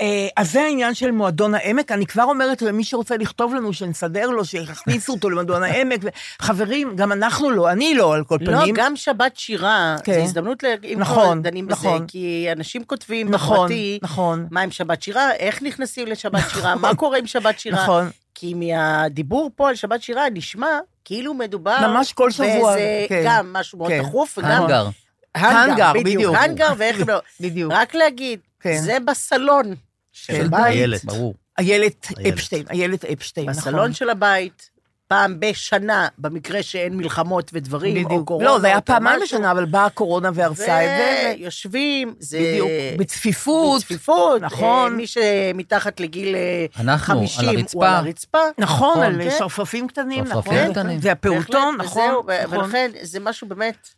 אה, 0.00 0.28
אז 0.36 0.52
זה 0.52 0.62
העניין 0.62 0.94
של 0.94 1.10
מועדון 1.10 1.54
העמק. 1.54 1.92
אני 1.92 2.06
כבר 2.06 2.22
אומרת 2.22 2.62
למי 2.62 2.84
שרוצה 2.84 3.16
לכתוב 3.16 3.54
לנו, 3.54 3.72
שנסדר 3.72 4.30
לו, 4.30 4.44
שיכניסו 4.44 5.12
אותו 5.12 5.30
למועדון 5.30 5.62
העמק. 5.62 6.00
חברים, 6.42 6.96
גם 6.96 7.12
אנחנו 7.12 7.50
לא, 7.50 7.70
אני 7.72 7.94
לא, 7.94 8.14
על 8.14 8.24
כל 8.24 8.38
לא, 8.40 8.60
פנים. 8.60 8.74
גם 8.78 8.96
שבת 8.96 9.36
שירה, 9.36 9.96
כן. 10.04 10.12
זו 10.14 10.20
הזדמנות, 10.20 10.62
ל- 10.62 10.66
אם 10.84 10.96
נכון, 10.98 11.42
דנים 11.42 11.66
בזה, 11.66 11.74
נכון. 11.76 12.06
כי 12.06 12.48
אנשים 12.52 12.84
כותבים 12.84 13.30
נכון, 13.30 13.56
בפרטי, 13.56 13.98
נכון. 14.02 14.46
מה 14.50 14.60
עם 14.60 14.70
שבת 14.70 15.02
שירה, 15.02 15.32
איך 15.32 15.62
נכנסים 15.62 16.06
לשבת 16.06 16.42
שירה, 16.54 16.74
מה 16.74 16.94
קורה 16.94 17.18
עם 17.18 17.26
שבת 17.26 17.58
שירה. 17.58 17.82
נכון. 17.82 18.10
כי 18.34 18.54
מהדיבור 18.54 19.50
פה 19.56 19.68
על 19.68 19.74
שבת 19.74 20.02
שירה 20.02 20.30
נשמע 20.32 20.78
כאילו 21.04 21.34
מדובר... 21.34 21.76
ממש 21.88 22.12
כל 22.12 22.30
שבוע, 22.30 22.74
באיזה 22.74 23.06
כן. 23.08 23.22
גם 23.26 23.52
משהו 23.52 23.78
מאוד 23.78 23.90
כן. 23.90 24.02
דחוף, 24.02 24.38
וגם... 24.38 24.50
האנגר. 24.50 24.88
האנגר, 25.34 25.92
בדיוק. 25.92 26.36
האנגר 26.36 26.72
ואיך 26.78 26.96
לא. 27.08 27.18
בדיוק. 27.40 27.72
רק 27.72 27.94
להגיד, 27.94 28.40
כן. 28.60 28.76
זה 28.76 28.96
בסלון 29.06 29.74
של. 30.12 30.48
בית, 30.48 30.64
איילת. 30.64 31.04
ברור. 31.04 31.34
איילת. 31.58 32.06
אפשטיין, 32.28 32.64
איילת 32.70 33.04
אפשטיין, 33.04 33.50
נכון. 33.50 33.62
בסלון 33.62 33.92
של 33.92 34.10
הבית, 34.10 34.70
פעם 35.10 35.40
בשנה, 35.40 36.08
במקרה 36.18 36.62
שאין 36.62 36.96
מלחמות 36.96 37.50
ודברים, 37.54 38.06
או. 38.06 38.24
קורונה. 38.24 38.46
לא, 38.46 38.58
זה 38.58 38.66
היה 38.66 38.80
פעמיים. 38.80 39.20
בשנה, 39.22 39.50
אבל 39.50 39.64
באה 39.64 39.86
הקורונה 39.86 40.30
והרסה 40.34 40.84
את 40.84 40.88
זה. 40.88 41.34
ויושבים, 41.38 42.14
זה... 42.18 42.38
בדיוק, 42.38 42.70
בצפיפות. 42.98 43.80
בצפיפות. 43.80 44.42
נכון. 44.42 44.92
אה, 44.92 44.96
מי 44.96 45.06
שמתחת 45.06 46.00
לגיל 46.00 46.34
אה, 46.34 46.66
אנחנו, 46.80 47.20
על 47.20 47.26
50 47.26 47.48
הוא 47.48 47.58
הרצפה. 47.58 47.88
על 47.88 47.94
הרצפה. 47.94 48.38
נכון, 48.58 48.90
נכון, 48.90 49.02
על 49.02 49.22
כן. 49.22 49.36
שרפרפים 49.38 49.88
קטנים, 49.88 50.26
שרפרפים 50.26 50.52
נכון. 50.52 50.72
קטנים. 50.72 51.00
זה 51.00 51.12
הפעוטון, 51.12 51.78
בהחלט, 51.78 51.86
נכון. 51.86 52.14
וזהו, 52.14 52.44
נכון. 52.44 52.58
ולכן 52.58 52.90
זה 53.02 53.20
משהו 53.20 53.48
באמת, 53.48 53.88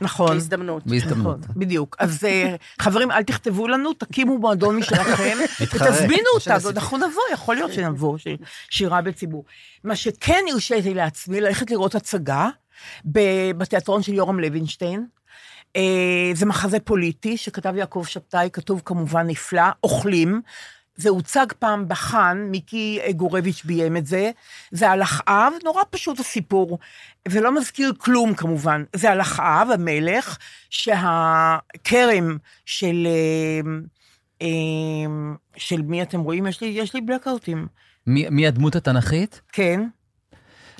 נכון. 0.00 0.36
הזדמנות. 0.36 0.86
בהזדמנות. 0.86 1.40
נכון, 1.40 1.54
בדיוק. 1.56 1.96
אז 1.98 2.24
אה, 2.24 2.54
חברים, 2.80 3.10
אל 3.10 3.22
תכתבו 3.22 3.68
לנו, 3.68 3.92
תקימו 3.92 4.38
מועדון 4.38 4.76
משלכם. 4.76 5.38
ותזמינו 5.60 6.28
אותה, 6.34 6.40
שעשיתי. 6.40 6.74
אנחנו 6.74 6.96
נבוא, 6.96 7.22
יכול 7.32 7.54
להיות 7.54 7.72
שנבוא, 7.72 8.18
ש- 8.18 8.26
שירה 8.70 9.02
בציבור. 9.02 9.44
מה 9.84 9.96
שכן 9.96 10.44
הרשיתי 10.52 10.94
לעצמי, 10.94 11.40
ללכת 11.40 11.70
לראות 11.70 11.94
הצגה 11.94 12.48
בתיאטרון 13.04 14.02
של 14.02 14.14
יורם 14.14 14.40
לוינשטיין. 14.40 15.06
אה, 15.76 16.30
זה 16.34 16.46
מחזה 16.46 16.80
פוליטי 16.80 17.36
שכתב 17.36 17.76
יעקב 17.76 18.04
שבתאי, 18.06 18.48
כתוב 18.52 18.82
כמובן 18.84 19.26
נפלא, 19.26 19.62
אוכלים. 19.84 20.42
זה 20.96 21.08
הוצג 21.08 21.46
פעם 21.58 21.88
בחאן, 21.88 22.48
מיקי 22.50 23.00
גורביץ' 23.16 23.64
ביים 23.64 23.96
את 23.96 24.06
זה. 24.06 24.30
זה 24.70 24.90
על 24.90 25.02
אחאב, 25.02 25.52
נורא 25.64 25.82
פשוט 25.90 26.20
הסיפור, 26.20 26.78
ולא 27.28 27.54
מזכיר 27.54 27.92
כלום 27.98 28.34
כמובן. 28.34 28.84
זה 28.96 29.10
על 29.10 29.20
אחאב, 29.20 29.68
המלך, 29.70 30.38
שהכרם 30.70 32.36
של... 32.66 33.06
אה, 33.06 33.70
אה, 34.42 34.48
של 35.56 35.82
מי 35.82 36.02
אתם 36.02 36.20
רואים? 36.20 36.46
יש 36.46 36.60
לי, 36.60 36.66
יש 36.68 36.94
לי 36.94 37.00
בלקאוטים. 37.00 37.66
מי 38.06 38.26
מי 38.30 38.46
הדמות 38.46 38.76
התנ"כית? 38.76 39.40
כן. 39.52 39.88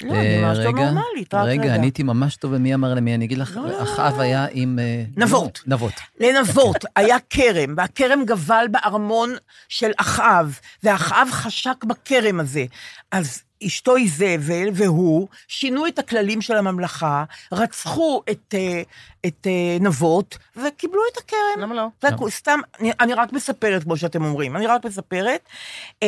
לא, 0.05 0.13
אה, 0.13 0.21
אני 0.21 0.43
ממש 0.43 0.59
לא 0.59 0.69
רגע, 0.69 0.91
נורמלית, 0.91 1.35
רק 1.35 1.47
רגע. 1.47 1.63
רגע, 1.63 1.75
אני 1.75 1.87
הייתי 1.87 2.03
ממש 2.03 2.37
טוב 2.37 2.55
במי 2.55 2.75
אמר 2.75 2.95
למי, 2.95 3.15
אני 3.15 3.25
אגיד 3.25 3.39
לך, 3.39 3.57
לא, 3.57 3.69
לא, 3.69 3.83
אחאב 3.83 4.17
לא. 4.17 4.23
היה 4.23 4.47
עם... 4.53 4.79
אה, 4.79 5.05
נבות. 5.17 5.61
נבות. 5.67 5.93
לנבות, 6.21 6.85
היה 6.97 7.17
כרם, 7.31 7.75
והכרם 7.77 8.25
גבל 8.25 8.67
בארמון 8.71 9.35
של 9.69 9.91
אחאב, 9.97 10.59
ואחאב 10.83 11.29
חשק 11.31 11.85
בכרם 11.85 12.41
הזה. 12.41 12.65
אז 13.11 13.43
אשתו 13.67 13.97
איזבל 13.97 14.69
והוא 14.73 15.29
שינו 15.49 15.87
את 15.87 15.99
הכללים 15.99 16.41
של 16.41 16.57
הממלכה, 16.57 17.25
רצחו 17.53 18.23
את, 18.31 18.55
אה, 18.55 18.83
את 19.27 19.47
אה, 19.47 19.77
נבות, 19.81 20.39
וקיבלו 20.57 21.01
את 21.13 21.19
הכרם. 21.19 21.61
למה 21.61 21.75
לא? 21.75 22.29
סתם, 22.29 22.61
אני, 22.81 22.93
אני 23.01 23.15
רק 23.15 23.33
מספרת, 23.33 23.83
כמו 23.85 23.97
שאתם 23.97 24.25
אומרים, 24.25 24.57
אני 24.57 24.67
רק 24.67 24.85
מספרת. 24.85 25.41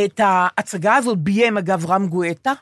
את 0.05 0.20
ההצגה 0.24 0.97
הזאת 0.97 1.18
ביים, 1.18 1.59
אגב, 1.59 1.90
רם 1.90 2.07
גואטה. 2.07 2.53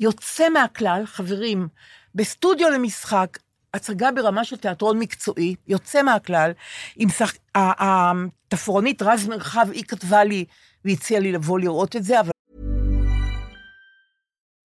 יוצא 0.00 0.48
מהכלל, 0.48 1.02
חברים, 1.06 1.68
בסטודיו 2.14 2.70
למשחק, 2.70 3.38
הצגה 3.74 4.12
ברמה 4.12 4.44
של 4.44 4.56
תיאטרון 4.56 4.98
מקצועי, 4.98 5.54
יוצא 5.68 6.02
מהכלל, 6.02 6.52
עם 6.96 7.08
שח... 7.08 7.34
התפרונית 7.54 9.02
רז 9.02 9.28
מרחב, 9.28 9.66
היא 9.72 9.84
כתבה 9.84 10.24
לי 10.24 10.44
והציעה 10.84 11.20
לי 11.20 11.32
לבוא 11.32 11.58
לראות 11.58 11.96
את 11.96 12.04
זה, 12.04 12.20
אבל 12.20 12.30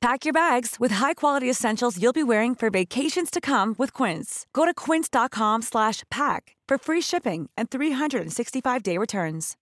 Pack 0.00 0.24
your 0.24 0.32
bags 0.32 0.76
with 0.80 0.92
high-quality 0.92 1.48
essentials 1.50 1.98
you'll 2.00 2.20
be 2.22 2.22
wearing 2.32 2.54
for 2.54 2.70
vacations 2.70 3.30
to 3.30 3.38
come 3.38 3.74
with 3.76 3.92
Quince. 3.92 4.46
Go 4.54 4.64
to 4.64 4.72
quince.com 4.72 5.60
slash 5.60 6.04
pack 6.10 6.56
for 6.66 6.78
free 6.78 7.02
shipping 7.02 7.50
and 7.56 7.68
365-day 7.68 8.96
returns. 8.98 9.56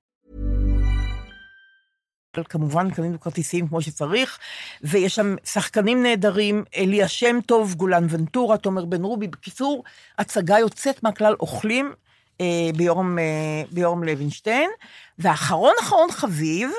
כמובן 2.49 2.91
קנינו 2.91 3.20
כרטיסים 3.20 3.68
כמו 3.68 3.82
שצריך, 3.82 4.39
ויש 4.82 5.14
שם 5.14 5.34
שחקנים 5.45 6.03
נהדרים, 6.03 6.64
אליה 6.76 7.09
שם 7.09 7.41
טוב, 7.47 7.74
גולן 7.74 8.07
ונטורה, 8.11 8.57
תומר 8.57 8.84
בן 8.84 9.03
רובי. 9.03 9.26
בקיצור, 9.26 9.84
הצגה 10.18 10.59
יוצאת 10.59 11.03
מהכלל 11.03 11.34
אוכלים 11.41 11.93
אה, 12.41 12.47
אה, 12.47 13.62
ביורם 13.72 14.05
לוינשטיין, 14.05 14.70
ואחרון 15.18 15.74
אחרון 15.80 16.11
חביב, 16.11 16.70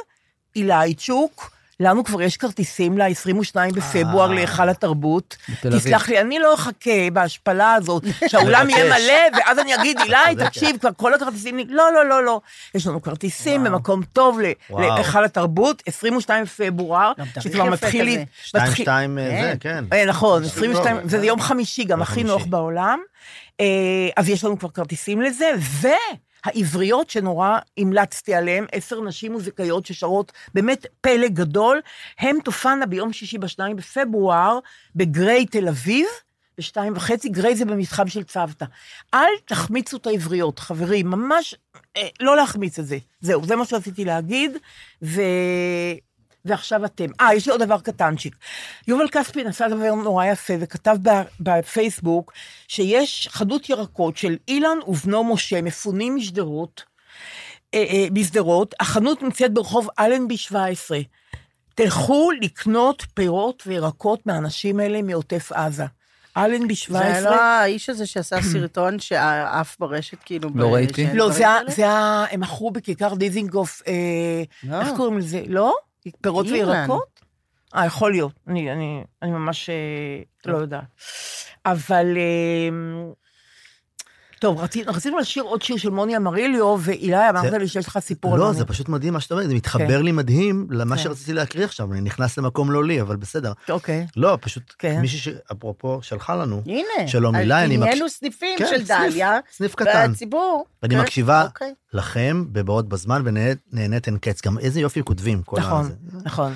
אילייצ'וק, 0.55 1.58
לנו 1.79 2.03
כבר 2.03 2.21
יש 2.21 2.37
כרטיסים 2.37 2.97
ל-22 2.97 3.73
בפברואר 3.75 4.31
להיכל 4.31 4.69
התרבות. 4.69 5.37
תסלח 5.61 6.09
לי, 6.09 6.21
אני 6.21 6.39
לא 6.39 6.53
אחכה 6.53 6.89
בהשפלה 7.13 7.73
הזאת, 7.73 8.03
שהאולם 8.31 8.69
יהיה. 8.69 8.85
מלא, 8.85 9.37
ואז 9.39 9.59
אני 9.59 9.75
אגיד, 9.75 9.97
אילי, 10.03 10.45
תקשיב, 10.45 10.77
כבר 10.77 10.89
כל 10.97 11.13
הכרטיסים... 11.13 11.59
נ-" 11.59 11.69
לא, 11.69 11.93
לא, 11.93 12.05
לא, 12.05 12.23
לא. 12.23 12.41
יש 12.75 12.87
לנו 12.87 13.01
כרטיסים 13.01 13.63
במקום 13.63 14.01
טוב. 14.13 14.39
להיכל 14.69 15.25
התרבות, 15.25 15.83
22 15.85 16.43
בפברואר, 16.43 17.11
שכבר 17.39 17.63
מתחיל... 17.63 18.03
לי- 18.05 18.15
כזה. 18.15 18.23
שתיים, 18.43 18.63
מתחיל- 18.65 18.85
שתיים, 18.85 19.17
אה, 19.19 19.41
זה, 19.41 19.53
כן. 19.59 19.85
אה, 19.93 20.05
נכון, 20.05 20.41
פשוט 20.43 20.53
22, 20.57 20.95
טוב. 20.95 21.05
וזה 21.05 21.25
יום 21.25 21.41
חמישי, 21.41 21.83
גם 21.83 22.01
הכי 22.01 22.23
נוח. 22.23 22.45
בעולם. 22.45 22.99
אה, 23.61 23.65
אז 24.17 24.29
יש 24.29 24.43
לנו 24.43 24.59
כבר 24.59 24.69
כרטיסים 24.69 25.21
לזה, 25.21 25.49
והעבריות 26.45 27.09
שנורא 27.09 27.57
המלצתי 27.77 28.33
עליהן, 28.33 28.65
עשר 28.71 29.01
נשים 29.01 29.31
מוזיקאיות 29.31 29.85
ששרות 29.85 30.31
באמת 30.53 30.85
פלא 31.01 31.27
גדול, 31.27 31.81
הן 32.19 32.39
תופענה 32.43 32.85
ביום 32.85 33.13
שישי 33.13 33.37
בשניים 33.37 33.75
בפברואר 33.75 34.59
בגריי 34.95 35.45
תל 35.45 35.67
אביב. 35.67 36.07
בשתיים 36.57 36.93
וחצי, 36.95 37.29
גריי 37.29 37.55
זה 37.55 37.65
במתחם 37.65 38.07
של 38.07 38.23
צוותא. 38.23 38.65
אל 39.13 39.29
תחמיצו 39.45 39.97
את 39.97 40.07
העבריות, 40.07 40.59
חברים, 40.59 41.07
ממש 41.07 41.55
אה, 41.97 42.07
לא 42.19 42.35
להחמיץ 42.35 42.79
את 42.79 42.85
זה. 42.85 42.97
זהו, 43.21 43.45
זה 43.45 43.55
מה 43.55 43.65
שרציתי 43.65 44.05
להגיד, 44.05 44.51
ו... 45.03 45.21
ועכשיו 46.45 46.85
אתם. 46.85 47.05
אה, 47.21 47.33
יש 47.35 47.45
לי 47.45 47.51
עוד 47.51 47.63
דבר 47.63 47.79
קטנצ'יק. 47.79 48.35
יובל 48.87 49.07
כספי 49.07 49.45
עשה 49.45 49.67
דבר 49.67 49.95
נורא 49.95 50.25
יפה 50.25 50.53
וכתב 50.59 50.97
ב- 51.03 51.21
בפייסבוק 51.39 52.33
שיש 52.67 53.27
חנות 53.31 53.69
ירקות 53.69 54.17
של 54.17 54.37
אילן 54.47 54.77
ובנו 54.87 55.23
משה, 55.23 55.61
מפונים 55.61 56.15
משדרות, 56.15 56.83
אה, 57.73 57.85
אה, 57.89 58.07
משדרות, 58.11 58.75
החנות 58.79 59.23
נמצאת 59.23 59.53
ברחוב 59.53 59.87
אלנבי 59.99 60.37
17. 60.37 60.99
תלכו 61.75 62.31
לקנות 62.41 63.05
פירות 63.13 63.63
וירקות 63.67 64.25
מהאנשים 64.25 64.79
האלה 64.79 65.01
מעוטף 65.01 65.51
עזה. 65.51 65.85
אלנבי 66.37 66.73
זה 66.73 66.79
17. 66.79 67.31
לא 67.31 67.41
האיש 67.41 67.89
הזה 67.89 68.05
שעשה 68.05 68.41
סרטון 68.51 68.99
שעף 68.99 69.79
ברשת, 69.79 70.17
כאילו... 70.25 70.49
לא 70.55 70.73
ראיתי. 70.73 71.07
לא, 71.13 71.31
זה, 71.31 71.47
ה-? 71.47 71.59
זה 71.67 71.89
ה... 71.89 72.25
הם 72.31 72.39
מכרו 72.39 72.71
בכיכר 72.71 73.13
דיזינגוף, 73.15 73.81
אה, 73.87 73.93
לא. 74.63 74.81
איך 74.81 74.89
קוראים 74.97 75.17
לזה? 75.17 75.43
לא? 75.47 75.75
פירות. 76.21 76.45
וירקות? 76.49 77.21
אה, 77.75 77.85
יכול 77.85 78.11
להיות. 78.11 78.33
אני, 78.47 78.71
אני, 78.71 79.03
אני 79.21 79.31
ממש 79.31 79.69
אה, 79.69 80.21
לא 80.45 80.57
יודעת. 80.57 80.83
אבל... 81.65 82.17
טוב, 84.39 84.59
רצי, 84.59 84.83
רצינו 84.83 85.17
לשיר 85.19 85.43
עוד 85.43 85.61
שיר 85.61 85.77
של 85.77 85.89
מוני 85.89 86.17
אמריליו, 86.17 86.75
ואילי, 86.79 87.29
אמרת 87.29 87.53
לי 87.53 87.67
שיש 87.67 87.87
לך 87.87 87.99
סיפור 87.99 88.33
על 88.33 88.39
לא, 88.39 88.45
מוני. 88.45 88.57
זה 88.57 88.65
פשוט 88.65 88.89
מדהים 88.89 89.13
מה 89.13 89.19
שאתה 89.19 89.33
אומר, 89.33 89.47
זה 89.47 89.53
מתחבר 89.55 90.01
לי 90.01 90.11
מדהים 90.11 90.67
למה 90.71 90.95
כן. 90.95 91.01
שרציתי 91.03 91.33
להקריא 91.33 91.65
עכשיו, 91.65 91.91
אני 91.93 92.01
נכנס 92.01 92.37
למקום 92.37 92.71
לא 92.71 92.85
לי, 92.85 93.01
אבל 93.01 93.15
בסדר. 93.15 93.53
אוקיי. 93.69 94.07
לא, 94.15 94.37
פשוט 94.41 94.63
כן. 94.79 95.01
מישהי 95.01 95.19
שאפרופו 95.19 95.99
שלחה 96.01 96.35
לנו, 96.35 96.61
הנה. 96.65 97.07
שלום 97.07 97.35
אילי, 97.35 97.53
אני 97.65 97.77
מקש- 97.77 97.79
נהיינו 97.85 98.09
סניפים 98.09 98.57
כן, 98.57 98.65
של 98.69 98.85
סניף, 98.85 98.87
דליה. 99.13 99.37
סניף 99.51 99.75
קטן. 99.75 99.91
והציבור. 100.09 100.65
ואני 100.83 100.95
כן, 100.95 101.01
מקשיבה 101.01 101.45
אוקיי. 101.45 101.73
לכם 101.93 102.43
בבעות 102.51 102.89
בזמן 102.89 103.21
ונהנית 103.25 104.07
אין 104.07 104.17
קץ. 104.17 104.45
גם 104.45 104.59
איזה 104.59 104.79
יופי 104.79 105.03
כותבים 105.03 105.41
כל 105.43 105.57
נכון, 105.59 105.81
הזה. 105.85 105.93
נכון. 106.25 106.53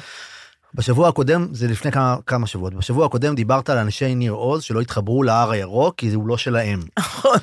בשבוע 0.75 1.09
הקודם, 1.09 1.47
זה 1.51 1.67
לפני 1.67 1.91
כמה, 1.91 2.17
כמה 2.25 2.47
שבועות, 2.47 2.73
בשבוע 2.73 3.05
הקודם 3.05 3.35
דיברת 3.35 3.69
על 3.69 3.77
אנשי 3.77 4.15
ניר 4.15 4.31
עוז 4.31 4.63
שלא 4.63 4.81
התחברו 4.81 5.23
להר 5.23 5.51
הירוק 5.51 5.95
כי 5.97 6.13
הוא 6.13 6.27
לא 6.27 6.37
שלהם. 6.37 6.79
נכון. 6.99 7.37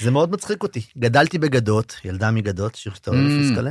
זה 0.00 0.10
מאוד 0.10 0.30
מצחיק 0.32 0.62
אותי. 0.62 0.82
גדלתי 0.98 1.38
בגדות, 1.38 1.96
ילדה 2.04 2.30
מגדות, 2.30 2.74
שיר 2.74 2.94
שאתה 2.94 3.10
אוהב 3.10 3.20
Mm. 3.26 3.50
פסקלה. 3.50 3.70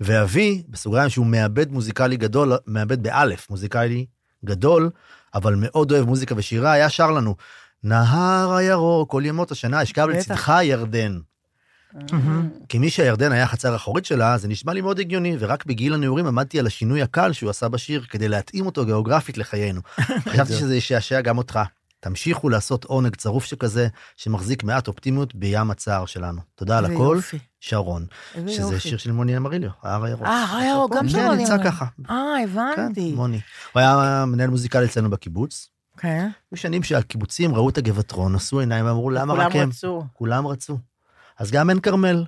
ואבי, 0.00 0.62
בסוגריים 0.68 1.08
שהוא 1.08 1.26
מעבד 1.26 1.72
מוזיקלי 1.72 2.16
גדול, 2.16 2.52
מעבד 2.66 3.02
באלף, 3.02 3.50
מוזיקלי 3.50 4.06
גדול, 4.44 4.90
אבל 5.34 5.54
מאוד 5.58 5.92
אוהב 5.92 6.06
מוזיקה 6.06 6.34
ושירה, 6.38 6.72
היה 6.72 6.88
שר 6.88 7.10
לנו, 7.10 7.36
נהר 7.84 8.52
הירוק, 8.52 9.10
כל 9.10 9.22
ימות 9.26 9.50
השנה, 9.50 9.82
אשכב. 9.82 10.06
לצדך 10.08 10.52
ירדן. 10.62 11.18
כמי 12.68 12.90
שהירדן 12.90 13.32
היה 13.32 13.42
החצר 13.42 13.72
האחורית 13.72 14.04
שלה, 14.04 14.38
זה 14.38 14.48
נשמע 14.48 14.72
לי 14.72 14.80
מאוד 14.80 15.00
הגיוני, 15.00 15.36
ורק 15.38 15.66
בגיל 15.66 15.94
הנעורים 15.94 16.26
עמדתי 16.26 16.58
על 16.58 16.66
השינוי 16.66 17.02
הקל 17.02 17.32
שהוא 17.32 17.50
עשה 17.50 17.68
בשיר 17.68 18.04
כדי 18.10 18.28
להתאים 18.28 18.66
אותו 18.66 18.84
גיאוגרפית 18.84 19.38
לחיינו. 19.38 19.80
חשבתי 20.30 20.52
שזה 20.52 20.76
ישעשע 20.76 21.20
גם 21.20 21.38
אותך. 21.38 21.60
תמשיכו 22.00 22.48
לעשות 22.48 22.84
עונג 22.84 23.16
צרוף 23.16 23.44
שכזה, 23.44 23.88
שמחזיק 24.16 24.64
מעט 24.64 24.88
אופטימיות 24.88 25.34
בים 25.34 25.70
הצער 25.70 26.06
שלנו. 26.06 26.40
תודה 26.54 26.78
על 26.78 26.84
הכל. 26.84 27.18
שרון. 27.60 28.06
שזה. 28.46 28.80
שיר 28.80 28.98
של 28.98 29.12
מוני 29.12 29.36
אמריליו, 29.36 29.70
ההר 29.82 30.04
הירוק. 30.04 30.26
אה, 30.26 30.44
הר 30.44 30.56
הירוק, 30.56 30.96
גם 30.96 31.08
של 31.08 31.16
כן, 31.16 31.26
מוני 31.26 31.42
נמצא. 31.42 31.64
ככה. 31.64 31.84
אה, 32.10 32.34
כן, 32.46 32.50
הבנתי. 32.50 33.12
מוני. 33.12 33.40
הוא 33.72 33.80
היה 33.80 34.24
מנהל 34.26 34.50
מוזיקלי 34.50 34.86
אצלנו 34.86 35.10
בקיבוץ. 35.10 35.68
כן. 35.96 36.28
היו 36.50 36.56
שנים 36.56 36.82
שהקיבוצים 36.82 37.54
ראו 37.54 37.68
את 37.68 37.78
הגבעטרון, 37.78 38.34
עשו 38.34 38.60
עיניים 38.60 38.86
ואמרו, 38.86 39.10
למה 39.10 39.34
רק 39.34 39.52
כולם 39.52 39.62
הם? 39.62 39.68
רצו. 39.68 40.04
כולם 40.12 40.46
רצו. 40.46 40.78
אז 41.40 41.50
גם 41.50 41.68
עין 41.70 41.80
כרמל. 41.80 42.24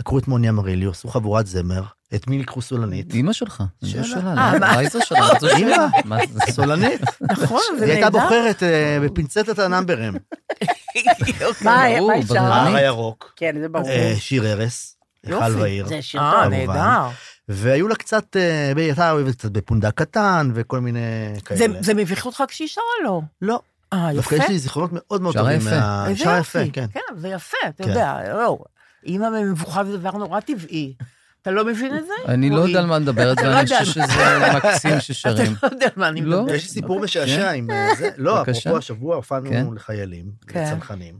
לקחו 0.00 0.18
את 0.18 0.28
מוני 0.28 0.48
אמריליו, 0.48 0.90
עשו 0.90 1.08
חבורת 1.08 1.46
זמר, 1.46 1.82
את 2.14 2.26
מי 2.28 2.38
לקחו 2.38 2.62
סולנית? 2.62 3.14
אימא 3.14 3.32
שלך. 3.32 3.62
שאלה. 3.84 4.04
שלה, 4.04 4.34
אה, 4.38 4.58
לא? 4.58 4.80
איזה 4.80 4.98
שלה? 5.04 5.26
זו 5.40 5.48
אימא. 5.56 5.76
שלה. 6.02 6.18
זה? 6.32 6.52
סולנית. 6.52 7.00
נכון, 7.30 7.60
זה 7.78 7.84
היא 7.84 7.92
הייתה 7.92 8.06
נהדר. 8.10 8.20
בוחרת 8.24 8.62
אה, 8.62 8.98
בפינצטת 9.04 9.58
הנאמברים. 9.58 10.12
מה 11.64 11.84
אפשר? 12.18 12.38
ההר 12.38 12.66
אני? 12.68 12.78
הירוק, 12.78 13.32
כן, 13.36 13.54
זה 13.60 13.68
ברור. 13.68 13.88
אה, 13.88 14.14
שיר 14.18 14.42
היכל 14.44 14.84
יופי. 15.24 15.60
ועיר. 15.60 15.86
זה 15.86 16.02
שיר 16.02 16.20
אה, 16.20 16.32
טוב. 16.44 16.54
כמובן. 16.54 16.76
נהדר. 16.76 17.08
והיו 17.48 17.88
לה 17.88 17.94
קצת, 17.94 18.36
אה, 18.36 18.72
היא 18.76 18.84
הייתה 18.84 19.10
אוהבת 19.12 19.34
קצת 19.34 19.50
בפונדק 19.50 19.94
קטן 19.94 20.50
וכל 20.54 20.80
מיני 20.80 20.98
זה- 21.34 21.40
כאלה. 21.40 21.82
זה 21.82 21.94
מביך 21.94 22.26
אותך 22.26 22.42
כשהיא 22.48 22.68
שרה 22.68 22.84
לו. 23.04 23.22
לא, 23.42 23.60
אה, 23.92 24.10
דווקא 24.14 24.34
יפה. 24.34 24.44
יש 24.44 24.50
לי 24.50 24.58
זיכרונות 24.58 24.90
מאוד 24.92 25.22
מאוד 25.22 25.36
טובים. 25.36 25.56
יפה. 25.56 26.06
איזה 26.06 26.24
שרה 26.24 26.36
יופי. 26.36 26.62
יפה, 26.62 26.72
כן. 26.72 26.86
כן, 26.92 27.00
זה 27.16 27.28
יפה, 27.28 27.56
אתה 27.68 27.82
כן. 27.82 27.88
יודע, 27.88 28.34
לא. 28.34 28.58
אימא 29.04 29.30
במבוכה 29.30 29.84
זה 29.84 29.98
דבר 29.98 30.10
נורא 30.10 30.40
טבעי. 30.40 30.94
אתה 31.42 31.50
לא 31.50 31.64
מבין 31.64 31.96
את 31.98 32.06
זה? 32.06 32.12
אני 32.28 32.50
לא? 32.50 32.60
יודע 32.60 32.78
על 32.80 32.86
מה 32.86 32.98
מדברת, 32.98 33.38
אתה 33.38 33.46
לא 33.46 33.48
ואני 33.48 33.60
יודע 33.60 33.78
חושב 33.78 33.92
שזה 33.92 34.56
מקסים 34.56 35.00
ששרים. 35.00 35.52
אתה 35.52 35.66
לא 35.66 35.72
יודע 35.72 35.86
על 35.86 35.92
מה 35.96 36.08
אני 36.08 36.20
לא. 36.20 36.42
מדברת. 36.42 36.56
יש 36.56 36.62
לי 36.62 36.68
סיפור 36.68 37.00
משעשע 37.00 37.50
עם 37.50 37.70
אה, 37.70 37.88
זה. 37.98 38.10
לא. 38.16 38.42
אפרופו 38.42 38.76
השבוע 38.76 39.16
הופענו 39.16 39.50
כן. 39.50 39.66
לחיילים, 39.74 40.30
כן. 40.46 40.62
לצנחנים. 40.62 41.18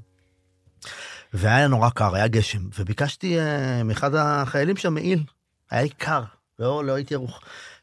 והיה 1.32 1.68
נורא 1.68 1.90
קר, 1.90 2.14
היה 2.14 2.28
גשם, 2.28 2.62
וביקשתי 2.78 3.38
אה, 3.40 3.82
מאחד 3.82 4.14
החיילים 4.14 4.76
שם 4.76 4.94
מעיל, 4.94 5.22
היה 5.70 5.82
לי 5.82 5.88
קר, 5.88 6.22
לא, 6.58 6.84
לא 6.84 6.92
הייתי 6.92 7.14
ערוך. 7.14 7.40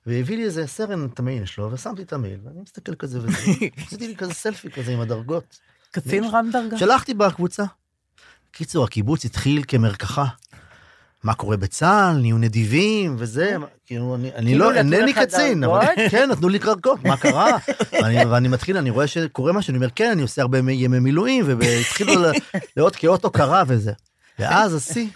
והביא 0.08 0.38
לי 0.38 0.44
איזה 0.44 0.68
סרן 0.68 1.06
את 1.06 1.20
המעיל 1.20 1.46
שלו, 1.46 1.72
ושמתי 1.72 2.02
את 2.02 2.14
המעיל, 2.14 2.40
ואני 2.44 2.62
מסתכל 2.62 2.96
כזה 2.96 3.20
וזה, 3.20 3.38
עשיתי 3.86 4.08
לי 4.08 4.16
כזה 4.16 4.34
סלפי 4.34 4.70
כזה 4.70 4.92
עם 4.92 5.00
הדרגות. 5.00 5.60
קצין 5.92 6.24
רם 6.24 6.50
דרגה. 6.52 6.78
שלחתי 6.78 7.14
בקבוצה. 7.14 7.64
קיצור, 8.52 8.84
הקיבוץ 8.84 9.26
התחיל 9.26 9.64
כמרקחה. 9.68 10.26
מה 11.24 11.34
קורה 11.34 11.58
בצה"ל, 11.58 12.18
נהיו 12.18 12.38
נדיבים 12.38 13.16
וזה, 13.20 13.56
כאילו, 13.86 14.16
אני, 14.16 14.32
אני 14.36 14.46
כאילו 14.46 14.72
לא, 14.72 14.76
אינני 14.76 15.14
קצין, 15.14 15.64
אבל? 15.64 15.86
כן, 16.12 16.30
נתנו 16.32 16.50
לי 16.50 16.60
קרקעות, 16.60 17.04
מה 17.04 17.18
קרה? 17.18 17.58
ואני, 18.02 18.26
ואני 18.26 18.48
מתחיל, 18.48 18.78
אני 18.78 18.90
רואה 18.90 19.08
שקורה 19.08 19.54
משהו, 19.54 19.72
אני 19.72 19.78
אומר, 19.78 19.90
כן, 19.96 20.12
אני 20.12 20.22
עושה 20.22 20.42
הרבה 20.42 20.58
ימי 20.58 21.00
מילואים, 21.00 21.46
והתחילו 21.48 22.14
להיות 22.78 22.96
כאות 22.96 23.24
הוקרה 23.24 23.64
וזה. 23.68 23.92
ואז 24.40 24.74
השיא, 24.74 25.08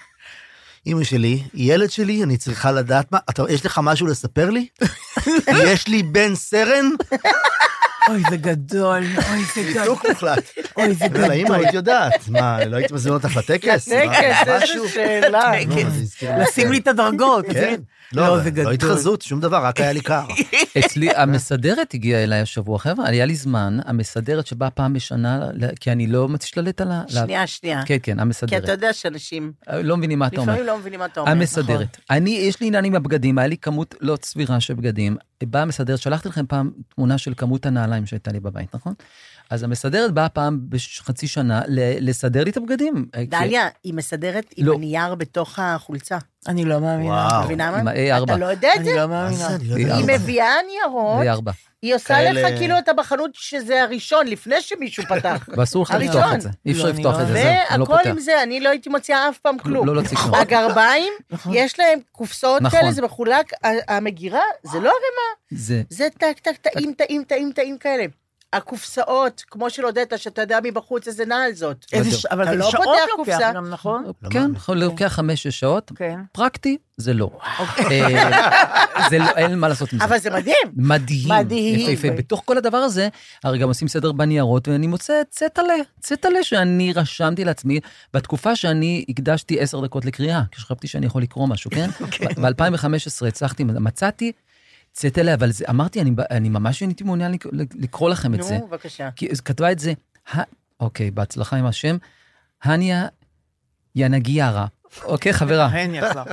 אמא 0.87 1.03
שלי, 1.03 1.43
ילד 1.53 1.91
שלי, 1.91 2.23
אני 2.23 2.37
צריכה 2.37 2.71
לדעת 2.71 3.11
מה, 3.11 3.19
אתה, 3.29 3.43
יש 3.49 3.65
לך 3.65 3.79
משהו 3.83 4.07
לספר 4.07 4.49
לי? 4.49 4.67
יש 5.65 5.87
לי 5.87 6.03
בן 6.03 6.35
סרן? 6.35 6.89
אוי, 8.09 8.23
זה 8.29 8.37
גדול, 8.37 9.03
אוי, 9.29 9.43
זה 9.55 9.61
גדול. 9.71 9.81
ניתוק 9.81 10.05
מוחלט. 10.09 10.43
אוי, 10.77 10.93
זה 10.93 11.07
לה, 11.13 11.33
אמא, 11.33 11.43
גדול. 11.43 11.55
היית 11.55 11.73
יודעת, 11.73 12.29
מה, 12.29 12.65
לא 12.65 12.77
היית 12.77 12.91
מזמין 12.91 13.13
אותך 13.13 13.35
לטקס? 13.37 13.65
טקס, 13.65 13.87
מה, 13.87 14.53
איזה? 14.59 14.89
שאלה. 14.89 15.51
לשים 16.37 16.71
לי 16.71 16.77
את 16.77 16.87
הדרגות. 16.87 17.45
כן. 17.53 17.75
לא, 18.13 18.27
לא, 18.27 18.37
זה 18.37 18.49
לא 18.49 18.49
גדול. 18.49 18.73
התחזות, 18.73 19.21
שום 19.21 19.39
דבר, 19.39 19.65
רק 19.65 19.79
היה 19.79 19.93
לי 19.93 20.01
קר. 20.01 20.25
אצלי, 20.79 21.09
המסדרת 21.15 21.93
הגיעה 21.93 22.23
אליי 22.23 22.39
השבוע, 22.39 22.79
חבר'ה, 22.79 23.07
היה 23.07 23.25
לי 23.25 23.35
זמן, 23.35 23.77
המסדרת 23.85 24.47
שבאה 24.47 24.69
פעם 24.69 24.93
בשנה, 24.93 25.49
כי 25.79 25.91
אני 25.91 26.07
לא 26.07 26.27
משתלט 26.27 26.81
על 26.81 26.91
ה... 26.91 27.03
שנייה, 27.07 27.47
שנייה. 27.47 27.81
כן, 27.85 27.97
כן, 28.03 28.15
כי 28.15 28.21
המסדרת. 28.21 28.63
אתה 28.63 28.71
יודע 28.71 28.93
שאנשים 28.93 29.51
לא 29.73 29.97
מבינים 29.97 30.19
מה 30.19 30.27
אתה 30.27 30.41
אומר. 30.41 30.53
לפעמים 30.53 30.67
לא 30.67 30.77
מבינים 30.77 30.99
מה 30.99 31.05
אתה 31.05 31.19
אומר. 31.19 31.31
המסדרת. 31.31 31.97
אני, 32.09 32.29
יש 32.29 32.61
לי 32.61 32.67
עניין 32.67 32.85
עם 32.85 32.95
הבגדים, 32.95 33.37
היה 33.37 33.47
לי 33.47 33.57
כמות 33.57 33.95
לא 34.01 34.17
סבירה 34.23 34.59
של 34.59 34.73
בגדים. 34.73 35.17
באה 35.43 35.61
המסדרת, 35.61 35.99
שלחתי 35.99 36.29
לכם 36.29 36.45
פעם 36.45 36.71
תמונה 36.95 37.17
של 37.17 37.33
כמות 37.37 37.65
הנעליים 37.65 38.05
שהייתה 38.05 38.31
לי 38.31 38.39
בבית, 38.39 38.75
נכון? 38.75 38.93
אז 39.51 39.63
המסדרת 39.63 40.11
באה 40.13 40.29
פעם 40.29 40.59
בחצי 40.69 41.27
שנה 41.27 41.61
ל- 41.67 42.09
לסדר 42.09 42.43
לי 42.43 42.51
את 42.51 42.57
הבגדים. 42.57 43.05
דליה, 43.27 43.67
היא 43.83 43.93
מסדרת 43.93 44.45
עם 44.57 44.65
לא. 44.65 44.73
הנייר 44.73 45.15
בתוך 45.15 45.59
החולצה. 45.59 46.17
אני 46.47 46.65
לא 46.65 46.79
מאמינה. 46.79 47.09
וואו. 47.13 47.43
מבינה 47.45 47.67
עם 47.69 47.85
מה? 47.85 47.91
ה-A4. 47.91 48.23
אתה 48.23 48.37
לא 48.37 48.45
יודע 48.45 48.69
את 48.75 48.79
אני 48.79 48.85
זה? 48.85 48.95
לא 48.95 49.07
מאמינה. 49.07 49.47
אני 49.55 49.67
לא 49.67 49.75
היא 49.75 49.83
יודע. 49.83 49.95
היא. 49.95 50.05
מביאה 50.07 50.53
ניירות, 50.67 51.23
זה 51.23 51.31
ארבע. 51.31 51.51
היא 51.81 51.95
עושה 51.95 52.07
כאלה- 52.07 52.41
לך 52.49 52.57
כאילו 52.57 52.77
אתה 52.79 52.93
בחנות 52.93 53.31
שזה 53.33 53.83
הראשון, 53.83 54.27
לפני 54.27 54.55
שמישהו 54.61 55.03
פתח. 55.09 55.49
ואסור 55.57 55.83
לך. 55.83 55.91
לפתוח 55.99 56.33
את 56.35 56.41
זה. 56.41 56.49
אי 56.65 56.71
אפשר 56.71 56.83
לא, 56.83 56.89
לפתוח 56.89 57.15
לא- 57.17 57.21
את 57.21 57.27
זה, 57.27 57.33
זהו, 57.33 57.43
אני 57.69 57.79
לא 57.79 57.83
והכל. 57.89 58.09
עם 58.09 58.19
זה, 58.19 58.43
אני 58.43 58.59
לא 58.59 58.69
הייתי 58.69 58.89
מוציאה 58.89 59.29
אף 59.29 59.37
פעם 59.37 59.57
כלום. 59.57 59.87
לא 59.87 59.95
להוציא 59.95 60.17
כלום. 60.17 60.35
הגרביים, 60.35 61.13
יש 61.51 61.79
להם 61.79 61.99
קופסאות 62.11 62.61
נכון. 62.61 62.79
כאלה, 62.79 62.91
זה 62.91 63.01
מחולק, 63.01 63.51
המגירה, 63.87 64.41
זה 64.63 64.79
לא 64.79 64.89
ערימה, 64.89 65.61
זה, 65.61 65.81
זה 65.89 66.07
טק, 66.17 66.39
טק, 66.41 66.57
טעים, 66.61 66.93
טעים, 66.97 67.23
טעים, 67.27 67.51
טעים 67.55 67.77
כאלה. 67.77 68.05
הקופסאות, 68.53 69.43
כמו 69.51 69.69
של 69.69 69.83
עודדה, 69.83 70.17
שאתה 70.17 70.41
יודע 70.41 70.59
מבחוץ 70.63 71.07
איזה 71.07 71.25
נעל 71.25 71.53
זאת. 71.53 71.85
איזה 71.93 72.11
ש- 72.17 72.25
אבל 72.25 72.43
אתה 72.43 72.51
זה 72.51 72.57
לא 72.57 72.63
פותח 72.71 72.77
לוקח 72.83 73.11
קופסה. 73.15 73.51
גם, 73.55 73.69
נכון? 73.69 74.03
כן, 74.29 74.51
יכול 74.55 74.77
לוקח 74.77 75.05
חמש-שש 75.07 75.59
שעות. 75.59 75.91
כן. 75.95 76.19
פרקטי, 76.31 76.77
זה 76.97 77.13
לא. 77.13 77.29
אה, 77.91 78.29
זה 79.09 79.17
לא, 79.17 79.25
אין 79.37 79.59
מה 79.59 79.67
לעשות 79.67 79.93
עם 79.93 79.99
זה. 79.99 80.05
אבל 80.05 80.17
זה 80.19 80.29
מדהים. 80.29 80.55
מדהים. 80.75 81.29
מדהים. 81.29 81.89
יפהפה. 81.89 82.15
בתוך 82.17 82.41
כל 82.45 82.57
הדבר 82.57 82.77
הזה, 82.77 83.07
הרי 83.43 83.57
גם 83.59 83.67
עושים 83.67 83.87
סדר 83.87 84.11
בניירות, 84.11 84.67
ואני 84.67 84.87
מוצא 84.87 85.21
צטלה, 85.29 85.73
צטלה 85.99 86.43
שאני 86.43 86.93
רשמתי 86.93 87.45
לעצמי 87.45 87.79
בתקופה 88.13 88.55
שאני 88.55 89.05
הקדשתי 89.09 89.59
עשר 89.59 89.79
דקות 89.81 90.05
לקריאה, 90.05 90.41
כי 90.51 90.61
חשבתי 90.61 90.87
שאני 90.87 91.05
יכול 91.05 91.21
לקרוא 91.21 91.47
משהו, 91.47 91.71
כן? 91.71 91.89
ב-2015 92.41 93.27
הצלחתי, 93.27 93.63
מצאתי 93.63 94.31
צטלה, 94.93 95.33
אבל 95.33 95.51
זה, 95.51 95.65
אמרתי, 95.69 96.01
אני, 96.01 96.11
אני 96.31 96.49
ממש 96.49 96.79
הייתי 96.79 97.03
מעוניין 97.03 97.31
לק- 97.31 97.45
לקרוא 97.75 98.09
לכם 98.09 98.33
את 98.33 98.43
זה. 98.43 98.57
נו, 98.57 98.67
בבקשה. 98.67 99.09
כי 99.15 99.27
כתבה 99.45 99.71
את 99.71 99.79
זה, 99.79 99.93
ה- 100.33 100.41
אוקיי, 100.79 101.11
בהצלחה 101.11 101.57
עם 101.57 101.65
השם, 101.65 101.97
הניה 102.63 103.07
ינגיארה. 103.95 104.65
אוקיי, 105.03 105.33
חברה. 105.33 105.65
הן 105.65 105.95
יחלה. 105.95 106.23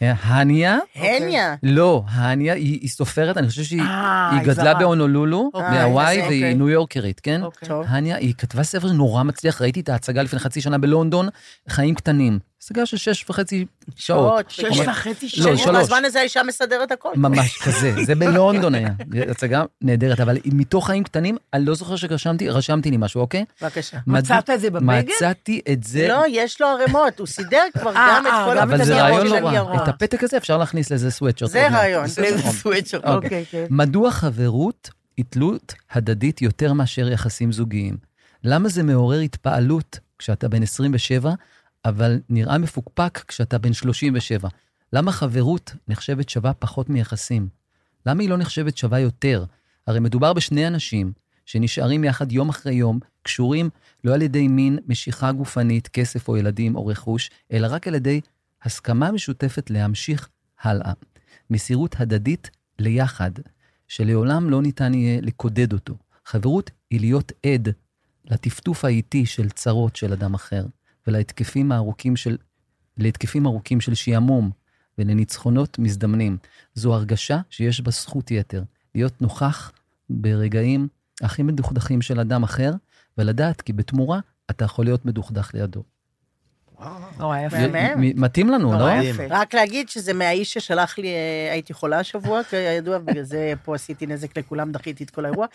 הניה, 0.00 0.76
הניה. 0.94 1.54
לא, 1.62 2.02
הניה 2.08 2.54
היא, 2.54 2.80
היא 2.80 2.88
סופרת, 2.88 3.36
אני 3.36 3.48
חושב 3.48 3.62
שהיא 3.62 3.80
אה, 3.82 4.30
גדלה 4.42 4.54
זרה. 4.54 4.74
בהונולולו, 4.74 5.50
אוקיי, 5.54 5.70
מהוואי, 5.70 6.18
והיא 6.18 6.24
אוקיי. 6.24 6.54
ניו 6.54 6.68
יורקרית, 6.68 7.20
כן? 7.20 7.42
אוקיי. 7.42 7.68
טוב. 7.68 7.84
הניה, 7.88 8.16
היא 8.16 8.34
כתבה 8.38 8.62
ספר 8.62 8.92
נורא 8.92 9.22
מצליח, 9.22 9.62
ראיתי 9.62 9.80
את 9.80 9.88
ההצגה 9.88 10.22
לפני 10.22 10.38
חצי 10.38 10.60
שנה 10.60 10.78
בלונדון, 10.78 11.28
חיים 11.68 11.94
קטנים. 11.94 12.38
הצגה 12.58 12.86
של 12.86 12.96
שש 12.96 13.30
וחצי 13.30 13.66
שעות. 13.96 14.50
שש. 14.50 14.64
וחצי 14.86 15.26
לא, 15.26 15.30
שעות. 15.30 15.58
שלוש. 15.58 15.84
בזמן 15.84 16.04
הזה 16.04 16.20
האישה 16.20 16.42
מסדרת 16.42 16.92
הכל. 16.92 17.12
ממש 17.16 17.58
כזה, 17.64 17.94
זה 18.04 18.14
בלונדון 18.14 18.74
היה, 18.74 18.88
הצגה 19.30 19.64
נהדרת, 19.82 20.20
אבל 20.20 20.38
מתוך 20.44 20.86
חיים 20.86 21.04
קטנים, 21.04 21.36
אני 21.54 21.64
לא 21.64 21.74
זוכר 21.74 21.96
שרשמתי, 21.96 22.48
רשמתי 22.48 22.90
לי 22.90 22.96
משהו, 22.96 23.20
אוקיי? 23.20 23.44
בבקשה. 23.62 23.98
מצאת 24.06 24.50
את 24.50 24.60
זה 24.60 24.70
בבגד? 24.70 25.04
מצאתי 25.08 25.60
את 25.72 25.84
זה, 25.84 26.08
לא, 26.08 26.24
יש 26.28 26.60
לו 26.60 26.66
ערימות, 26.66 27.18
הוא 27.18 27.26
סידר 27.26 27.62
כבר 27.78 27.96
אה, 27.96 28.14
גם 28.16 28.26
את 28.26 28.32
אה, 28.32 28.44
כל 28.46 28.58
אבל 28.58 28.84
זה 28.84 29.02
רעיון 29.02 29.26
לא 29.26 29.48
רע. 29.48 29.82
את 29.82 29.88
הפתק 29.88 30.24
הזה 30.24 30.36
אפשר 30.36 30.58
להכניס 30.58 30.90
לאיזה 30.90 31.10
סוואטשרט. 31.10 31.50
זה. 31.50 31.68
רעיון. 31.68 32.06
סוויצ'ר. 32.08 32.98
אוקיי. 32.98 33.14
אוקיי, 33.14 33.44
כן. 33.50 33.66
מדוע 33.70 34.10
חברות 34.10 34.90
היא 35.16 35.24
תלות 35.28 35.74
הדדית 35.92 36.42
יותר 36.42 36.72
מאשר 36.72 37.08
יחסים 37.08 37.52
זוגיים? 37.52 37.96
למה 38.44 38.68
זה 38.68 38.82
מעורר 38.82 39.18
התפעלות 39.18 39.98
כשאתה 40.18 40.48
בן 40.48 40.62
27, 40.62 41.32
אבל 41.84 42.20
נראה 42.28 42.58
מפוקפק 42.58 43.24
כשאתה 43.28 43.58
בן 43.58 43.72
37? 43.72 44.48
למה 44.92 45.12
חברות 45.12 45.72
נחשבת 45.88 46.28
שווה 46.28 46.54
פחות 46.54 46.88
מיחסים? 46.88 47.48
למה 48.06 48.22
היא 48.22 48.30
לא 48.30 48.36
נחשבת 48.36 48.76
שווה 48.76 48.98
יותר? 48.98 49.44
הרי 49.86 50.00
מדובר 50.00 50.32
בשני 50.32 50.66
אנשים 50.66 51.12
שנשארים 51.46 52.04
יחד 52.04 52.32
יום 52.32 52.48
אחרי 52.48 52.74
יום, 52.74 52.98
קשורים 53.22 53.70
לא 54.04 54.14
על 54.14 54.22
ידי 54.22 54.48
מין 54.48 54.78
משיכה 54.86 55.32
גופנית, 55.32 55.88
כסף 55.88 56.28
או 56.28 56.36
ילדים 56.36 56.76
או 56.76 56.86
רכוש, 56.86 57.30
אלא 57.52 57.66
רק 57.70 57.88
על 57.88 57.94
ידי 57.94 58.20
הסכמה 58.62 59.12
משותפת 59.12 59.70
להמשיך 59.70 60.28
הלאה. 60.62 60.92
מסירות 61.50 61.96
הדדית 61.98 62.50
ליחד, 62.78 63.30
שלעולם 63.88 64.50
לא 64.50 64.62
ניתן 64.62 64.94
יהיה 64.94 65.20
לקודד 65.20 65.72
אותו. 65.72 65.94
חברות 66.24 66.70
היא 66.90 67.00
להיות 67.00 67.32
עד 67.46 67.68
לטפטוף 68.24 68.84
האיטי 68.84 69.26
של 69.26 69.50
צרות 69.50 69.96
של 69.96 70.12
אדם 70.12 70.34
אחר, 70.34 70.66
ולהתקפים 71.08 71.72
הארוכים 71.72 72.16
של, 72.16 72.36
להתקפים 72.96 73.46
ארוכים 73.46 73.80
של 73.80 73.94
שעמום, 73.94 74.50
ולניצחונות 74.98 75.78
מזדמנים. 75.78 76.38
זו 76.74 76.94
הרגשה 76.94 77.40
שיש 77.50 77.80
בה 77.80 77.90
זכות 77.90 78.30
יתר, 78.30 78.62
להיות 78.94 79.22
נוכח 79.22 79.72
ברגעים 80.10 80.88
הכי 81.22 81.42
מדוכדכים 81.42 82.02
של 82.02 82.20
אדם 82.20 82.42
אחר, 82.42 82.72
ולדעת 83.18 83.60
כי 83.60 83.72
בתמורה 83.72 84.20
אתה 84.50 84.64
יכול 84.64 84.84
להיות 84.84 85.06
מדוכדך 85.06 85.50
לידו. 85.54 85.82
נורא 87.18 87.38
יפה. 87.38 87.56
מתאים 87.96 88.48
לנו, 88.48 88.72
לא? 88.72 88.86
רק 89.30 89.54
להגיד 89.54 89.88
שזה 89.88 90.12
מהאיש 90.12 90.52
ששלח 90.54 90.98
לי, 90.98 91.08
אה, 91.08 91.52
הייתי 91.52 91.74
חולה 91.74 91.98
השבוע, 91.98 92.44
כידוע, 92.44 92.98
בגלל 92.98 93.22
זה 93.22 93.52
פה 93.64 93.74
עשיתי 93.74 94.06
נזק 94.06 94.38
לכולם, 94.38 94.72
דחיתי 94.72 95.04
את 95.04 95.10
כל 95.10 95.24
האירוע. 95.24 95.46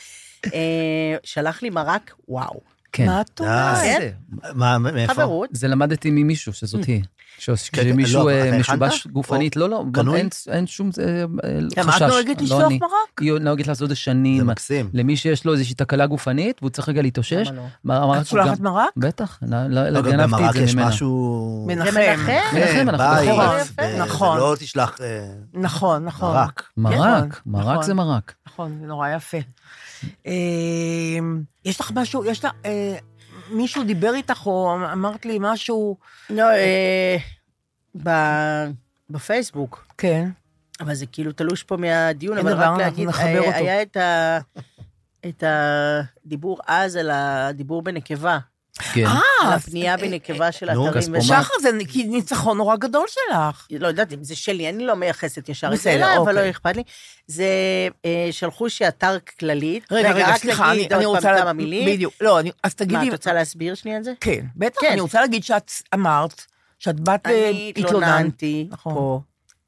אה, 0.46 1.16
שלח 1.24 1.62
לי 1.62 1.70
מרק, 1.70 2.14
וואו. 2.28 2.73
כן. 2.94 3.06
מה 3.06 3.22
את 3.22 3.40
אומרת? 3.40 3.78
כן? 3.78 4.10
מה, 4.56 4.78
מאיפה? 4.78 5.14
חברות. 5.14 5.50
זה 5.52 5.68
למדתי 5.68 6.10
ממישהו, 6.12 6.54
שזאת 6.54 6.86
היא. 6.86 7.04
ש- 7.38 7.50
כן, 7.70 7.82
כשמישהו 7.84 8.24
לא, 8.24 8.30
אה, 8.30 8.60
משובש? 8.60 9.08
גופנית, 9.08 9.56
לא, 9.56 9.70
לא, 9.70 9.84
גם? 9.92 10.16
אין- 10.16 10.68
שום 10.68 10.90
אה, 11.00 11.06
אה, 11.50 11.60
גם 11.78 11.84
חשש. 11.92 12.02
את 12.02 12.08
נוהגת 12.08 12.38
לא 12.42 12.44
לשלוח. 12.46 12.72
מרק? 12.72 13.20
היא 13.22 13.32
נוהגת 13.34 13.68
לעשות 13.68 13.84
את 13.84 13.90
זה 13.90 13.96
זה 13.96 14.00
שנים. 14.00 14.48
מקסים. 14.48 14.90
למי 14.94 15.18
שיש 15.18 15.46
לו 15.46 15.54
איזושהי 15.54 15.76
תקלה 15.76 16.08
גופנית, 16.08 16.58
והוא 16.62 16.70
צריך 16.70 16.90
רגע 16.90 17.02
להתאושש. 17.02 17.48
למה 17.86 18.00
לא? 18.00 18.08
מה- 18.08 18.22
את 18.22 18.26
שולחת 18.28 18.60
מרק? 18.60 18.90
בטח, 18.98 19.40
לא, 19.42 20.02
גנבתי 20.02 20.24
את 20.24 20.30
במרק 20.30 20.54
זה 20.56 20.64
יש 20.64 20.76
ממנה. 20.76 20.88
משהו... 20.88 21.66
מנחם. 21.68 21.92
זה 21.92 22.14
מנחם? 22.18 22.56
מנחם, 22.56 22.90
אנחנו. 22.90 23.28
ו- 23.82 23.98
נכון. 24.00 24.38
לא 24.38 24.56
תשלח 24.60 24.98
אה, 25.02 25.26
נכון, 25.54 26.06
נכון. 26.06 26.34
מרק. 26.36 26.64
מרק, 26.78 27.34
כן, 27.34 27.52
מרק 27.52 27.66
נכון. 27.72 27.84
זה 27.84 27.94
מרק. 27.94 28.34
נכון, 28.48 28.78
זה 28.82 28.88
נורא 28.88 29.10
יפה. 29.10 29.38
אה, 30.28 30.34
יש 31.66 31.80
לך 31.80 31.92
משהו, 31.96 32.26
יש 32.26 32.46
לך, 32.46 32.52
אה, 32.66 32.96
מישהו 33.52 33.84
דיבר 33.84 34.14
איתך 34.14 34.46
או 34.46 34.74
אמרת 34.94 35.26
לי 35.26 35.38
משהו, 35.42 35.98
לא, 36.30 36.50
אה, 36.52 37.18
בפייסבוק, 39.10 39.86
כן, 39.98 40.30
אבל 40.80 40.94
זה 40.94 41.06
כאילו 41.06 41.32
תלוש 41.32 41.64
פה 41.64 41.78
מהדיון, 41.78 42.38
אבל 42.38 42.54
רק 42.54 42.80
להגיד, 42.80 43.08
נחבר 43.08 43.24
היה- 43.54 43.82
את 45.28 45.44
הדיבור 45.48 46.60
אז 46.68 46.96
על 46.96 47.10
הדיבור 47.14 47.82
בנקבה. 47.82 48.38
כן. 48.80 49.06
אה, 49.06 49.20
על 49.44 49.54
אז- 49.54 49.62
הפנייה 49.62 49.98
בנקבה 49.98 50.52
של 50.52 50.70
אתרים. 50.70 50.88
ושחר, 51.14 51.42
שחר, 51.44 51.54
זה 51.62 51.70
ניצחון 52.08 52.58
נורא 52.58 52.76
גדול 52.76 53.06
שלך. 53.10 53.68
לא 53.72 53.88
יודעת 53.88 54.14
אם 54.14 54.24
זה 54.24 54.36
שלי, 54.36 54.70
אני 54.70 54.86
לא 54.86 54.94
מייחסת 54.96 55.50
ישר 55.50 55.74
את 55.74 55.80
זה 55.80 55.96
אבל 55.96 56.18
אוקיי. 56.18 56.34
לא 56.34 56.50
אכפת 56.50 56.76
לי. 56.76 56.84
זה, 57.28 57.46
אה, 58.06 58.28
שלחו 58.32 58.70
שאתר 58.70 59.18
כללית. 59.40 59.92
רגע, 59.92 60.12
רגע, 60.12 60.28
רק 60.30 60.38
סליחה, 60.38 60.72
אני, 60.72 60.78
נגיד 60.78 60.94
אני 60.94 61.04
עוד 61.04 61.16
רוצה... 61.16 61.28
פעם 61.28 61.36
לה- 61.36 61.42
כמה 61.42 61.54
מילים. 61.54 61.86
בדיוק. 61.96 62.14
לא, 62.22 62.40
אני, 62.40 62.52
אז 62.64 62.72
מה, 62.80 62.86
תגידי... 62.86 63.08
את 63.08 63.12
רוצה 63.12 63.34
להסביר 63.34 63.76
שנייה 63.76 63.98
את 63.98 64.04
זה? 64.04 64.14
כן, 64.22 64.46
בטח, 64.56 64.82
כן. 64.82 64.88
אני 64.92 65.02
רוצה 65.02 65.22
להגיד 65.22 65.44
שאת 65.44 65.72
אמרת 65.94 66.46
שאת 66.80 67.00
באת 67.00 67.28
אני 67.28 67.34
והתלוננת. 67.76 67.78
התלוננתי 67.78 68.68
נכון. 68.72 68.94
פה. 68.94 69.22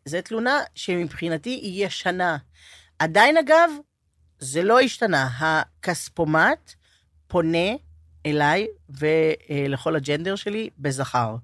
זו 0.05 0.17
תלונה 0.23 0.59
שמבחינתי 0.75 1.49
היא 1.49 1.85
ישנה. 1.85 2.37
עדיין, 2.99 3.37
אגב, 3.37 3.69
זה 4.39 4.63
לא 4.63 4.79
השתנה. 4.79 5.29
הכספומט 5.39 6.71
פונה 7.27 7.67
אליי 8.25 8.67
ולכל 8.89 9.95
הג'נדר 9.95 10.35
שלי 10.35 10.69
בזכר. 10.79 11.35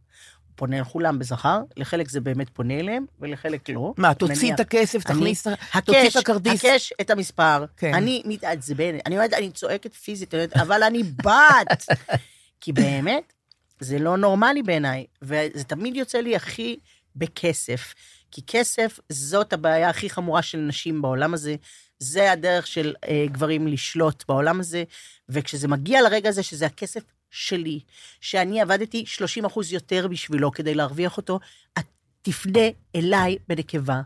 פונה 0.56 0.82
לכולם 0.82 1.20
בזכר, 1.20 1.62
לחלק 1.78 2.10
זה 2.10 2.20
באמת 2.22 2.50
פונה 2.50 2.80
אליהם, 2.80 3.06
ולחלק 3.20 3.70
לא. 3.70 3.94
מה, 3.98 4.14
תוציא 4.14 4.36
נניח- 4.36 4.56
את 4.56 4.60
הכסף, 4.60 5.04
תכניס, 5.04 5.48
תוציא 5.86 6.10
את 6.10 6.16
הכרטיס. 6.16 6.66
הקש, 6.66 6.94
את 7.02 7.10
המספר. 7.10 7.66
כן. 7.78 7.94
אני 7.94 8.22
מתעצבנת, 8.26 9.02
אני 9.06 9.16
אומרת, 9.16 9.34
אני 9.34 9.52
צועקת 9.52 9.94
פיזית, 9.94 10.34
אני 10.34 10.44
אבל 10.62 10.84
אני 10.84 11.04
בת. 11.04 11.86
כי 12.62 12.74
באמת, 12.74 13.34
זה 13.80 14.00
לא 14.00 14.18
נורמלי 14.18 14.64
בעיניי, 14.64 15.06
וזה 15.22 15.64
תמיד 15.64 15.96
יוצא 15.96 16.18
לי 16.18 16.36
הכי 16.36 16.78
בכסף. 17.16 17.94
כי 18.32 18.42
כסף 18.48 19.00
זאת 19.10 19.54
הבעיה 19.54 19.90
הכי 19.90 20.10
חמורה 20.10 20.42
של 20.42 20.58
נשים 20.58 21.02
בעולם 21.02 21.34
הזה. 21.34 21.56
זה 22.02 22.32
הדרך 22.32 22.68
של 22.68 22.94
אה, 23.08 23.26
גברים 23.32 23.68
לשלוט 23.68 24.24
בעולם 24.28 24.60
הזה, 24.60 24.84
וכשזה 25.30 25.68
מגיע 25.68 26.02
לרגע 26.02 26.30
הזה, 26.30 26.44
שזה 26.44 26.66
הכסף 26.66 27.04
שלי, 27.30 27.80
שאני 28.22 28.62
עבדתי 28.62 29.06
30 29.06 29.46
אחוז 29.46 29.74
יותר 29.74 30.08
בשבילו 30.08 30.52
כדי 30.52 30.76
להרוויח 30.76 31.18
אותו, 31.18 31.40
את 31.80 31.86
תפנה 32.22 32.68
אליי 32.96 33.38
בנקבה. 33.48 34.02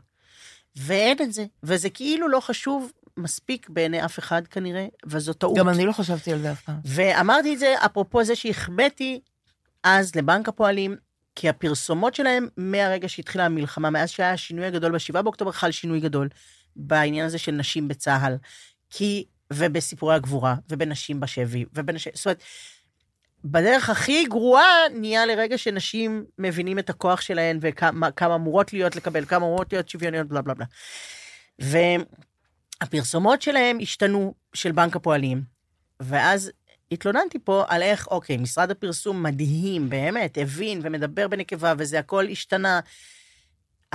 ואין 0.75 1.17
את 1.21 1.33
זה, 1.33 1.45
וזה 1.63 1.89
כאילו 1.89 2.27
לא 2.27 2.39
חשוב 2.39 2.91
מספיק 3.17 3.69
בעיני 3.69 4.05
אף 4.05 4.19
אחד 4.19 4.47
כנראה, 4.47 4.87
וזו 5.05 5.33
טעות. 5.33 5.57
גם 5.57 5.69
אני 5.69 5.85
לא 5.85 5.91
חשבתי 5.91 6.33
על 6.33 6.39
זה 6.39 6.51
אף 6.51 6.61
פעם. 6.61 6.75
ואמרתי 6.85 7.53
את 7.53 7.59
זה 7.59 7.75
אפרופו 7.85 8.23
זה 8.23 8.35
שהחמאתי 8.35 9.19
אז 9.83 10.15
לבנק 10.15 10.47
הפועלים, 10.49 10.95
כי 11.35 11.49
הפרסומות 11.49 12.15
שלהם 12.15 12.47
מהרגע 12.57 13.09
שהתחילה 13.09 13.45
המלחמה, 13.45 13.89
מאז 13.89 14.09
שהיה 14.09 14.31
השינוי 14.31 14.65
הגדול 14.65 14.91
ב-7 14.91 15.21
באוקטובר, 15.21 15.51
חל 15.51 15.71
שינוי 15.71 15.99
גדול 15.99 16.29
בעניין 16.76 17.26
הזה 17.26 17.38
של 17.38 17.51
נשים 17.51 17.88
בצה"ל. 17.88 18.38
כי, 18.89 19.26
ובסיפורי 19.53 20.15
הגבורה, 20.15 20.55
ובנשים 20.69 21.19
בשבי, 21.19 21.65
ובנשים, 21.73 22.11
זאת 22.15 22.26
אומרת, 22.26 22.43
בדרך 23.45 23.89
הכי 23.89 24.26
גרועה 24.26 24.89
נהיה 24.93 25.26
לרגע 25.26 25.57
שנשים 25.57 26.26
מבינים 26.38 26.80
את 26.80 26.89
הכוח 26.89 27.21
שלהן 27.21 27.57
וכמה 27.61 28.11
כמה 28.11 28.36
אמורות 28.36 28.73
להיות 28.73 28.95
לקבל, 28.95 29.26
כמה 29.26 29.45
אמורות 29.45 29.73
להיות 29.73 29.89
שוויוניות, 29.89 30.28
בלה 30.28 30.41
בלה 30.41 30.53
בלה. 30.53 30.65
והפרסומות 32.82 33.41
שלהם 33.41 33.78
השתנו, 33.82 34.34
של 34.53 34.71
בנק 34.71 34.95
הפועלים, 34.95 35.41
ואז 35.99 36.51
התלוננתי 36.91 37.39
פה 37.43 37.63
על 37.67 37.82
איך, 37.82 38.07
אוקיי, 38.07 38.38
משרד 38.38 38.71
הפרסום 38.71 39.23
מדהים, 39.23 39.89
באמת, 39.89 40.38
הבין 40.38 40.80
ומדבר 40.84 41.28
בנקבה, 41.28 41.73
וזה 41.78 41.99
הכל 41.99 42.26
השתנה, 42.32 42.80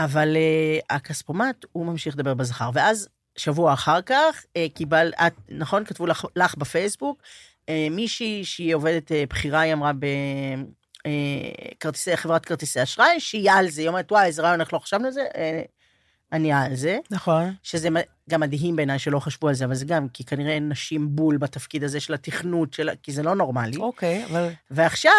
אבל 0.05 0.37
uh, 0.37 0.85
הכספומט, 0.91 1.65
הוא 1.73 1.87
ממשיך 1.87 2.15
לדבר 2.15 2.35
בזכר. 2.35 2.71
ואז, 2.75 3.09
שבוע 3.37 3.73
אחר 3.73 4.03
כך, 4.03 4.45
uh, 4.45 4.75
קיבל, 4.75 5.13
את, 5.27 5.33
נכון, 5.49 5.85
כתבו 5.85 6.07
לך, 6.07 6.25
לך 6.37 6.55
בפייסבוק, 6.57 7.23
uh, 7.23 7.71
מישהי 7.91 8.45
שהיא 8.45 8.75
עובדת 8.75 9.11
uh, 9.11 9.15
בכירה, 9.31 9.61
היא 9.61 9.73
אמרה 9.73 9.93
בכרטיסי, 11.79 12.17
חברת 12.17 12.45
כרטיסי 12.45 12.83
אשראי, 12.83 13.21
שהיא 13.21 13.51
על 13.53 13.69
זה, 13.69 13.81
היא 13.81 13.89
אומרת, 13.89 14.13
וואי, 14.13 14.27
איזה 14.27 14.43
רעיון, 14.43 14.61
איך 14.61 14.73
לא 14.73 14.79
חשבנו 14.79 15.07
על 15.07 15.13
זה? 15.13 15.25
Uh, 15.33 15.37
אני 16.33 16.53
על 16.53 16.75
זה. 16.75 16.99
נכון. 17.11 17.55
שזה 17.63 17.89
גם 18.31 18.41
מדהים 18.41 18.77
בעיניי 18.77 18.99
שלא 18.99 19.19
חשבו 19.19 19.49
על 19.49 19.55
זה, 19.55 19.65
אבל 19.65 19.75
זה 19.75 19.85
גם, 19.85 20.09
כי 20.09 20.25
כנראה 20.25 20.53
אין 20.53 20.69
נשים 20.69 21.17
בול 21.17 21.37
בתפקיד 21.37 21.85
הזה 21.85 22.01
של 22.01 22.15
התכנות, 22.15 22.75
של... 22.75 22.91
כי 23.03 23.13
זה 23.13 23.23
לא 23.23 23.35
נורמלי. 23.35 23.77
אוקיי, 23.77 24.25
אבל 24.25 24.49
ועכשיו, 24.71 25.13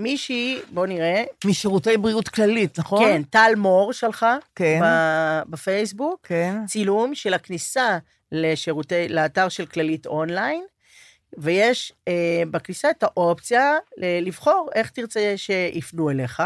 מישהי, 0.00 0.58
בוא 0.72 0.86
נראה, 0.86 1.24
משירותי 1.44 1.96
בריאות 1.96 2.28
כללית, 2.28 2.78
נכון? 2.78 3.04
כן, 3.04 3.22
טל 3.22 3.52
מור 3.56 3.92
שלחה, 3.92 4.36
כן. 4.54 4.80
ב- 4.82 5.42
בפייסבוק, 5.50 6.20
כן. 6.26 6.56
צילום 6.66 7.14
של 7.14 7.34
הכניסה 7.34 7.98
לשירותי, 8.32 9.08
לאתר 9.08 9.48
של 9.48 9.66
כללית 9.66 10.06
אונליין, 10.06 10.64
ויש 11.38 11.92
אה, 12.08 12.42
בכניסה 12.50 12.90
את 12.90 13.02
האופציה 13.02 13.74
לבחור 13.96 14.68
איך 14.74 14.90
תרצה 14.90 15.32
שיפנו 15.36 16.10
אליך, 16.10 16.42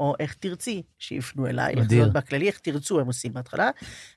או 0.00 0.14
איך 0.20 0.34
תרצי 0.34 0.82
שיפנו 0.98 1.46
אליי. 1.46 1.74
מדהים. 1.74 2.04
בכללי, 2.12 2.46
איך 2.46 2.58
תרצו, 2.58 3.00
הם 3.00 3.06
עושים 3.06 3.32
בהתחלה. 3.32 3.70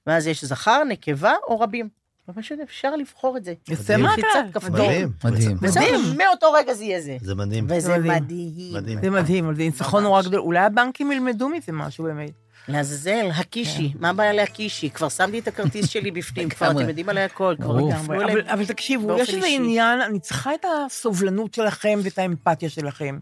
ואז 0.08 0.28
יש 0.28 0.46
זכר, 0.46 0.84
נקבה 0.84 1.34
או 1.48 1.60
רבים. 1.60 2.01
ופשוט 2.36 2.60
אפשר 2.64 2.96
לבחור 2.96 3.38
את 3.38 3.44
זה. 3.44 3.54
מדהים. 3.70 4.02
מהכלל. 4.02 4.24
לחיצת 4.24 4.54
כפתור. 4.54 4.88
מדהים. 4.88 5.12
מדהים. 5.24 5.58
וזהו, 5.62 6.02
מאותו 6.18 6.52
רגע 6.52 6.74
זה 6.74 6.84
יהיה 6.84 7.02
זה. 7.02 7.18
זה 7.22 7.36
מדהים. 7.36 7.68
וזה 7.70 7.98
מדהים. 7.98 8.12
מדהים. 8.24 8.74
מדהים. 8.74 9.00
זה 9.02 9.10
מדהים, 9.10 9.56
זה 9.56 9.62
ניצחון 9.62 10.04
נורא 10.04 10.22
גדול. 10.22 10.40
אולי 10.40 10.60
הבנקים 10.60 11.12
ילמדו 11.12 11.50
מזה 11.50 11.72
משהו 11.72 12.04
באמת. 12.04 12.32
לעזאזל, 12.68 13.30
הקישי, 13.36 13.94
מה 14.00 14.10
הבעיה 14.10 14.34
להקישי? 14.34 14.90
כבר 14.90 15.10
שמתי 15.10 15.40
את 15.40 15.48
הכרטיס 15.48 15.90
שלי 15.90 16.12
בפנים, 16.12 16.50
כבר 16.50 16.68
לגמרי. 16.68 16.84
אתם 16.84 16.90
יודעים 16.90 17.10
עליי 17.10 17.24
הכל, 17.24 17.56
כבר. 17.58 17.74
תפנו 17.74 18.16
אבל, 18.16 18.30
אליהם. 18.30 18.48
אבל 18.48 18.66
תקשיבו, 18.66 19.18
יש 19.20 19.34
איזה. 19.34 19.48
עניין, 19.48 20.02
אני 20.02 20.20
צריכה 20.20 20.54
את 20.54 20.66
הסובלנות 20.66 21.54
שלכם 21.54 22.00
ואת 22.04 22.20
האמפתיה 22.20 22.70
שלכם. 22.70 23.20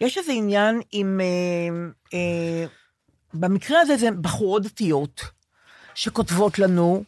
יש 0.00 0.18
איזה 0.18 0.32
עניין 0.32 0.80
עם... 0.92 1.20
אה, 1.20 2.16
אה, 2.18 2.66
במקרה 3.34 3.80
הזה 3.80 3.96
זה 3.96 4.10
בחורות 4.10 4.62
דתיות 4.62 5.24
שכותבות 5.94 6.58
לנו, 6.58 7.04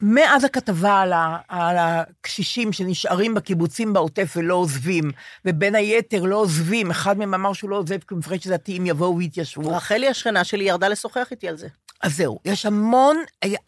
מאז 0.00 0.44
הכתבה 0.44 1.00
על, 1.00 1.12
ה, 1.12 1.38
על 1.48 1.76
הקשישים 1.78 2.72
שנשארים 2.72 3.34
בקיבוצים 3.34 3.92
בעוטף 3.92 4.32
ולא 4.36 4.54
עוזבים, 4.54 5.10
ובין 5.44 5.74
היתר 5.74 6.22
לא 6.22 6.36
עוזבים, 6.36 6.90
אחד 6.90 7.18
מהם 7.18 7.34
אמר 7.34 7.52
שהוא 7.52 7.70
לא 7.70 7.76
עוזב 7.76 7.98
כי 7.98 8.06
הוא 8.10 8.18
מפחד 8.18 8.36
שדתיים 8.40 8.86
יבואו 8.86 9.16
ויתיישבו. 9.16 9.70
רחלי 9.70 10.08
השכנה 10.08 10.44
שלי 10.44 10.64
ירדה 10.64 10.88
לשוחח 10.88 11.28
איתי 11.30 11.48
על 11.48 11.56
זה. 11.56 11.68
אז 12.02 12.16
זהו, 12.16 12.38
יש 12.44 12.66
המון, 12.66 13.16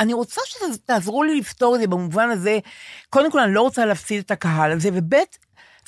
אני 0.00 0.12
רוצה 0.14 0.40
שתעזרו 0.44 1.22
לי 1.22 1.38
לפתור 1.38 1.74
את 1.74 1.80
זה 1.80 1.86
במובן 1.86 2.30
הזה, 2.30 2.58
קודם 3.10 3.30
כל, 3.32 3.40
אני 3.40 3.54
לא 3.54 3.62
רוצה 3.62 3.86
להפסיד 3.86 4.22
את 4.24 4.30
הקהל 4.30 4.72
הזה, 4.72 4.88
וב' 4.92 5.14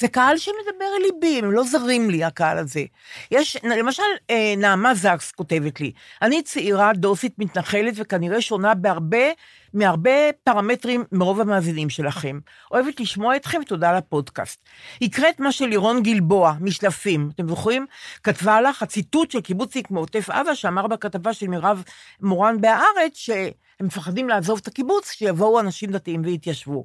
זה 0.00 0.08
קהל 0.08 0.36
שמדבר 0.36 0.84
אל 0.96 1.02
ליבי, 1.02 1.38
הם 1.38 1.52
לא 1.52 1.62
זרים 1.62 2.10
לי, 2.10 2.24
הקהל 2.24 2.58
הזה. 2.58 2.84
יש, 3.30 3.56
למשל, 3.64 4.02
אה, 4.30 4.54
נעמה 4.56 4.94
זקס 4.94 5.32
כותבת 5.32 5.80
לי, 5.80 5.92
אני 6.22 6.42
צעירה, 6.42 6.92
דוסית, 6.92 7.34
מתנחלת, 7.38 7.94
וכנראה 7.96 8.40
שונה 8.40 8.74
בהרבה, 8.74 9.26
מהרבה 9.74 10.10
פרמטרים 10.44 11.04
מרוב 11.12 11.40
המאזינים 11.40 11.90
שלכם. 11.90 12.38
אוהבת 12.70 13.00
לשמוע 13.00 13.36
אתכם, 13.36 13.60
ותודה 13.62 13.90
על 13.90 13.96
הפודקאסט. 13.96 14.60
הקראת 15.02 15.40
מה 15.40 15.52
שלירון 15.52 16.02
גלבוע, 16.02 16.54
משלפים, 16.60 17.30
אתם 17.34 17.48
זוכרים? 17.48 17.86
כתבה 18.22 18.60
לך 18.60 18.82
הציטוט 18.82 19.30
של 19.30 19.40
קיבוצניק 19.40 19.90
מעוטף 19.90 20.30
עזה, 20.30 20.54
שאמר 20.54 20.86
בכתבה 20.86 21.32
של 21.32 21.48
מירב 21.48 21.82
מורן 22.20 22.60
בהארץ, 22.60 23.12
שהם 23.14 23.50
מפחדים 23.80 24.28
לעזוב 24.28 24.58
את 24.62 24.68
הקיבוץ, 24.68 25.10
שיבואו 25.12 25.60
אנשים 25.60 25.90
דתיים 25.90 26.22
ויתיישבו. 26.24 26.84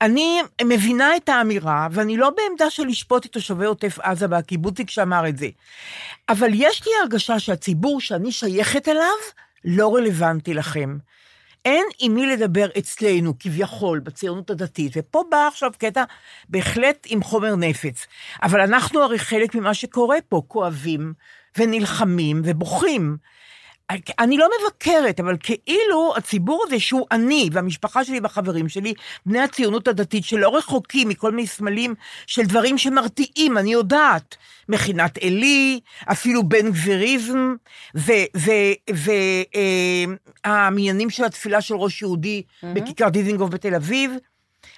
אני 0.00 0.40
מבינה 0.64 1.16
את 1.16 1.28
האמירה, 1.28 1.88
ואני 1.90 2.16
לא 2.16 2.30
בעמדה 2.30 2.70
של 2.70 2.86
לשפוט 2.86 3.26
את 3.26 3.32
תושבי 3.32 3.64
עוטף 3.64 3.98
עזה 3.98 4.26
והקיבוצניק 4.30 4.90
שאמר 4.90 5.28
את 5.28 5.38
זה. 5.38 5.48
אבל 6.28 6.50
יש 6.54 6.86
לי 6.86 6.92
הרגשה 7.02 7.38
שהציבור 7.38 8.00
שאני 8.00 8.32
שייכת 8.32 8.88
אליו 8.88 9.16
לא 9.64 9.94
רלוונטי 9.94 10.54
לכם. 10.54 10.98
אין 11.64 11.86
עם 11.98 12.14
מי 12.14 12.26
לדבר 12.26 12.66
אצלנו, 12.78 13.38
כביכול, 13.38 13.98
בציונות 13.98 14.50
הדתית, 14.50 14.92
ופה 14.96 15.24
בא 15.30 15.48
עכשיו 15.48 15.70
קטע 15.78 16.04
בהחלט 16.48 17.06
עם 17.10 17.22
חומר 17.22 17.56
נפץ. 17.56 18.06
אבל 18.42 18.60
אנחנו 18.60 19.02
הרי 19.02 19.18
חלק 19.18 19.54
ממה 19.54 19.74
שקורה 19.74 20.16
פה, 20.28 20.42
כואבים 20.48 21.12
ונלחמים 21.58 22.42
ובוכים. 22.44 23.16
אני 23.90 24.36
לא 24.36 24.48
מבקרת, 24.60 25.20
אבל 25.20 25.36
כאילו 25.40 26.14
הציבור 26.16 26.64
הזה 26.66 26.80
שהוא 26.80 27.06
אני 27.10 27.48
והמשפחה 27.52 28.04
שלי 28.04 28.20
והחברים 28.20 28.68
שלי, 28.68 28.94
בני 29.26 29.40
הציונות 29.40 29.88
הדתית 29.88 30.24
שלא 30.24 30.56
רחוקים 30.56 31.08
מכל 31.08 31.32
מיני 31.32 31.46
סמלים 31.46 31.94
של 32.26 32.42
דברים 32.42 32.78
שמרתיעים, 32.78 33.58
אני 33.58 33.72
יודעת. 33.72 34.36
מכינת 34.68 35.18
עלי, 35.18 35.80
אפילו 36.12 36.48
בן 36.48 36.70
גביריזם, 36.70 37.54
והמניינים 40.44 41.10
של 41.10 41.24
התפילה 41.24 41.60
של 41.60 41.74
ראש 41.74 42.02
יהודי 42.02 42.42
mm-hmm. 42.42 42.66
בכיכר 42.74 43.08
דיזינגוף 43.08 43.50
בתל 43.50 43.74
אביב. 43.74 44.12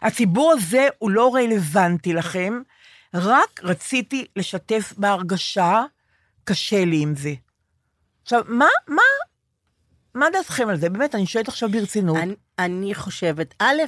הציבור 0.03 0.53
הזה 0.53 0.89
הוא 0.99 1.11
לא 1.11 1.35
רלוונטי 1.35 2.13
לכם, 2.13 2.61
רק 3.15 3.61
רציתי 3.63 4.25
לשתף 4.37 4.93
בהרגשה, 4.97 5.83
קשה 6.45 6.85
לי 6.85 7.03
עם 7.03 7.15
זה. 7.17 7.35
עכשיו, 8.29 8.45
מה, 8.49 8.67
מה, 8.89 9.03
מה 10.15 10.27
דעתכם 10.33 10.69
על 10.69 10.77
זה? 10.77 10.91
באמת, 10.91 11.15
אני 11.15 11.27
שואלת 11.27 11.49
עכשיו 11.49 11.69
ברצינות. 11.71 12.17
אני, 12.17 12.35
אני 12.59 12.95
חושבת, 12.95 13.55
א', 13.59 13.83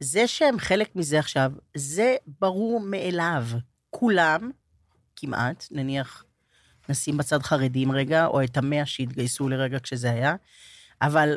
זה 0.00 0.26
שהם 0.26 0.58
חלק 0.58 0.96
מזה 0.96 1.18
עכשיו, 1.18 1.52
זה 1.76 2.16
ברור 2.40 2.80
מאליו. 2.80 3.44
כולם, 3.90 4.50
כמעט, 5.16 5.66
נניח, 5.70 6.24
נשים 6.88 7.16
בצד 7.16 7.42
חרדים 7.42 7.92
רגע, 7.92 8.26
או 8.26 8.44
את 8.44 8.56
המאה 8.56 8.86
שהתגייסו 8.86 9.48
לרגע 9.48 9.78
כשזה 9.80 10.10
היה, 10.10 10.34
אבל 11.02 11.36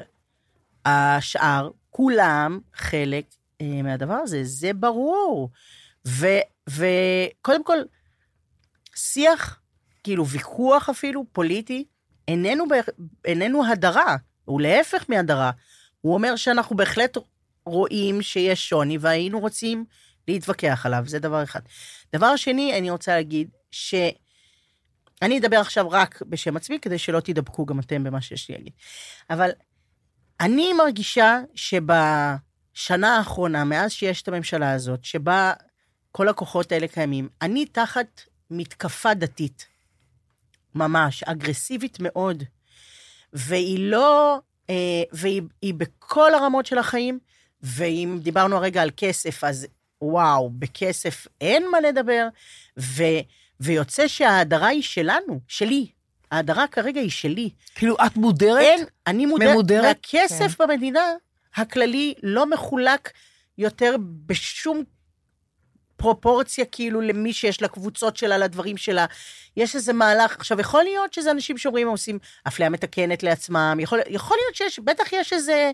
השאר, 0.86 1.72
כולם 1.90 2.60
חלק 2.74 3.26
אה, 3.62 3.82
מהדבר 3.84 4.14
הזה, 4.14 4.44
זה 4.44 4.74
ברור. 4.74 5.50
וקודם 6.68 7.64
כל, 7.64 7.78
שיח, 8.96 9.60
כאילו 10.06 10.28
ויכוח 10.28 10.90
אפילו, 10.90 11.26
פוליטי, 11.32 11.86
איננו, 12.28 12.66
איננו 13.26 13.66
הדרה, 13.66 14.16
הוא 14.46 14.62
להפך 14.62 15.06
מהדרה. 15.10 15.52
הוא 16.02 16.14
אומר 16.14 16.36
שאנחנו 16.36 16.76
בהחלט 16.76 17.18
רואים 17.66 18.22
שיש 18.22 18.70
שוני 18.70 18.98
והיינו 18.98 19.40
רוצים 19.40 19.86
להתווכח 20.28 20.86
עליו, 20.86 21.04
זה 21.08 21.20
דבר 21.20 21.44
אחד. 21.44 21.60
דבר 22.14 22.36
שני, 22.36 22.78
אני 22.78 22.90
רוצה 22.92 23.16
להגיד 23.16 23.50
ש... 23.72 23.96
אני 25.22 25.40
אדבר 25.40 25.58
עכשיו 25.58 25.90
רק 25.90 26.22
בשם 26.30 26.58
עצמי, 26.58 26.80
כדי 26.80 26.98
שלא 26.98 27.20
תידבקו 27.20 27.66
גם 27.66 27.80
אתם 27.80 28.04
במה 28.04 28.22
שיש 28.22 28.50
לי 28.50 28.56
להגיד. 28.56 28.74
אבל 29.30 29.50
אני 30.40 30.74
מרגישה 30.74 31.40
שבשנה 31.56 33.18
האחרונה, 33.18 33.64
מאז 33.64 33.92
שיש 33.92 34.22
את 34.22 34.28
הממשלה 34.28 34.72
הזאת, 34.72 35.06
שבה 35.06 35.54
כל 36.12 36.30
הכוחות 36.30 36.72
האלה 36.72 36.88
קיימים, 36.88 37.30
אני 37.42 37.66
תחת 37.66 38.22
מתקפה 38.52 39.14
דתית, 39.14 39.75
ממש, 40.76 41.24
אגרסיבית 41.24 41.98
מאוד, 42.00 42.44
והיא 43.34 43.80
לא, 43.80 44.40
אה, 44.70 45.04
והיא 45.12 45.42
היא 45.62 45.74
בכל 45.74 46.34
הרמות 46.34 46.66
של 46.66 46.78
החיים, 46.78 47.20
ואם 47.64 48.20
דיברנו 48.22 48.56
הרגע 48.56 48.82
על 48.82 48.90
כסף, 48.98 49.44
אז 49.44 49.68
וואו, 50.02 50.50
בכסף 50.50 51.28
אין 51.42 51.72
מה 51.72 51.80
לדבר, 51.80 52.28
ו, 52.80 53.04
ויוצא 53.60 54.08
שההדרה 54.08 54.68
היא 54.68 54.84
שלנו, 54.84 55.40
שלי. 55.48 55.88
ההדרה 56.32 56.68
כרגע 56.68 57.02
היא 57.02 57.10
שלי. 57.10 57.50
כאילו, 57.76 57.96
את 58.06 58.16
מודרת? 58.16 58.62
אין, 58.62 58.86
אני 59.08 59.26
מודרת. 59.26 59.50
ממודרת? 59.50 59.84
והכסף 59.84 60.56
כן. 60.58 60.68
במדינה 60.68 61.14
הכללי 61.56 62.14
לא 62.24 62.50
מחולק 62.50 63.12
יותר 63.58 63.96
בשום 64.26 64.84
פרופורציה 65.98 66.66
כאילו 66.66 67.02
למי 67.02 67.34
שיש 67.34 67.62
לה 67.62 67.68
קבוצות 67.68 68.18
שלה, 68.18 68.38
לדברים 68.38 68.78
שלה. 68.78 69.06
יש 69.58 69.76
איזה 69.76 69.94
מהלך, 69.94 70.36
עכשיו 70.36 70.60
יכול 70.60 70.84
להיות 70.84 71.14
שזה 71.14 71.32
אנשים 71.32 71.58
שאומרים, 71.58 71.88
עושים 71.88 72.20
אפליה 72.48 72.70
מתקנת 72.70 73.24
לעצמם, 73.24 73.78
יכול, 73.82 74.00
יכול 74.08 74.38
להיות 74.42 74.56
שיש, 74.56 74.80
בטח 74.80 75.14
יש 75.14 75.34
איזה, 75.34 75.72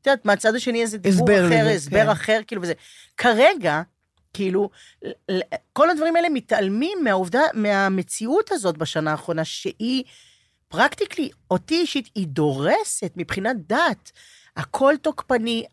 את 0.00 0.06
יודעת, 0.06 0.24
מהצד 0.24 0.54
השני 0.54 0.82
איזה 0.82 0.98
דיבור 0.98 1.30
אחר, 1.30 1.44
לזה, 1.46 1.70
הסבר 1.70 2.04
כן. 2.04 2.08
אחר, 2.08 2.40
כאילו 2.46 2.62
וזה. 2.62 2.72
כרגע, 3.16 3.82
כאילו, 4.32 4.70
כל 5.72 5.90
הדברים 5.90 6.16
האלה 6.16 6.28
מתעלמים 6.28 6.98
מהעובדה, 7.04 7.42
מהמציאות 7.54 8.52
הזאת 8.52 8.78
בשנה 8.78 9.10
האחרונה, 9.10 9.44
שהיא 9.44 10.04
פרקטיקלי, 10.68 11.30
אותי 11.50 11.74
אישית, 11.74 12.08
היא 12.14 12.26
דורסת 12.26 13.12
מבחינת 13.16 13.56
דת. 13.66 14.12
הכל 14.56 14.94
תוקפני, 15.02 15.64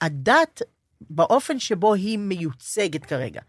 הדת 0.00 0.62
באופן 1.00 1.58
שבו 1.58 1.94
היא 1.94 2.18
מיוצגת 2.18 3.04
כרגע. 3.04 3.40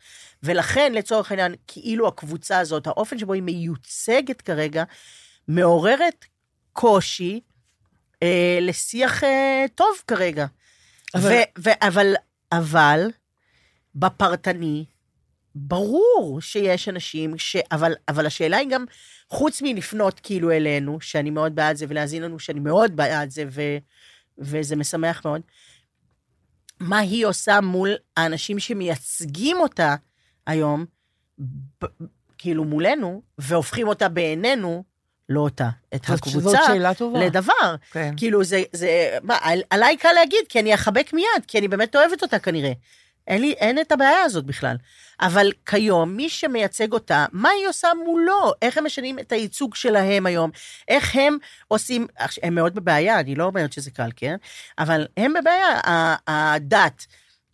ולכן, 0.44 0.94
לצורך 0.94 1.32
העניין, 1.32 1.56
כאילו 1.68 2.08
הקבוצה 2.08 2.60
הזאת, 2.60 2.88
האופן 2.88 3.18
שבו 3.20 3.34
היא 3.34 3.44
מיוצגת 3.44 4.42
כרגע, 4.42 4.84
מעוררת 5.48 6.26
קושי 6.74 7.40
אה, 8.24 8.60
לשיח 8.62 9.24
אה, 9.24 9.66
טוב 9.76 9.88
כרגע. 10.08 10.46
אבל- 11.16 11.30
ו- 11.30 11.62
ו- 11.70 11.88
אבל, 11.88 12.14
אבל, 12.52 13.08
בפרטני, 13.96 14.86
ברור 15.56 16.42
שיש 16.42 16.90
אנשים 16.90 17.38
ש... 17.38 17.56
אבל, 17.72 17.94
אבל 18.08 18.26
השאלה 18.26 18.58
היא 18.58 18.70
גם, 18.70 18.86
חוץ 19.30 19.62
מלפנות 19.62 20.20
כאילו 20.20 20.52
אלינו, 20.52 21.02
שאני 21.02 21.30
מאוד 21.30 21.56
בעד 21.56 21.76
זה, 21.76 21.86
ולהאזין 21.90 22.24
לנו 22.24 22.40
שאני 22.40 22.60
מאוד 22.60 22.96
בעד 22.96 23.30
זה, 23.30 23.44
ו, 23.52 23.62
וזה 24.38 24.76
משמח 24.76 25.26
מאוד, 25.26 25.42
מה 26.80 26.98
היא 26.98 27.26
עושה 27.26 27.62
מול 27.62 27.90
האנשים 28.18 28.60
שמייצגים 28.60 29.58
אותה 29.60 29.96
היום, 30.48 30.86
כאילו 32.38 32.64
מולנו, 32.64 33.22
והופכים 33.38 33.88
אותה 33.88 34.10
בעינינו, 34.10 34.84
לא 35.30 35.40
אותה, 35.40 35.70
את 35.96 36.06
זאת- 36.06 36.18
הקבוצה, 36.20 36.40
זאת 36.50 36.60
שאלה 36.68 36.94
טובה. 36.94 37.20
לדבר. 37.20 37.76
כן. 37.92 38.14
כאילו, 38.18 38.44
זה, 38.44 38.64
זה, 38.74 38.90
מה, 39.24 39.38
על- 39.42 39.62
עליי 39.70 39.98
קל 39.98 40.12
להגיד, 40.16 40.40
כי 40.50 40.60
אני 40.60 40.74
אחבק 40.74 41.14
מיד, 41.14 41.46
כי 41.48 41.60
אני 41.60 41.68
באמת 41.68 41.96
אוהבת 41.96 42.22
אותה 42.24 42.40
כנראה. 42.40 42.72
אין 43.28 43.42
לי, 43.42 43.52
אין 43.52 43.80
את 43.80 43.92
הבעיה 43.92 44.22
הזאת 44.22 44.46
בכלל. 44.46 44.76
אבל 45.22 45.52
כיום, 45.66 46.16
מי 46.16 46.30
שמייצג 46.30 46.94
אותה, 46.94 47.26
מה 47.32 47.50
היא 47.50 47.68
עושה 47.68 47.88
מולו? 48.06 48.52
איך 48.62 48.78
הם 48.78 48.86
משנים 48.86 49.20
את 49.20 49.32
הייצוג 49.32 49.76
שלהם 49.76 50.26
היום? 50.26 50.52
איך 50.88 51.16
הם 51.16 51.38
עושים, 51.68 52.08
הם 52.44 52.56
מאוד 52.56 52.76
בבעיה, 52.76 53.20
אני 53.20 53.36
לא 53.36 53.44
אומרת 53.44 53.74
שזה 53.74 53.92
קל, 53.92 54.10
כן? 54.16 54.36
אבל 54.80 55.08
הם 55.18 55.34
בבעיה. 55.34 55.80
הדת, 56.28 57.06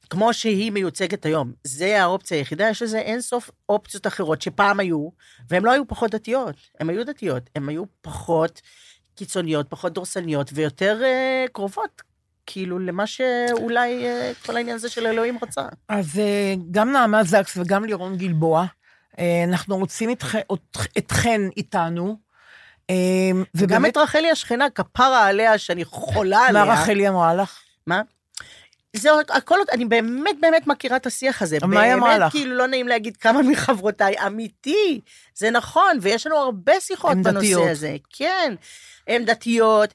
כמו 0.09 0.33
שהיא 0.33 0.71
מיוצגת 0.71 1.25
היום, 1.25 1.53
זה 1.63 2.01
האופציה 2.01 2.37
היחידה, 2.37 2.69
יש 2.69 2.81
לזה 2.81 2.99
אין 2.99 3.21
סוף 3.21 3.49
אופציות 3.69 4.07
אחרות 4.07 4.41
שפעם 4.41 4.79
היו, 4.79 5.09
והן 5.49 5.63
לא 5.63 5.71
היו 5.71 5.87
פחות 5.87 6.11
דתיות, 6.11 6.55
הן 6.79 6.89
היו 6.89 7.05
דתיות, 7.05 7.49
הן 7.55 7.69
היו 7.69 7.83
פחות 8.01 8.61
קיצוניות, 9.15 9.69
פחות 9.69 9.93
דורסניות 9.93 10.49
ויותר 10.53 11.01
uh, 11.01 11.51
קרובות, 11.51 12.01
כאילו, 12.45 12.79
למה 12.79 13.07
שאולי 13.07 14.03
uh, 14.05 14.45
כל 14.45 14.55
העניין 14.57 14.75
הזה 14.75 14.89
של 14.89 15.07
אלוהים 15.07 15.37
רצה. 15.41 15.61
אז 15.89 16.19
אה, 16.19 16.53
גם 16.71 16.91
נעמה 16.91 17.23
זקס 17.23 17.57
וגם 17.57 17.85
לירון 17.85 18.17
גלבוע, 18.17 18.65
אה, 19.19 19.43
אנחנו 19.47 19.77
רוצים 19.77 20.09
אתכ- 20.09 20.77
אתכן 20.97 21.41
איתנו. 21.57 22.17
אה, 22.89 22.95
וגם 23.55 23.85
את 23.85 23.97
רחלי 23.97 24.31
השכנה, 24.31 24.69
כפרה 24.69 25.27
עליה, 25.27 25.57
שאני 25.57 25.85
חולה 25.85 26.37
מה 26.53 26.61
עליה. 26.61 26.73
רחלי 26.73 27.07
אמרה 27.09 27.35
לך? 27.35 27.59
מה? 27.87 28.01
זה 28.95 29.09
הכל, 29.29 29.57
אני 29.71 29.85
באמת 29.85 30.35
באמת 30.41 30.67
מכירה 30.67 30.97
את 30.97 31.05
השיח 31.05 31.41
הזה. 31.41 31.57
מה 31.67 31.81
היא 31.81 31.93
אמרה 31.93 32.09
באמת, 32.09 32.21
לך? 32.27 32.31
כאילו, 32.31 32.55
לא 32.55 32.67
נעים 32.67 32.87
להגיד 32.87 33.17
כמה 33.17 33.41
מחברותיי, 33.41 34.15
אמיתי, 34.27 35.01
זה 35.35 35.51
נכון, 35.51 35.97
ויש 36.01 36.27
לנו 36.27 36.35
הרבה 36.37 36.79
שיחות 36.79 37.17
בנושא. 37.17 37.69
הזה. 37.71 37.95
כן, 38.09 38.53
הן 39.07 39.25
דתיות, 39.25 39.93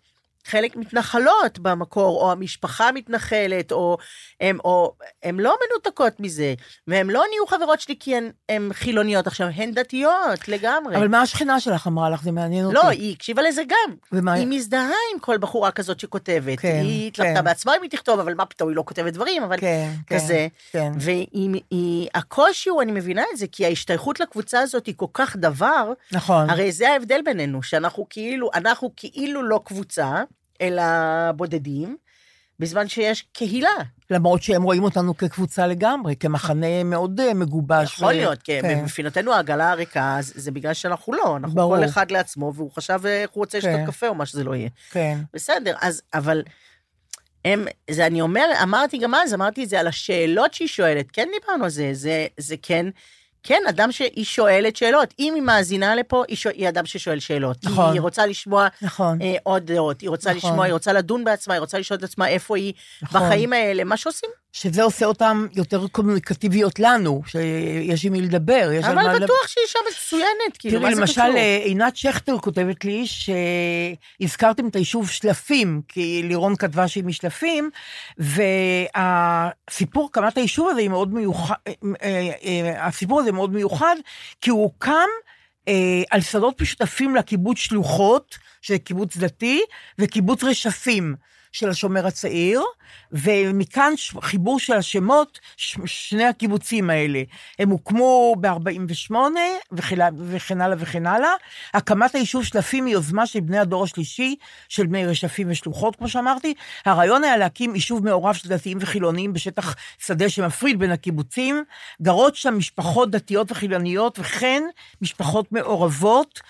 חלק 0.48 0.76
מתנחלות 0.76 1.58
במקור, 1.58 2.22
או 2.22 2.32
המשפחה 2.32 2.92
מתנחלת, 2.92 3.72
או 3.72 3.98
הן 4.40 4.58
או, 4.64 4.94
הם 5.22 5.40
לא 5.40 5.56
מנותקות 5.70 6.20
מזה, 6.20 6.54
והן 6.86 7.10
לא 7.10 7.24
נהיו 7.30 7.46
חברות 7.46 7.80
שלי 7.80 7.96
כי 8.00 8.16
הן, 8.16 8.30
הן 8.48 8.70
חילוניות 8.72 9.26
עכשיו, 9.26 9.48
הן 9.54 9.72
דתיות 9.74 10.48
לגמרי. 10.48 10.96
אבל 10.96 11.08
מה 11.08 11.20
השכנה 11.22 11.60
שלך 11.60 11.86
אמרה 11.86 12.10
לך? 12.10 12.22
זה 12.22 12.32
מעניין 12.32 12.64
אותי. 12.64 12.74
לא, 12.74 12.88
היא 12.88 13.12
הקשיבה 13.14 13.42
לזה 13.42 13.62
גם. 13.68 13.94
ומה- 14.12 14.32
היא 14.32 14.46
מזדהה 14.46 14.80
עם 15.14 15.18
כל 15.20 15.38
בחורה 15.38 15.70
כזאת 15.70 16.00
שכותבת. 16.00 16.58
כן, 16.60 16.80
היא 16.82 17.08
התלבטה 17.08 17.34
כן. 17.34 17.44
בעצמה 17.44 17.76
אם 17.76 17.82
היא 17.82 17.90
תכתוב, 17.90 18.20
אבל 18.20 18.34
מה 18.34 18.46
פתאום, 18.46 18.68
היא 18.68 18.76
לא 18.76 18.82
כותבת 18.86 19.12
דברים, 19.12 19.42
אבל 19.42 19.56
כן, 19.60 19.90
כן, 20.06 20.16
כזה. 20.16 20.46
כן. 20.72 20.92
והקושי 22.14 22.70
הוא, 22.70 22.82
אני 22.82 22.92
מבינה 22.92 23.22
את 23.32 23.38
זה, 23.38 23.46
כי 23.52 23.64
ההשתייכות 23.66 24.20
לקבוצה 24.20 24.60
הזאת 24.60 24.86
היא 24.86 24.94
כל 24.96 25.06
כך 25.14 25.36
דבר, 25.36 25.92
נכון. 26.12 26.50
הרי 26.50 26.72
זה 26.72 26.90
ההבדל 26.90 27.20
בינינו, 27.24 27.62
שאנחנו 27.62 28.06
כאילו, 28.10 28.50
אנחנו 28.54 28.90
כאילו 28.96 29.42
לא 29.42 29.60
קבוצה, 29.64 30.22
אלא 30.60 30.82
בודדים, 31.36 31.96
בזמן 32.58 32.88
שיש 32.88 33.24
קהילה. 33.32 33.70
למרות 34.10 34.42
שהם 34.42 34.62
רואים 34.62 34.84
אותנו 34.84 35.16
כקבוצה 35.16 35.66
לגמרי, 35.66 36.16
כמחנה 36.16 36.84
מאוד 36.84 37.20
אה, 37.20 37.34
מגובש. 37.34 37.94
יכול 37.94 38.08
ו- 38.08 38.16
להיות, 38.16 38.42
כי 38.42 38.62
כן. 38.62 38.82
מבחינתנו 38.82 39.32
העגלה 39.32 39.70
הריקה, 39.70 40.18
זה 40.20 40.50
בגלל 40.50 40.74
שאנחנו 40.74 41.12
לא, 41.12 41.36
אנחנו 41.36 41.54
ברור. 41.54 41.76
כל 41.76 41.84
אחד 41.84 42.10
לעצמו, 42.10 42.52
והוא 42.54 42.70
חשב 42.72 43.00
איך 43.06 43.30
הוא 43.30 43.42
רוצה 43.42 43.58
לשתות 43.58 43.74
כן. 43.74 43.86
קפה 43.86 44.08
או 44.08 44.14
מה 44.14 44.26
שזה 44.26 44.44
לא 44.44 44.54
יהיה. 44.54 44.68
כן. 44.90 45.18
בסדר, 45.34 45.74
אז, 45.80 46.02
אבל 46.14 46.42
הם, 47.44 47.66
זה 47.90 48.06
אני 48.06 48.20
אומר, 48.20 48.46
אמרתי 48.62 48.98
גם 48.98 49.14
אז, 49.14 49.34
אמרתי 49.34 49.64
את 49.64 49.68
זה 49.68 49.80
על 49.80 49.86
השאלות 49.86 50.54
שהיא 50.54 50.68
שואלת, 50.68 51.06
כן 51.12 51.28
דיברנו 51.40 51.64
על 51.64 51.70
זה, 51.70 51.90
זה, 51.92 52.26
זה 52.36 52.56
כן, 52.62 52.86
כן, 53.42 53.62
אדם 53.68 53.92
שהיא 53.92 54.24
שואלת 54.24 54.76
שאלות. 54.76 55.14
אם 55.18 55.34
היא 55.34 55.42
מאזינה 55.42 55.94
לפה, 55.94 56.24
היא, 56.28 56.36
שואל, 56.36 56.54
היא 56.54 56.68
אדם 56.68 56.86
ששואל 56.86 57.18
שאלות. 57.20 57.56
נכון. 57.64 57.92
היא 57.92 58.00
רוצה 58.00 58.26
לשמוע 58.26 58.68
נכון. 58.82 59.22
אה, 59.22 59.34
עוד 59.42 59.72
דעות, 59.72 60.00
היא 60.00 60.10
רוצה 60.10 60.34
נכון. 60.34 60.50
לשמוע, 60.50 60.64
היא 60.64 60.72
רוצה 60.72 60.92
לדון 60.92 61.24
בעצמה, 61.24 61.54
היא 61.54 61.60
רוצה 61.60 61.78
לשאול 61.78 61.98
את 61.98 62.02
עצמה 62.04 62.28
איפה 62.28 62.56
היא 62.56 62.72
נכון. 63.02 63.20
בחיים 63.20 63.52
האלה, 63.52 63.84
מה 63.84 63.96
שעושים. 63.96 64.30
שזה 64.52 64.82
עושה 64.82 65.06
אותן 65.06 65.46
יותר 65.54 65.86
קומוניקטיביות 65.86 66.78
לנו, 66.78 67.22
שיש 67.26 68.04
עם 68.04 68.12
מי 68.12 68.20
לדבר. 68.20 68.70
יש 68.74 68.84
על 68.84 68.94
מה 68.94 69.02
אבל. 69.02 69.24
בטוח 69.24 69.46
שהיא 69.46 69.62
אישה 69.64 69.78
מצוינת, 69.90 70.56
כאילו, 70.58 70.78
תראי, 70.78 70.90
מה 70.90 70.94
זה 70.94 71.00
למשל, 71.00 71.22
קשור? 71.22 71.36
אה, 71.36 71.60
עינת 71.64 71.96
שכטר 71.96 72.38
כותבת 72.38 72.84
לי 72.84 73.04
שהזכרתם 74.20 74.68
את 74.68 74.76
היישוב 74.76 75.10
שלפים, 75.10 75.80
כי 75.88 76.22
לירון 76.24 76.56
כתבה 76.56 76.88
שהיא 76.88 77.04
משלפים, 77.04 77.70
והסיפור 78.18 80.08
הקמת 80.10 80.36
היישוב 80.36 80.68
הזה 80.68 80.80
היא 80.80 80.88
מאוד 80.88 81.14
מיוחד, 81.14 81.54
אה, 81.66 82.30
אה, 82.44 82.86
הסיפור 82.86 83.20
הזה 83.20 83.32
מאוד 83.32 83.52
מיוחד, 83.52 83.96
כי 84.40 84.50
הוא 84.50 84.62
הוקם 84.62 85.08
על 86.10 86.20
שדות 86.20 86.60
משותפים 86.60 87.16
לקיבוץ 87.16 87.58
שלוחות, 87.58 88.38
שזה 88.62 88.78
קיבוץ 88.78 89.16
דתי, 89.16 89.60
וקיבוץ 89.98 90.44
רשפים. 90.44 91.14
של 91.52 91.68
השומר 91.68 92.06
הצעיר, 92.06 92.62
ומכאן 93.12 93.92
חיבור 94.22 94.58
של 94.58 94.72
השמות, 94.72 95.38
ש- 95.56 95.76
שני 95.86 96.24
הקיבוצים 96.24 96.90
האלה. 96.90 97.22
הם 97.58 97.70
הוקמו 97.70 98.36
ב-48' 98.40 99.14
וכן 99.72 99.96
וכן 100.28 100.60
הלאה 100.60 100.76
וכן 100.78 101.06
הלאה. 101.06 101.30
הקמת 101.74 102.14
היישוב 102.14 102.44
שלפים 102.44 102.86
היא 102.86 102.94
יוזמה 102.94 103.26
של 103.26 103.40
בני 103.40 103.58
הדור 103.58 103.84
השלישי, 103.84 104.36
של 104.68 104.86
בני 104.86 105.06
רשפים 105.06 105.50
ושלוחות, 105.50 105.96
כמו 105.96 106.08
שאמרתי. 106.08 106.54
הרעיון 106.84 107.24
היה 107.24 107.36
להקים 107.36 107.74
יישוב 107.74 108.04
מעורב 108.04 108.34
של 108.34 108.48
דתיים 108.48 108.78
וחילונים 108.80 109.32
בשטח 109.32 109.74
שדה 109.98 110.28
שמפריד 110.28 110.78
בין 110.78 110.90
הקיבוצים. 110.90 111.64
גרות 112.02 112.36
שם 112.36 112.58
משפחות 112.58 113.10
דתיות 113.10 113.52
וחילוניות, 113.52 114.18
וכן 114.18 114.62
משפחות 115.02 115.52
מעורבות. 115.52 116.40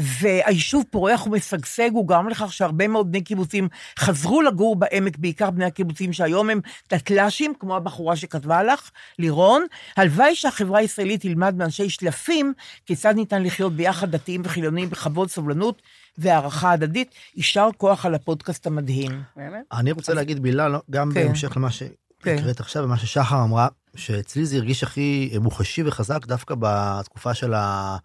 והיישוב 0.00 0.84
פורח 0.90 1.26
ומשגשג, 1.26 1.90
הוא 1.92 2.08
גרם 2.08 2.28
לכך 2.28 2.52
שהרבה 2.52 2.88
מאוד 2.88 3.12
בני 3.12 3.22
קיבוצים 3.22 3.68
חזרו 3.98 4.42
לגור 4.42 4.76
בעמק, 4.76 5.18
בעיקר 5.18 5.50
בני 5.50 5.64
הקיבוצים 5.64 6.12
שהיום 6.12 6.50
הם 6.50 6.60
דתל"שים, 6.90 7.52
כמו 7.60 7.76
הבחורה 7.76 8.16
שכתבה 8.16 8.62
לך, 8.62 8.90
לירון. 9.18 9.66
הלוואי 9.96 10.34
שהחברה 10.34 10.78
הישראלית 10.78 11.20
תלמד 11.20 11.56
מאנשי 11.56 11.88
שלפים 11.88 12.52
כיצד 12.86 13.14
ניתן 13.14 13.42
לחיות 13.42 13.72
ביחד 13.72 14.10
דתיים 14.10 14.42
וחילונים 14.44 14.90
בכבוד, 14.90 15.30
סובלנות 15.30 15.82
והערכה 16.18 16.70
הדדית. 16.72 17.14
יישר 17.36 17.68
כוח 17.76 18.06
על 18.06 18.14
הפודקאסט 18.14 18.66
המדהים. 18.66 19.22
באמת? 19.36 19.62
אני 19.72 19.92
רוצה 19.92 20.14
להגיד 20.14 20.40
מילה, 20.40 20.68
לא- 20.68 20.82
גם 20.90 21.10
כן. 21.14 21.26
בהמשך 21.26 21.56
למה 21.56 21.68
שהקראת 21.70 22.60
עכשיו 22.60 22.84
ומה 22.84 22.96
ששחר 22.98 23.42
אמרה, 23.42 23.68
שאצלי 23.96 24.46
זה 24.46 24.56
הרגיש 24.56 24.82
הכי 24.82 25.38
מוחשי 25.40 25.82
וחזק 25.86 26.26
דווקא 26.26 26.54
בתקופה 26.58 27.34
של 27.34 27.54
ה... 27.54 27.96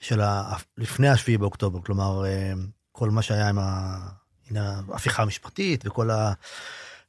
של 0.00 0.20
ה... 0.20 0.56
לפני 0.78 1.08
השביעי 1.08 1.38
באוקטובר, 1.38 1.80
כלומר, 1.82 2.24
אה, 2.26 2.52
כל 2.92 3.10
מה 3.10 3.22
שהיה 3.22 3.48
עם 3.48 3.58
ה- 3.58 4.08
ההפיכה 4.56 5.22
המשפטית 5.22 5.86
וכל 5.86 6.10
ה... 6.10 6.32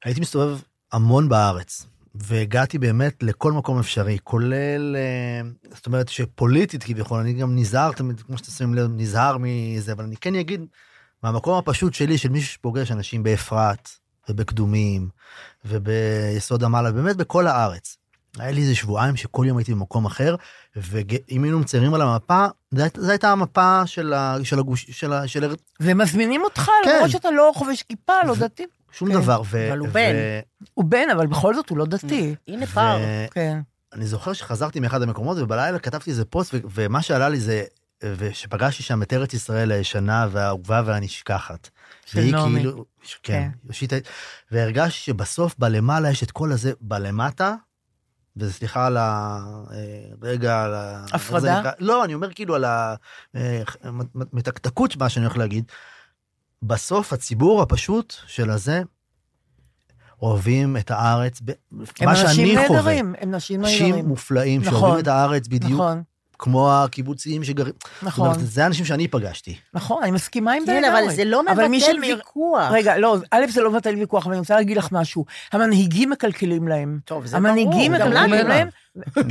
הייתי 0.04 0.22
מסתובב 0.22 0.60
המון 0.92 1.30
בארץ. 1.30 1.86
והגעתי 2.16 2.78
באמת 2.78 3.24
לכל 3.24 3.52
מקום 3.52 3.80
אפשרי, 3.80 4.18
כולל, 4.24 4.96
אה, 4.96 5.50
זאת 5.76 5.86
אומרת 5.86 6.10
שפוליטית 6.10 6.84
כביכול, 6.84 7.20
אני 7.20 7.34
גם 7.34 7.56
נזהר 7.56 7.92
תמיד, 7.92 8.22
כמו 8.22 8.38
שאתם 8.38 8.52
שמים 8.52 8.74
לב, 8.74 8.92
נזהר 8.96 9.38
מזה, 9.40 9.92
אבל 9.92 10.04
אני 10.04 10.18
כן 10.18 10.36
אגיד, 10.36 10.66
מהמקום 11.24 11.58
הפשוט 11.58 11.94
שלי, 11.94 12.18
של 12.18 12.30
מישהו 12.30 12.54
שפוגש 12.54 12.92
אנשים 12.92 13.24
באפרת, 13.24 13.90
ובקדומים, 14.30 15.10
וביסוד 15.66 16.64
המעלה, 16.64 16.92
באמת 16.92 17.16
בכל 17.16 17.48
הארץ. 17.48 17.98
היה 18.38 18.52
לי 18.52 18.62
איזה 18.62 18.76
שבועיים 18.76 19.16
שכל 19.16 19.46
יום 19.48 19.58
הייתי 19.58 19.74
במקום 19.74 20.06
אחר, 20.06 20.36
ואם 20.76 21.44
היינו 21.44 21.60
מציירים 21.60 21.94
על 21.94 22.02
המפה, 22.02 22.46
זו 22.98 23.10
הייתה- 23.10 23.32
המפה 23.32 23.82
של, 23.86 24.14
ה, 24.14 24.36
של 24.44 24.60
הגוש... 24.60 24.86
של, 24.92 25.14
ה, 25.14 25.28
של 25.28 25.44
ארץ, 25.44 25.60
ומזמינים 25.80 26.44
אותך, 26.44 26.70
כן. 26.84 26.92
למרות 26.96 27.10
שאתה 27.10 27.32
לא 27.32 27.52
חובש 27.56 27.84
כיפה, 27.84 28.14
לא 28.28 28.36
דתי. 28.36 28.66
שום 28.92 29.08
כן. 29.08 29.14
דבר. 29.22 29.42
ו, 29.46 29.68
אבל 29.70 29.78
הוא 29.80 29.88
בן. 29.88 30.14
הוא 30.74 30.86
בן, 30.86 31.10
אבל 31.16 31.28
בכל 31.28 31.56
זאת 31.56 31.70
הוא 31.70 31.78
לא 31.78 31.86
דתי. 31.86 32.36
הנה 32.48 32.66
פער. 32.66 33.00
כן. 33.32 33.60
אני 33.94 34.06
זוכר 34.06 34.34
שחזרתי 34.34 34.80
מאחד 34.80 35.02
המקומות 35.02 35.38
ובלילה 35.38 35.80
כתבתי 35.80 36.10
איזה 36.10 36.26
פוסט 36.26 36.54
ו- 36.54 36.58
ומה 36.74 37.02
שעלה 37.02 37.30
לי 37.30 37.40
זה 37.40 37.64
ושפגשתי 38.04 38.84
שם 38.84 39.02
את 39.02 39.14
ארץ 39.14 39.34
ישראל 39.34 39.72
הישנה 39.72 40.28
והאהובה 40.32 40.82
והנשכחת. 40.86 41.70
של 42.06 42.20
והיא 42.20 42.32
נעמי. 42.32 42.60
כאילו, 42.60 42.86
כן, 43.24 43.50
כן. 43.90 43.98
והרגשתי 44.52 45.00
שבסוף 45.00 45.56
בלמעלה 45.58 46.10
יש 46.12 46.24
את 46.24 46.32
כל 46.32 46.52
הזה 46.52 46.72
בלמטה, 46.82 47.56
וסליחה 48.44 48.86
על 48.86 48.98
ה... 48.98 49.40
אה, 49.72 49.78
רגע, 50.22 50.64
על 50.64 50.74
ה... 50.74 51.06
הפרדה? 51.14 51.62
לא, 51.80 52.06
אני 52.06 52.14
אומר 52.14 52.34
כאילו 52.34 52.56
על 52.56 52.66
המתקתקות, 53.84 54.98
מה 54.98 55.10
שאני 55.10 55.26
הולך 55.26 55.38
להגיד. 55.38 55.72
בסוף 56.64 57.14
הציבור 57.14 57.62
הפשוט 57.62 58.14
של 58.28 58.50
הזה, 58.50 58.82
אוהבים 60.22 60.78
את 60.78 60.92
הארץ, 60.92 61.42
הם 62.00 62.06
מה 62.06 62.16
שאני 62.16 62.28
אנשים 62.28 62.68
חווה. 62.68 62.78
נהדרים, 62.78 63.16
הם 63.20 63.34
אנשים 63.34 63.60
אנשים 63.60 63.86
נהדרים. 63.86 64.06
מופלאים 64.06 64.62
נכון. 64.62 64.80
שאוהבים 64.80 65.00
את 65.00 65.08
הארץ 65.08 65.48
בדיוק 65.48 65.74
נכון, 65.74 66.04
כמו 66.40 66.74
הקיבוצים 66.74 67.44
שגרים. 67.44 67.74
זאת 67.84 68.04
נכון, 68.04 68.28
אומרת, 68.28 68.40
זה 68.48 68.64
האנשים 68.64 68.86
שאני 68.86 69.08
פגשתי. 69.08 69.56
נכון, 69.74 70.04
אני 70.04 70.12
מסכימה 70.12 70.54
עם 70.54 70.66
זה 70.66 70.80
כן. 70.84 70.92
אבל 70.92 71.10
זה 71.16 71.26
לא 71.26 71.42
אבל 71.52 71.68
מי 71.68 71.78
מבטל 71.78 71.92
שמיר- 71.98 72.16
ויכוח. 72.16 72.72
רגע, 72.72 72.98
לא, 72.98 73.18
א', 73.32 73.46
זה 73.50 73.62
לא 73.62 73.72
מבטל 73.72 73.96
ויכוח, 73.96 74.26
אבל 74.26 74.34
אני 74.34 74.40
רוצה 74.40 74.56
להגיד 74.56 74.78
לך 74.78 74.88
משהו. 74.92 75.26
המנהיגים 75.54 76.10
מקלקלים 76.10 76.68
להם. 76.68 77.00
טוב, 77.06 77.26
זה 77.26 77.38
המנהיגים 77.38 77.92
ברור, 77.92 78.06
גם 78.06 78.24
מקלקלים. 78.24 78.48
להם. 78.48 78.68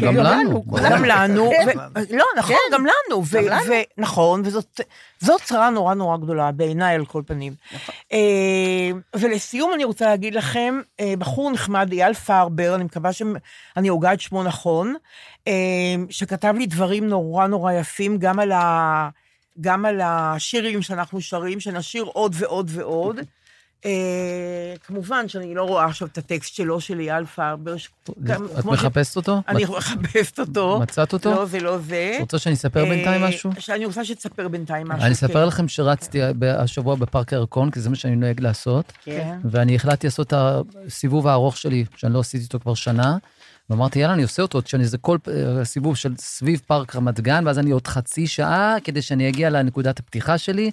גם 0.01 0.17
לנו. 0.17 0.65
גם 0.91 1.05
לנו, 1.05 1.51
כן. 1.51 1.79
ו- 1.79 2.17
לא, 2.17 2.25
נכון, 2.39 2.57
כן. 2.57 2.77
גם 2.77 2.87
לנו, 2.87 3.23
נכון, 3.99 4.43
וזאת 4.45 4.81
זאת 5.21 5.43
צרה 5.43 5.71
נורא 5.71 5.95
נורא 5.95 6.17
גדולה, 6.17 6.53
בעיניי 6.53 6.95
על 6.95 7.07
כל 7.07 7.23
פנים. 7.27 7.55
נכון. 7.73 7.95
אה, 8.13 8.91
ולסיום 9.17 9.75
אני 9.75 9.85
רוצה 9.85 10.07
להגיד 10.07 10.35
לכם, 10.35 10.81
אה, 11.01 11.15
בחור 11.19 11.51
נחמד, 11.51 11.93
אייל 11.93 12.15
פרבר, 12.15 12.75
אני 12.75 12.85
מקווה 12.85 13.13
שאני 13.13 13.89
הוגה 13.89 14.13
את 14.13 14.21
שמו 14.21 14.43
נכון, 14.43 14.95
אה, 15.49 15.53
שכתב 16.11 16.55
לי 16.59 16.67
דברים 16.67 17.09
נורא 17.09 17.47
נורא 17.47 17.73
יפים, 17.73 18.19
גם 18.19 18.39
על 18.39 18.53
ה... 18.53 19.09
גם 19.61 19.85
על 19.85 20.01
השירים 20.05 20.83
שאנחנו 20.83 21.21
שרים, 21.21 21.61
שנשיר 21.61 22.05
עוד 22.05 22.35
ועוד 22.39 22.71
ועוד. 22.75 23.21
אה, 23.85 23.91
כמובן 24.87 25.29
שאני 25.29 25.55
לא 25.55 25.63
רואה 25.63 25.85
עכשיו 25.85 26.09
את 26.09 26.19
הטקסט 26.19 26.55
שלו, 26.55 26.81
של 26.81 26.99
אייל 27.01 27.25
פרבר. 27.25 27.77
ש- 27.77 27.89
את 28.05 28.11
כמו 28.63 28.77
ש- 28.77 28.81
מחפשת 28.81 29.17
אותו? 29.17 29.43
אני 29.49 29.65
מחפשת 29.65 30.39
אותו. 30.41 30.79
מצאת 30.83 31.13
אותו? 31.13 31.31
לא, 31.31 31.45
זה 31.47 31.61
לא 31.61 31.79
זה. 31.79 32.13
את 32.17 32.21
רוצה 32.21 32.39
שאני 32.39 32.55
אספר 32.55 32.85
בינתיים 32.85 33.23
אה, 33.23 33.29
משהו? 33.29 33.51
שאני 33.59 33.85
רוצה 33.85 34.05
שתספר 34.05 34.49
בינתיים 34.49 34.89
משהו. 34.89 35.05
אני 35.05 35.13
אספר 35.13 35.43
כן. 35.43 35.47
לכם 35.47 35.69
שרצתי 35.69 36.21
השבוע 36.59 36.95
בפארק 36.95 37.33
הירקון, 37.33 37.71
כי 37.71 37.81
זה 37.81 37.91
מה 37.91 37.97
שאני 37.97 38.17
נוהג 38.17 38.41
לעשות, 38.41 38.93
כן. 39.05 39.39
ואני 39.45 39.75
החלטתי 39.77 40.07
לעשות 40.07 40.27
את 40.27 40.35
הסיבוב 40.87 41.27
הארוך 41.27 41.57
שלי, 41.57 41.85
שאני 41.97 42.15
לא 42.15 42.21
עשיתי 42.21 42.45
אותו 42.45 42.61
כבר 42.61 42.75
שנה, 42.75 43.17
ואמרתי, 43.71 43.99
יאללה, 43.99 44.15
אני 44.15 44.23
עושה 44.23 44.43
אותו, 44.43 44.61
שאני 44.67 44.85
זה 44.85 44.99
כל 44.99 45.17
אה, 45.29 45.65
סיבוב 45.65 45.97
של 45.97 46.15
סביב 46.19 46.61
פארק 46.67 46.97
רמת 46.97 47.21
גן, 47.21 47.47
ואז 47.47 47.59
אני 47.59 47.71
עוד 47.71 47.87
חצי 47.87 48.27
שעה 48.27 48.77
כדי 48.85 49.03
שאני 49.03 49.29
אגיע 49.29 49.51
לנקודת 49.51 49.99
הפתיחה 49.99 50.39
שלי, 50.39 50.71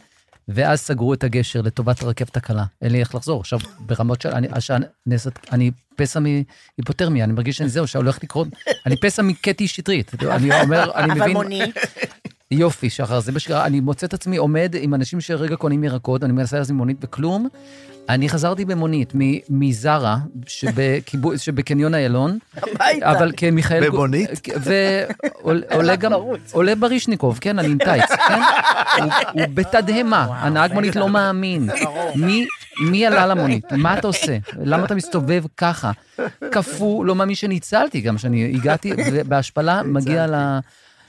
ואז 0.48 0.80
סגרו 0.80 1.14
את 1.14 1.24
הגשר 1.24 1.62
לטובת 1.62 2.02
הרכבת 2.02 2.38
הקלה. 2.38 2.64
אין 2.82 2.92
לי 2.92 3.00
איך 3.00 3.16
לחזור. 3.16 3.40
עכשיו, 3.40 3.60
ברמות 3.80 4.22
של... 4.22 4.30
אני, 4.30 4.48
השעה 4.52 4.78
נעשית... 5.06 5.40
אני 5.52 5.72
פסע 5.96 6.20
מהיפותרמיה, 6.20 7.24
אני 7.24 7.34
מרגיש 7.34 7.58
שאני 7.58 7.70
זהו, 7.70 7.88
שהולך 7.88 8.24
לקרות... 8.24 8.48
אני 8.86 8.98
פסע 8.98 9.22
מקטי 9.22 9.68
שטרית. 9.68 10.24
אני 10.24 10.62
אומר, 10.62 10.92
אני 10.96 11.14
אבל 11.14 11.34
מבין... 11.34 11.72
יופי, 12.52 12.90
שחר, 12.90 13.20
זה 13.20 13.32
מה 13.32 13.40
שקרה. 13.40 13.66
אני 13.66 13.80
מוצא 13.80 14.08
את 14.08 14.14
עצמי 14.14 14.38
עומד 14.38 14.76
עם 14.80 14.94
אנשים 14.94 15.22
שרגע 15.22 15.56
קונים 15.56 15.84
ירקות, 15.84 16.24
אני 16.24 16.34
מנסה 16.34 16.58
להזמין 16.58 16.78
מונית 16.78 16.98
וכלום. 17.02 17.48
אני 18.10 18.30
חזרתי 18.30 18.66
במונית 18.66 19.12
מ- 19.16 19.20
מזרה, 19.50 20.18
שבקניון 21.38 21.94
איילון, 21.96 22.38
הביתה. 22.58 23.12
אבל 23.12 23.32
כמיכאל... 23.38 23.90
במונית? 23.90 24.30
ועולה 25.44 25.96
גם, 26.04 26.12
עולה 26.52 26.76
ברישניקוב, 26.76 27.38
כן, 27.42 27.60
אני 27.60 27.68
עם 27.68 27.78
טייץ, 27.78 28.10
כן? 28.10 28.40
הוא- 29.34 29.42
בתדהמה, 29.54 30.28
הנהג 30.32 30.74
מונית 30.74 30.96
לא 30.96 31.10
מאמין. 31.10 31.70
מי... 32.16 32.48
מי 32.92 33.06
עלה 33.06 33.28
למונית? 33.28 33.72
מה 33.74 33.98
אתה 34.00 34.08
עושה? 34.08 34.38
למה 34.64 34.86
אתה 34.86 34.96
מסתובב 34.96 35.44
ככה? 35.58 35.92
קפוא, 36.52 37.06
לא 37.06 37.16
מאמין 37.16 37.36
שניצלתי 37.36 38.02
גם, 38.02 38.18
שאני 38.18 38.52
הגעתי, 38.56 38.92
ובהשפלה 39.14 39.84
מגיע 39.84 40.28
ל... 40.28 40.60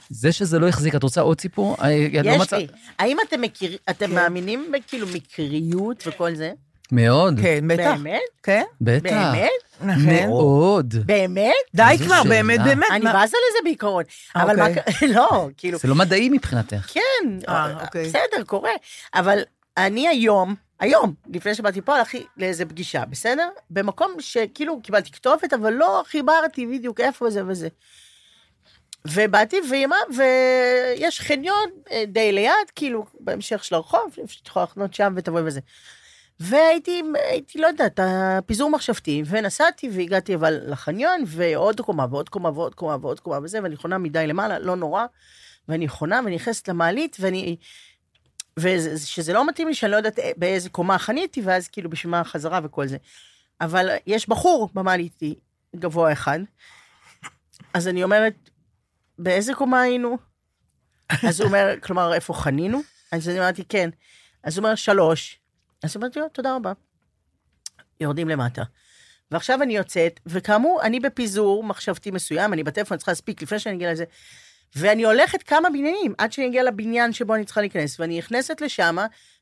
זה 0.09 0.31
שזה 0.31 0.59
לא 0.59 0.67
החזיק, 0.67 0.95
את 0.95 1.03
רוצה 1.03 1.21
עוד 1.21 1.41
סיפור? 1.41 1.75
אה, 1.81 1.87
לא 2.23 2.29
יש 2.31 2.41
מצא- 2.41 2.57
לי. 2.57 2.67
האם 2.99 3.17
אתם 3.27 3.41
מכירים, 3.41 3.77
אתם 3.89 4.07
כן. 4.07 4.13
מאמינים 4.15 4.71
בכאילו 4.73 5.07
מקריות 5.13 6.03
וכל 6.07 6.35
זה? 6.35 6.51
מאוד, 6.91 7.39
כן, 7.41 7.67
בטח. 7.67 7.91
באמת? 7.97 8.21
כן? 8.43 8.63
בטח. 8.81 9.09
באמת? 9.11 9.49
נכון. 9.81 10.05
מאוד. 10.27 10.95
באמת? 11.05 11.53
די 11.75 11.83
כבר, 11.97 12.07
שאלה. 12.23 12.23
באמת, 12.23 12.59
באמת. 12.63 12.87
אני 12.91 12.99
בזה 13.05 13.13
לזה 13.49 13.59
בעיקרון. 13.63 14.03
אבל 14.35 14.55
מה... 14.55 14.67
אוקיי. 14.67 14.83
ק- 14.83 15.03
לא, 15.15 15.49
כאילו... 15.57 15.77
זה 15.77 15.87
לא 15.87 15.95
מדעי 15.95 16.29
מבחינתך. 16.29 16.93
כן, 16.93 17.01
אה, 17.49 17.83
אוקיי. 17.83 18.05
בסדר, 18.05 18.43
קורה. 18.45 18.71
אבל 19.13 19.39
אני 19.77 20.07
היום, 20.07 20.55
היום, 20.79 21.13
לפני 21.33 21.55
שבאתי 21.55 21.81
פה, 21.81 21.95
הלכתי 21.97 22.25
לאיזה 22.37 22.65
פגישה, 22.65 23.05
בסדר? 23.05 23.49
במקום 23.69 24.11
שכאילו 24.19 24.81
קיבלתי 24.81 25.11
כתובת, 25.11 25.53
אבל 25.53 25.73
לא 25.73 26.03
חיברתי 26.07 26.65
בדיוק 26.67 26.99
איפה 26.99 27.29
זה 27.29 27.41
וזה. 27.47 27.67
ובאתי, 29.13 29.57
אמרה, 29.85 29.97
ויש 30.15 31.21
חניון 31.21 31.69
אה, 31.91 32.03
די 32.07 32.31
ליד, 32.31 32.53
כאילו, 32.75 33.05
בהמשך 33.19 33.63
של 33.63 33.75
הרחוב, 33.75 34.15
את 34.41 34.47
יכולה 34.47 34.65
לחנות 34.65 34.93
שם 34.93 35.13
ותבואי 35.15 35.43
וזה. 35.45 35.59
והייתי, 36.39 37.01
הייתי, 37.29 37.59
לא 37.59 37.67
יודעת, 37.67 37.99
הפיזור 38.03 38.69
מחשבתי, 38.69 39.23
ונסעתי 39.25 39.89
והגעתי 39.93 40.35
אבל 40.35 40.59
לחניון, 40.65 41.23
ועוד 41.25 41.81
קומה 41.81 42.05
ועוד 42.09 42.29
קומה 42.29 42.49
ועוד 42.49 42.75
קומה 42.75 42.97
ועוד 43.01 43.19
קומה 43.19 43.39
וזה, 43.43 43.63
ואני 43.63 43.75
חונה 43.75 43.97
מדי 43.97 44.27
למעלה, 44.27 44.59
לא 44.59 44.75
נורא. 44.75 45.05
ואני 45.67 45.87
חונה 45.87 46.21
ונכנסת 46.25 46.67
למעלית, 46.67 47.17
ואני... 47.19 47.57
ושזה 48.59 49.33
לא 49.33 49.47
מתאים 49.47 49.67
לי, 49.67 49.73
שאני 49.73 49.91
לא 49.91 49.97
יודעת 49.97 50.19
באיזה 50.37 50.69
קומה 50.69 50.97
חניתי, 50.97 51.41
ואז 51.41 51.67
כאילו 51.67 51.89
בשביל 51.89 52.11
מה 52.11 52.19
החזרה 52.19 52.59
וכל 52.63 52.87
זה. 52.87 52.97
אבל 53.61 53.89
יש 54.07 54.29
בחור 54.29 54.69
במעלית 54.73 55.19
גבוה 55.75 56.11
אחד, 56.11 56.39
אז 57.73 57.87
אני 57.87 58.03
אומרת, 58.03 58.33
באיזה 59.19 59.53
קומה 59.53 59.81
היינו? 59.81 60.17
אז 61.27 61.41
הוא 61.41 61.47
אומר, 61.47 61.73
כלומר, 61.81 62.13
איפה 62.13 62.33
חנינו? 62.33 62.81
אז 63.11 63.29
אני 63.29 63.39
אמרתי, 63.39 63.63
כן. 63.69 63.89
אז 64.43 64.57
הוא 64.57 64.63
אומר, 64.63 64.75
שלוש. 64.75 65.39
אז 65.83 65.97
אמרתי 65.97 66.19
לו, 66.19 66.29
תודה 66.29 66.55
רבה. 66.55 66.73
יורדים 67.99 68.29
למטה. 68.29 68.63
ועכשיו 69.31 69.63
אני 69.63 69.77
יוצאת, 69.77 70.19
וכאמור, 70.25 70.81
אני 70.83 70.99
בפיזור 70.99 71.63
מחשבתי 71.63 72.11
מסוים, 72.11 72.53
אני 72.53 72.63
בטלפון, 72.63 72.95
אני 72.95 72.97
צריכה 72.97 73.11
להספיק 73.11 73.41
לפני 73.41 73.59
שאני 73.59 73.75
אגיע 73.75 73.91
לזה, 73.91 74.05
ואני 74.75 75.03
הולכת 75.03 75.43
כמה 75.43 75.69
בניינים 75.69 76.13
עד 76.17 76.31
שאני 76.31 76.47
אגיע 76.47 76.63
לבניין 76.63 77.13
שבו 77.13 77.35
אני 77.35 77.45
צריכה 77.45 77.61
להיכנס, 77.61 77.99
ואני 77.99 78.17
נכנסת 78.17 78.61
לשם, 78.61 78.97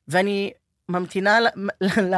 ואני 0.07 0.51
ממתינה, 0.89 1.39
ל, 1.39 1.47
ל, 1.81 2.15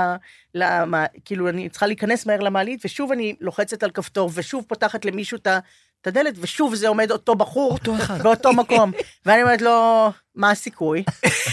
ל, 0.56 0.64
ל, 0.64 1.06
כאילו, 1.26 1.50
אני 1.50 1.70
צריכה 1.70 1.88
להיכנס 1.88 2.26
מהר 2.26 2.40
למעלית, 2.40 2.82
ושוב 2.86 3.12
אני 3.12 3.36
לוחצת 3.42 3.84
על 3.84 3.92
כפתור, 3.92 4.32
ושוב 4.34 4.66
פותחת 4.68 5.06
למישהו 5.06 5.38
את 5.38 5.48
ה... 5.48 5.60
את 6.08 6.18
הדלת, 6.18 6.34
ושוב 6.38 6.76
זה 6.76 6.88
עומד 6.88 7.12
אותו 7.12 7.36
בחור, 7.36 7.72
אותו 7.72 7.96
אחד. 7.96 8.22
באותו 8.22 8.54
מקום. 8.54 8.92
ואני 9.26 9.44
אומרת 9.44 9.62
לו, 9.62 10.08
מה 10.36 10.52
הסיכוי? 10.52 11.04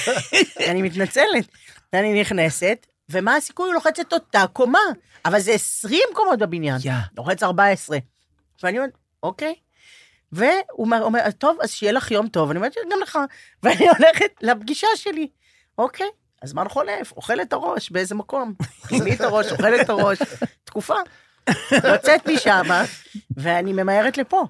אני 0.70 0.82
מתנצלת. 0.82 1.46
ואני 1.92 2.20
נכנסת, 2.20 2.86
ומה 3.08 3.36
הסיכוי? 3.36 3.66
הוא 3.66 3.74
לוחץ 3.74 3.98
את 4.00 4.12
אותה 4.12 4.44
קומה, 4.52 4.78
אבל 5.24 5.40
זה 5.40 5.52
20 5.52 6.00
קומות 6.12 6.38
בבניין. 6.38 6.76
יא. 6.84 6.92
לוחץ 7.16 7.42
14. 7.42 7.98
ואני 8.62 8.78
אומרת, 8.78 8.92
אוקיי. 9.22 9.54
והוא 10.32 10.56
אומר- 11.00 11.30
טוב, 11.30 11.58
אז 11.62 11.70
שיהיה 11.70 11.92
לך 11.92 12.10
יום 12.10 12.28
טוב. 12.28 12.50
אני 12.50 12.56
אומרת, 12.56 12.74
גם 12.92 12.98
לך. 13.02 13.18
ואני 13.62 13.88
הולכת 13.88 14.30
לפגישה 14.42 14.86
שלי. 14.96 15.28
אוקיי, 15.78 16.06
הזמן 16.42 16.68
חולף, 16.68 17.12
אוכל 17.16 17.40
את 17.40 17.52
הראש 17.52 17.90
באיזה 17.90 18.14
מקום. 18.14 18.54
אוכלי 18.92 19.14
את 19.14 19.20
הראש, 19.20 19.52
אוכל 19.52 19.80
את 19.80 19.90
הראש. 19.90 20.18
תקופה. 20.64 20.94
יוצאת 21.72 22.28
משם, 22.28 22.68
ואני 23.36 23.72
ממהרת 23.72 24.18
לפה. 24.18 24.44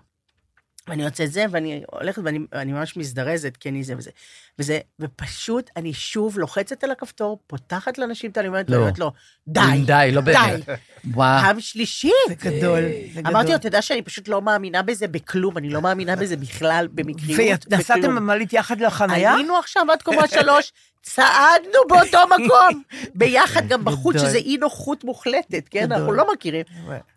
ואני 0.88 1.02
יוצאת 1.04 1.32
זה, 1.32 1.44
ואני 1.50 1.82
הולכת, 1.92 2.22
ואני 2.24 2.38
ואני 2.52 2.72
ממש 2.72 2.96
מזדרזת, 2.96 3.56
כי 3.56 3.68
אני 3.68 3.84
זה 3.84 3.94
וזה. 3.96 4.10
וזה, 4.58 4.78
ופשוט 5.00 5.70
אני 5.76 5.92
שוב 5.92 6.38
לוחצת 6.38 6.84
על 6.84 6.90
הכפתור, 6.90 7.38
פותחת 7.46 7.98
לאנשים 7.98 8.30
את 8.30 8.36
הלימוד, 8.36 8.70
לא. 8.70 8.76
ואומרת 8.76 8.98
לו, 8.98 9.12
די, 9.48 9.60
די, 9.86 10.10
לא 10.12 10.20
באמת. 10.20 10.66
די. 10.66 10.72
וואו. 11.14 11.42
פעם 11.42 11.60
שלישית. 11.60 12.12
זה 12.28 12.34
גדול, 12.34 12.80
זה 13.14 13.20
גדול. 13.20 13.32
אמרתי 13.32 13.48
לו, 13.48 13.54
אתה 13.54 13.66
יודע 13.66 13.82
שאני 13.82 14.02
פשוט 14.02 14.28
לא 14.28 14.42
מאמינה 14.42 14.82
בזה 14.82 15.08
בכלום, 15.08 15.58
אני 15.58 15.70
לא 15.70 15.82
מאמינה 15.82 16.16
בזה 16.16 16.36
בכלל, 16.36 16.88
במקריות, 16.92 17.66
ונסעתם. 17.70 18.16
במעלית 18.16 18.52
יחד 18.52 18.80
לחנייה? 18.80 19.34
היינו 19.34 19.56
עכשיו 19.56 19.86
עד 19.92 20.02
קומה 20.02 20.28
שלוש, 20.28 20.72
צעדנו 21.08 21.78
באותו 21.88 22.18
מקום, 22.34 22.82
ביחד 23.14 23.68
גם 23.68 23.84
בחוץ. 23.84 24.16
שזה 24.16 24.36
אי 24.38 24.56
נוחות 24.56 25.04
מוחלטת, 25.04 25.68
כן? 25.70 25.92
אנחנו 25.92 26.12
לא 26.12 26.32
מכירים. 26.32 26.64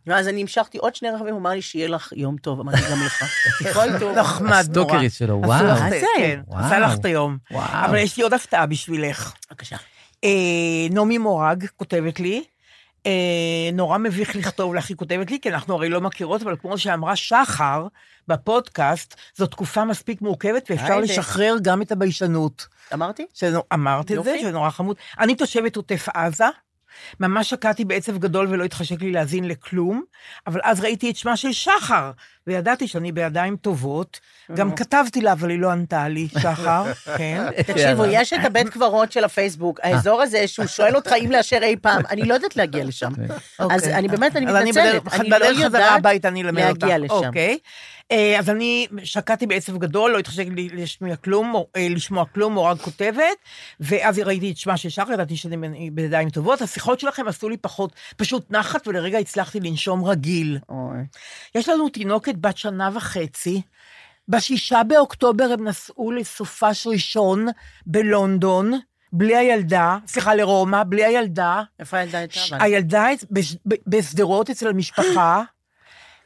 ואז 0.07 0.27
אני 0.27 0.41
המשכתי 0.41 0.77
עוד 0.77 0.95
שני 0.95 1.09
רכבים, 1.09 1.33
הוא 1.33 1.39
אמר 1.41 1.49
לי, 1.49 1.61
שיהיה 1.61 1.87
לך 1.87 2.13
יום 2.15 2.37
טוב, 2.37 2.59
אמרתי 2.59 2.81
גם 2.91 3.03
לך. 3.05 3.23
כל 3.73 3.99
טוב. 3.99 4.17
נחמד 4.17 4.49
נורא. 4.49 4.63
סטוקרית 4.63 5.13
שלו, 5.13 5.39
עשו 5.43 5.47
וואו. 5.47 5.65
לך 5.65 5.79
מה 5.81 5.87
את- 5.87 5.91
זה? 6.01 6.35
עשה 6.51 6.79
לך 6.79 6.93
את 6.99 7.05
היום. 7.05 7.37
אבל 7.51 7.97
יש 7.97 8.17
לי 8.17 8.23
עוד 8.23 8.33
הפתעה 8.33 8.65
בשבילך. 8.65 9.33
בבקשה. 9.49 9.75
אה, 10.23 10.29
נעמי 10.89 11.17
מורג 11.17 11.65
כותבת 11.75 12.19
לי, 12.19 12.43
אה, 13.05 13.11
נורא 13.73 13.97
מביך 13.97 14.35
לכתוב 14.35 14.75
לך, 14.75 14.89
היא 14.89 14.97
כותבת 14.97 15.31
לי, 15.31 15.39
כי 15.41 15.49
אנחנו 15.49 15.73
הרי 15.75 15.89
לא 15.89 16.01
מכירות, 16.01 16.41
אבל 16.41 16.55
כמו 16.61 16.77
שאמרה 16.77 17.15
שחר 17.15 17.87
בפודקאסט, 18.27 19.15
זו 19.35 19.45
תקופה 19.45 19.85
מספיק 19.85 20.21
מורכבת 20.21 20.67
ואפשר. 20.69 20.99
לשחרר 20.99 21.55
גם 21.61 21.81
את 21.81 21.91
הביישנות. 21.91 22.67
אמרתי? 22.93 23.25
שזה- 23.33 23.57
אמרת 23.73 24.03
את 24.05 24.07
זה, 24.09 24.15
יופי. 24.15 24.39
שזה 24.39 24.51
נורא 24.51 24.69
חמוד. 24.69 24.95
אני 25.19 25.35
תושבת 25.35 25.75
עוטף 25.75 26.07
עזה, 26.13 26.45
ממש 27.19 27.49
שקעתי 27.49 27.85
בעצב 27.85 28.17
גדול 28.17 28.47
ולא 28.49 28.63
התחשק 28.63 29.01
לי 29.01 29.11
להאזין 29.11 29.47
לכלום, 29.47 30.03
אבל 30.47 30.59
אז 30.63 30.79
ראיתי 30.79 31.09
את 31.09 31.15
שמה 31.15 31.37
של 31.37 31.51
שחר, 31.53 32.11
וידעתי 32.47 32.87
שאני 32.87 33.11
בידיים 33.11 33.55
טובות. 33.57 34.19
גם 34.55 34.75
כתבתי 34.75 35.21
לה, 35.21 35.31
אבל 35.31 35.49
היא 35.49 35.59
לא 35.59 35.71
ענתה 35.71 36.07
לי, 36.07 36.27
שחר, 36.41 36.83
כן. 37.17 37.45
תקשיבו, 37.67 38.05
יש 38.05 38.33
את 38.33 38.45
הבית 38.45 38.69
קברות 38.69 39.11
של 39.11 39.23
הפייסבוק, 39.23 39.79
האזור 39.83 40.21
הזה 40.21 40.47
שהוא 40.47 40.65
שואל 40.65 40.95
אותך 40.95 41.11
אם 41.25 41.31
לאשר 41.31 41.59
אי 41.63 41.75
פעם, 41.81 42.01
אני 42.09 42.21
לא 42.21 42.33
יודעת 42.33 42.55
להגיע 42.55 42.83
לשם. 42.83 43.11
אז 43.59 43.81
אוקיי. 43.81 43.95
אני 43.95 44.07
באמת, 44.07 44.35
אני 44.35 44.47
אז 44.49 44.55
אני 44.55 44.71
מתנצלת, 44.71 45.13
אני 45.19 45.29
לא 45.29 45.45
יודעת. 45.45 46.01
להגיע 46.81 46.97
לשם. 46.97 47.15
אה, 48.11 48.39
אז 48.39 48.49
אני 48.49 48.87
שקעתי 49.03 49.47
בעצב 49.47 49.77
גדול, 49.77 50.11
לא 50.11 50.19
התחשק 50.19 50.47
לי 50.47 50.69
לשמוע 50.73 51.15
כלום, 51.15 51.55
אה, 51.75 51.87
לשמוע 51.89 52.25
כלום, 52.25 52.53
מורג 52.53 52.77
כותבת, 52.77 53.37
ואז 53.79 54.19
ראיתי 54.19 54.51
את 54.51 54.57
שמה 54.57 54.77
של 54.77 54.89
שחר, 54.89 55.11
ידעתי 55.11 55.37
שאני 55.37 55.89
בידיים 55.91 56.29
טובות. 56.29 56.61
השיחות 56.61 56.99
שלכם 56.99 57.27
עשו 57.27 57.49
לי 57.49 57.57
פחות, 57.57 57.95
פשוט 58.17 58.51
נחת, 58.51 58.87
ולרגע 58.87 59.17
הצלחתי 59.17 59.59
לנשום 59.59 60.05
רגיל. 60.05 60.59
אוי. 60.69 60.97
יש 61.55 61.69
לנו 61.69 61.89
תינוקת 61.89 62.35
בת 62.35 62.57
שנה 62.57 62.89
וחצי. 62.93 63.61
בשישה 64.29 64.83
באוקטובר 64.83 65.43
הם 65.53 65.67
נסעו 65.67 66.11
לסופש 66.11 66.87
ראשון 66.87 67.47
בלונדון, 67.85 68.79
בלי 69.13 69.35
הילדה, 69.35 69.97
סליחה, 70.07 70.35
לרומא, 70.35 70.83
בלי 70.83 71.05
הילדה. 71.05 71.63
איפה 71.79 71.97
הילדה 71.97 72.17
הייתה? 72.17 72.39
הילדה 72.59 73.07
בשדרות 73.87 74.49
אצל 74.49 74.67
המשפחה. 74.67 75.43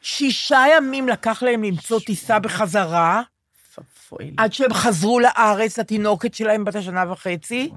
שישה 0.01 0.63
ימים 0.77 1.09
לקח 1.09 1.43
להם 1.43 1.63
למצוא 1.63 1.99
טיסה 1.99 2.39
בחזרה. 2.39 3.21
עד 4.37 4.53
שהם 4.53 4.73
חזרו 4.73 5.19
לארץ, 5.19 5.79
התינוקת 5.79 6.33
שלהם 6.33 6.65
בת 6.65 6.75
השנה 6.75 7.11
וחצי. 7.11 7.71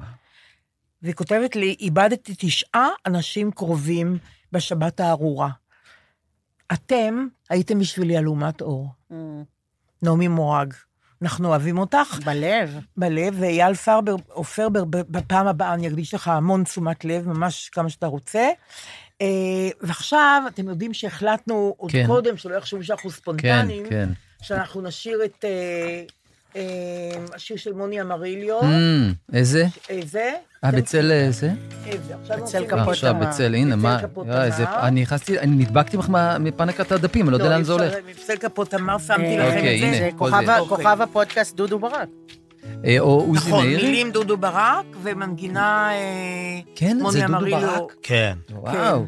והיא 1.02 1.14
כותבת 1.14 1.56
לי, 1.56 1.76
איבדתי 1.80 2.34
תשעה 2.38 2.88
אנשים 3.06 3.50
קרובים 3.50 4.18
בשבת 4.52 5.00
הארורה. 5.00 5.48
אתם 6.72 7.26
הייתם 7.50 7.78
בשבילי 7.78 8.18
אלומת 8.18 8.60
אור. 8.60 8.88
Mm, 9.12 9.14
נעמי 10.02 10.28
מורג. 10.28 10.74
אנחנו 11.22 11.48
אוהבים 11.48 11.78
אותך 11.78 12.18
בלב. 12.24 12.78
בלב, 12.96 13.34
ואייל 13.40 13.74
פרבר, 13.74 14.16
ב- 14.84 15.16
בפעם 15.18 15.46
הבאה 15.46 15.74
אני 15.74 15.88
אקדיש 15.88 16.14
לך 16.14 16.28
המון 16.28 16.64
תשומת 16.64 17.04
לב, 17.04 17.28
ממש 17.28 17.68
כמה 17.68 17.90
שאתה 17.90 18.06
רוצה. 18.06 18.48
אה, 19.22 19.26
ועכשיו, 19.80 20.42
אתם 20.48 20.68
יודעים 20.68 20.94
שהחלטנו 20.94 21.74
עוד 21.76 21.90
כן. 21.90 22.06
קודם, 22.06 22.36
שלא 22.36 22.54
יחשבו 22.54 22.82
שאנחנו 22.82 23.10
כן, 23.10 23.16
ספונטניים, 23.16 23.86
כן. 23.90 24.08
שאנחנו 24.42 24.82
נשיר 24.82 25.24
את 25.24 25.44
אה, 25.44 26.02
אה, 26.56 26.62
השיר 27.34 27.56
של 27.56 27.72
מוני 27.72 28.00
אמריליו. 28.00 28.62
אמ, 28.62 29.12
איזה? 29.32 29.66
איזה? 29.88 30.32
אה, 30.64 30.70
בצל 30.72 31.12
אה, 31.12 31.30
זה? 31.30 31.50
איזה? 31.86 32.14
עכשיו 32.22 32.38
בצל 32.42 32.66
כפות 32.66 32.88
עכשיו 32.88 33.14
תמר. 33.14 33.28
בצל, 33.28 33.54
הנה, 33.54 33.76
בצל 33.76 34.06
מה? 34.64 34.88
אני 34.88 35.02
נכנסתי, 35.02 35.38
אני 35.38 35.56
נדבקתי 35.56 35.96
בך 35.96 36.08
מפנקת 36.40 36.92
הדפים, 36.92 37.28
אני 37.28 37.32
לא 37.32 37.36
יודע 37.36 37.48
לאן 37.48 37.64
זה 37.64 37.72
הולך. 37.72 37.94
מבצל 38.06 38.36
כפות 38.36 38.70
תמר 38.70 38.98
שמתי 38.98 39.38
אה, 39.38 39.48
לכם 39.48 39.56
אוקיי, 39.56 39.74
את 39.74 39.80
זה. 39.80 39.86
הנה. 39.86 39.96
זה 39.96 40.10
כוכב 40.18 40.48
אוקיי. 40.58 40.68
כוכב 40.68 41.00
הפודקאסט 41.00 41.56
דודו 41.56 41.78
ברק. 41.78 42.08
אה, 42.84 43.00
או 43.00 43.20
עוזי 43.20 43.48
נכון, 43.48 43.66
מאירי? 43.66 43.82
מילים 43.82 44.10
דודו 44.10 44.36
ברק, 44.36 44.86
ומנגינה 45.02 45.90
כן, 46.74 46.96
מוני 46.96 47.12
זה 47.12 47.20
דודו 47.20 47.38
אמריליו. 47.38 47.60
ברק? 47.60 47.94
כן. 48.02 48.38
וואו. 48.50 49.06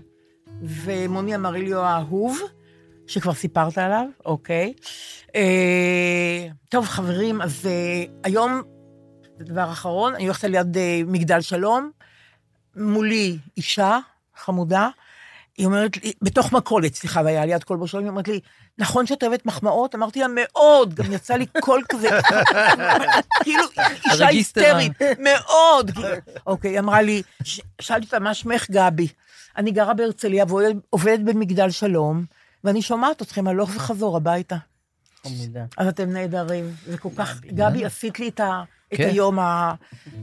ומוני 0.62 1.34
אמריליו 1.34 1.78
האהוב, 1.78 2.40
שכבר 3.06 3.34
סיפרת 3.34 3.78
עליו, 3.78 4.06
אוקיי. 4.24 4.72
אה, 5.34 6.46
טוב, 6.68 6.86
חברים, 6.86 7.42
אז 7.42 7.66
אה, 7.66 8.04
היום, 8.24 8.62
דבר 9.38 9.72
אחרון, 9.72 10.14
אני 10.14 10.24
הולכת 10.24 10.44
על 10.44 10.54
יד 10.54 10.76
אה, 10.76 11.00
מגדל 11.06 11.40
שלום, 11.40 11.90
מולי 12.76 13.38
אישה 13.56 13.98
חמודה, 14.36 14.88
היא 15.58 15.66
אומרת 15.66 16.04
לי, 16.04 16.12
בתוך 16.22 16.52
מכולת, 16.52 16.94
סליחה, 16.94 17.20
והיה 17.24 17.46
ליד 17.46 17.64
כל 17.64 17.76
בו 17.76 17.88
שלום, 17.88 18.04
היא 18.04 18.10
אומרת 18.10 18.28
לי, 18.28 18.40
נכון 18.78 19.06
שאת 19.06 19.22
אוהבת 19.22 19.46
מחמאות? 19.46 19.94
אמרתי 19.94 20.20
לה, 20.20 20.26
מאוד, 20.28 20.94
גם 20.94 21.12
יצא 21.12 21.34
לי 21.34 21.46
קול 21.60 21.82
כזה, 21.88 22.08
כאילו, 23.44 23.64
אישה. 24.12 24.26
היסטרית, 24.26 24.92
מאוד. 25.18 25.90
אוקיי, 26.46 26.70
היא 26.70 26.78
אמרה 26.78 27.02
לי, 27.02 27.22
שאלתי 27.80 28.06
אותה, 28.06 28.18
מה 28.18 28.34
שמך 28.34 28.70
גבי? 28.70 29.08
אני 29.56 29.70
גרה 29.70 29.94
בהרצליה 29.94 30.44
ועובדת 30.48 31.20
במגדל 31.20 31.70
שלום, 31.70 32.24
ואני 32.64 32.82
שומעת 32.82 33.22
אתכם 33.22 33.48
הלוך 33.48 33.70
וחזור 33.76 34.16
הביתה. 34.16 34.56
אז 35.76 35.88
אתם 35.88 36.10
נהדרים. 36.10 36.74
זה 36.86 36.98
כל 36.98 37.08
כך, 37.16 37.40
גבי, 37.40 37.84
עשית 37.84 38.18
לי 38.18 38.28
את 38.28 38.40
ה... 38.40 38.62
את 38.94 38.98
כן. 38.98 39.08
היום, 39.08 39.38
ה... 39.38 39.74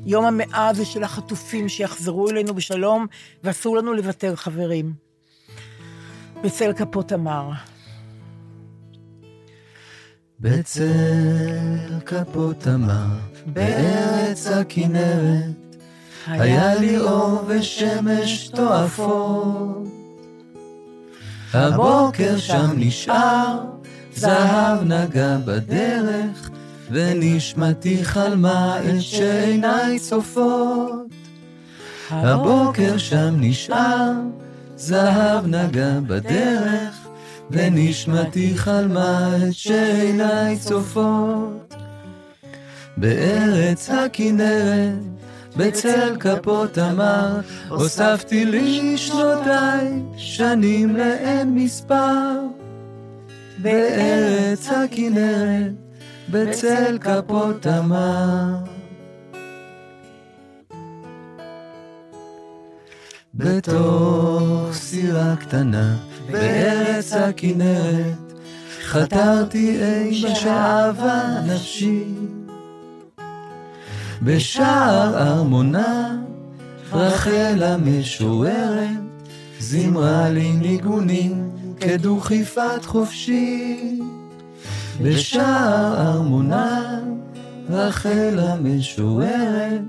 יום 0.06 0.26
המאה 0.26 0.68
הזה 0.68 0.86
של 0.86 1.04
החטופים 1.04 1.70
שיחזרו 1.70 2.30
אלינו 2.30 2.54
בשלום, 2.54 3.08
ואסור 3.44 3.78
לנו 3.78 3.94
לוותר, 3.94 4.36
חברים. 4.36 4.94
בצל 6.44 6.74
כפות 6.74 7.08
תמר. 7.08 7.50
בצל 10.40 10.84
כפות 12.06 12.60
תמר, 12.60 13.06
בארץ 13.46 14.48
הכנרת, 14.48 15.76
היה 16.28 16.76
לי 16.76 16.98
אור 16.98 17.42
ושמש 17.48 18.48
תועפות. 18.48 19.88
הבוקר 21.54 22.38
שם 22.38 22.72
נשאר, 22.78 23.60
זהב 24.16 24.84
נגע 24.84 25.38
בדרך, 25.46 26.50
ונשמתי 26.92 28.06
חלמה 28.06 28.80
את 28.80 29.02
שעיניי 29.02 30.00
צופות. 30.00 31.08
הבוקר 32.10 32.98
שם 32.98 33.34
נשאר, 33.38 34.12
זהב 34.86 35.48
נגע 35.48 36.00
בדרך, 36.08 37.08
ונשמתי 37.52 38.54
חלמה 38.58 39.38
את 39.38 39.54
שעיניי 39.54 40.58
צופות. 40.60 41.76
בארץ 42.98 43.90
הכנרת, 43.90 45.00
בצל 45.58 46.16
כפות 46.20 46.74
תמר, 46.74 47.40
הוספתי 47.70 48.46
לי 48.46 48.98
שנותיי, 48.98 50.02
שנים 50.18 50.96
לאין 50.96 51.56
מספר. 51.56 52.40
בארץ 53.58 54.68
הכנרת, 54.70 55.72
בצל 56.30 56.98
כפות 57.02 57.62
תמר. 57.62 58.73
בתוך 63.36 64.74
סירה 64.74 65.36
קטנה, 65.36 65.96
בארץ 66.32 67.14
הכנרת, 67.14 68.34
חתרתי 68.84 69.84
אי 69.84 70.24
בשעבה 70.26 71.42
נפשי. 71.48 72.04
בשער 74.22 75.18
ארמונה, 75.18 76.18
רחל 76.92 77.64
המשוררת, 77.64 78.90
זימרה 79.60 80.30
לי 80.30 80.52
ניגונים 80.52 81.52
כדוכיפת 81.80 82.86
חופשי. 82.86 84.00
בשער 85.02 85.96
ארמונה, 85.98 87.00
רחל 87.70 88.40
המשוררת, 88.40 89.82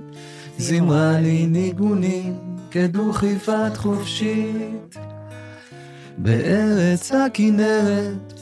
זימרה 0.59 1.21
לי 1.21 1.47
ניגונים 1.47 2.54
כדוכיפת 2.75 3.77
חופשית. 3.77 4.97
בארץ 6.19 7.13
הכנרת, 7.13 8.33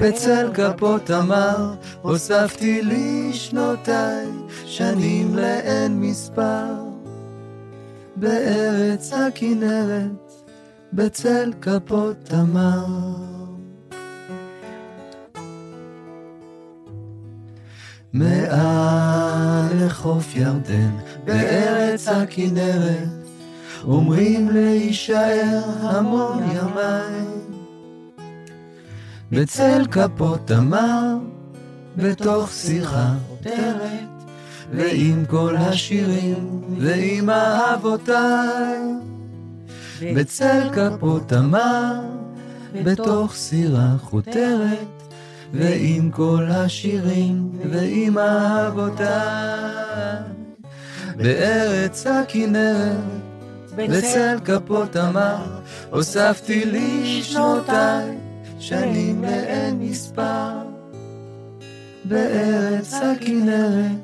בצל 0.00 0.50
כפות 0.54 1.06
תמר, 1.06 1.74
הוספתי 2.02 2.82
לי 2.82 3.30
שנותיי, 3.32 4.26
שנים 4.64 5.36
לאין 5.36 6.00
מספר. 6.00 6.74
בארץ 8.16 9.12
הכנרת, 9.12 10.32
בצל 10.92 11.52
כפות 11.62 12.16
תמר. 12.24 12.86
מעל 18.12 19.86
לחוף 19.86 20.36
ירדן, 20.36 20.90
בארץ 21.24 22.08
הכנרת, 22.08 23.21
אומרים 23.84 24.50
להישאר 24.50 25.60
המון 25.80 26.42
ימיים. 26.42 27.42
בצל 29.32 29.84
כפות 29.90 30.40
תמר, 30.44 31.16
בתוך 31.96 32.52
שיחה 32.52 33.14
חותרת, 33.28 34.08
ועם 34.72 35.24
כל 35.26 35.56
השירים, 35.56 36.62
ועם 36.78 37.30
אהבותיי. 37.30 38.78
בצל 40.02 40.68
כפות 40.72 41.28
תמר, 41.28 42.00
בתוך 42.84 43.34
סירה 43.34 43.94
חותרת, 44.00 45.12
ועם 45.52 46.10
כל 46.10 46.46
השירים, 46.50 47.50
ועם 47.70 48.18
אהבותיי. 48.18 49.08
בארץ 51.16 52.06
הכנרת, 52.06 53.31
בצל 53.76 54.36
כפות 54.44 54.92
תמר, 54.92 55.60
הוספתי 55.90 56.64
לי 56.64 57.22
שנותיי, 57.22 58.16
שנים 58.58 59.22
לאין 59.22 59.78
מספר. 59.78 60.52
בארץ 62.04 62.94
הכנרת, 62.94 63.96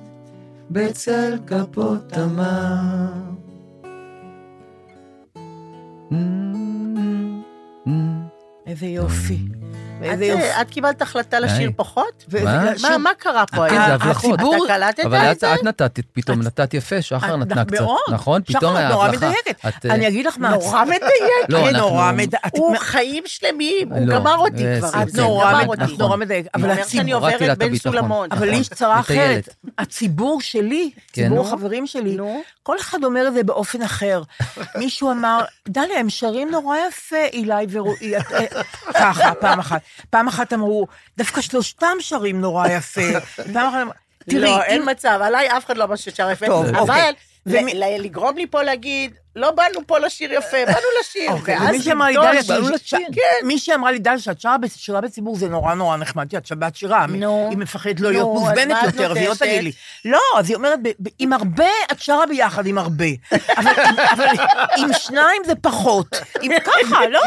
בצל 0.71 1.39
כפות 1.47 2.09
תמר. 2.09 3.09
איזה 8.66 8.87
יופי. 8.87 9.58
יופי. 10.03 10.32
אה, 10.32 10.61
את 10.62 10.70
קיבלת 10.70 11.03
החלטה 11.03 11.40
לשיר. 11.40 11.70
פחות? 11.76 12.24
מה? 12.99 13.11
קרה 13.18 13.44
פה 13.46 13.57
כן, 13.57 13.74
היום? 13.74 13.86
זה 13.86 13.94
הבלחות. 13.94 14.34
אתה 14.40 14.44
קלטת 14.66 15.05
אבל 15.05 15.30
את 15.32 15.40
זה? 15.40 15.55
את 15.55 15.62
נתת, 15.64 15.99
פתאום 16.12 16.42
נתת 16.42 16.74
יפה, 16.74 17.03
שחר 17.03 17.36
נתנה 17.36 17.64
קצת. 17.64 17.76
נכון? 18.12 18.40
שחר, 18.49 18.59
פתאום 18.59 18.76
היה 18.76 18.88
נורא 18.88 19.09
הבלחה. 19.09 19.26
מדייקת. 19.28 19.66
את, 19.68 19.86
אה, 19.86 19.94
אני 19.94 20.09
אגיד 20.09 20.26
לך 20.26 20.38
מה... 20.38 20.49
נורא 20.51 20.84
מדייק. 20.84 21.03
לא, 21.49 21.59
כן, 21.59 21.64
אנחנו- 21.64 21.78
נורא 21.88 22.12
מדייק. 22.12 22.46
את- 22.46 22.53
הוא 22.57 22.76
חיים 22.78 23.22
שלמים, 23.26 23.92
הוא 23.92 24.07
לא, 24.07 24.14
גמר 24.14 24.36
אותי 24.36 24.64
כבר. 24.78 25.03
את 25.03 25.09
זה 25.11 25.22
נורא 25.22 25.53
גמר 25.53 25.62
מד- 25.62 25.68
אותי. 25.82 25.94
את 25.94 25.99
נורא 25.99 26.16
מדייק. 26.16 26.46
הוא 26.55 26.64
אבל 26.64 26.74
שאני 26.84 27.12
הציבור... 27.12 27.78
סולמות. 27.92 28.32
אבל 28.32 28.44
לי 28.44 28.51
נכון, 28.51 28.61
יש 28.61 28.68
צרה 28.68 29.01
אחרת. 29.01 29.49
הציבור 29.78 30.40
שלי, 30.40 30.90
כן. 31.12 31.22
ציבור. 31.28 31.46
החברים 31.46 31.86
שלי. 31.86 32.16
כל 32.62 32.76
אחד 32.80 33.05
אומר 33.05 33.28
את 33.28 33.34
זה 33.34 33.42
באופן 33.42 33.82
אחר. 33.82 34.22
מישהו 34.76 35.11
אמר, 35.11 35.40
דליה, 35.68 36.01
הם 36.01 36.11
שרים 36.11 36.51
נורא 36.51 36.76
יפה, 36.88 37.16
אילי 37.32 37.55
ורועי. 37.70 38.12
ככה, 38.94 39.34
פעם 39.34 39.59
אחת. 39.59 39.80
פעם 40.11 40.28
אחת 40.28 40.53
אמרו, 40.53 40.86
דווקא 41.18 41.41
שלושתם 41.41 41.97
שרים 42.01 42.41
נורא 42.41 42.68
יפה. 42.68 43.01
פעם 43.55 43.68
אחת 43.68 43.80
אמרו, 43.82 43.93
תראי, 44.18 44.41
לא, 44.41 44.62
אין 44.62 44.82
מצב, 44.91 45.20
עליי 45.22 45.49
אף 45.57 45.66
אחד 45.66 45.76
לא 45.76 45.84
אמר 45.84 45.97
ששר 45.97 46.30
יפה. 46.30 46.47
טוב, 46.47 46.66
אבל 46.66 46.78
אוקיי. 46.80 47.12
ל- 47.12 47.14
ומי- 47.59 47.74
ל- 47.74 48.03
לגרום 48.03 48.36
לי 48.36 48.47
פה 48.47 48.62
להגיד, 48.62 49.14
לא 49.39 49.51
באנו 49.51 49.86
פה 49.86 49.99
לשיר 49.99 50.32
יפה, 50.32 50.57
באנו 50.66 50.86
לשיר. 51.01 51.32
אוקיי, 51.32 51.59
ואז 51.59 51.86
לשיר. 52.70 52.99
כן. 53.12 53.47
מי 53.47 53.59
שאמרה 53.59 53.93
לי, 53.93 53.99
דליה, 53.99 54.18
שאת 54.18 54.41
שרה 54.41 54.59
בשירה 54.59 55.01
בציבור 55.01 55.36
זה 55.36 55.49
נורא 55.49 55.74
נורא 55.74 55.97
נחמד, 55.97 56.34
את 56.34 56.47
שבת 56.47 56.76
שירה. 56.76 57.07
נו. 57.07 57.47
היא 57.51 57.59
מפחדת 57.59 58.01
לא 58.01 58.11
להיות 58.11 58.28
מוזמנת 58.28 58.76
יותר, 58.84 59.12
והיא 59.14 59.28
לא? 59.28 59.34
תגיד 59.34 59.62
לי. 59.62 59.72
לא, 60.05 60.20
אז 60.39 60.49
היא 60.49 60.57
אומרת, 60.57 60.78
עם 61.18 61.32
הרבה, 61.32 61.64
את 61.93 62.01
שרה 62.01 62.26
ביחד 62.26 62.66
עם 62.66 62.78
הרבה. 62.78 63.05
אבל 64.12 64.26
עם 64.76 64.93
שניים 64.93 65.43
זה 65.47 65.55
פחות. 65.55 66.16
עם 66.43 66.53
ככה, 66.66 67.09
לא. 67.09 67.20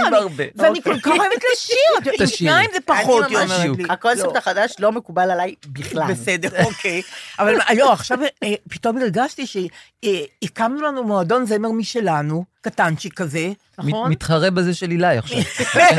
ואני 0.55 0.81
כל 0.81 0.99
כך 0.99 1.07
אוהבת 1.07 1.43
לשיר, 1.53 2.13
עם. 2.19 2.27
שניים 2.27 2.69
זה 2.73 2.79
פחות, 2.85 3.25
היא 3.25 3.37
אומרת 3.37 3.77
לי. 3.77 3.83
הקונספט 3.89 4.33
לא. 4.33 4.37
החדש 4.37 4.75
לא 4.79 4.91
מקובל 4.91 5.31
עליי 5.31 5.55
בכלל. 5.67 6.13
בסדר, 6.13 6.63
אוקיי. 6.63 7.01
אבל 7.39 7.55
לא, 7.77 7.91
עכשיו 7.93 8.17
אה, 8.43 8.53
פתאום 8.69 8.97
הרגשתי 8.97 9.45
שהקמנו 9.45 10.81
לנו 10.81 11.03
מועדון 11.03 11.45
זמר 11.45 11.71
משלנו, 12.01 12.45
קטנצ'יק 12.61 13.13
כזה, 13.13 13.51
נכון? 13.77 14.05
מת- 14.05 14.11
מתחרה 14.11 14.51
בזה 14.51 14.73
של 14.73 14.91
אילי 14.91 15.17
עכשיו. 15.17 15.37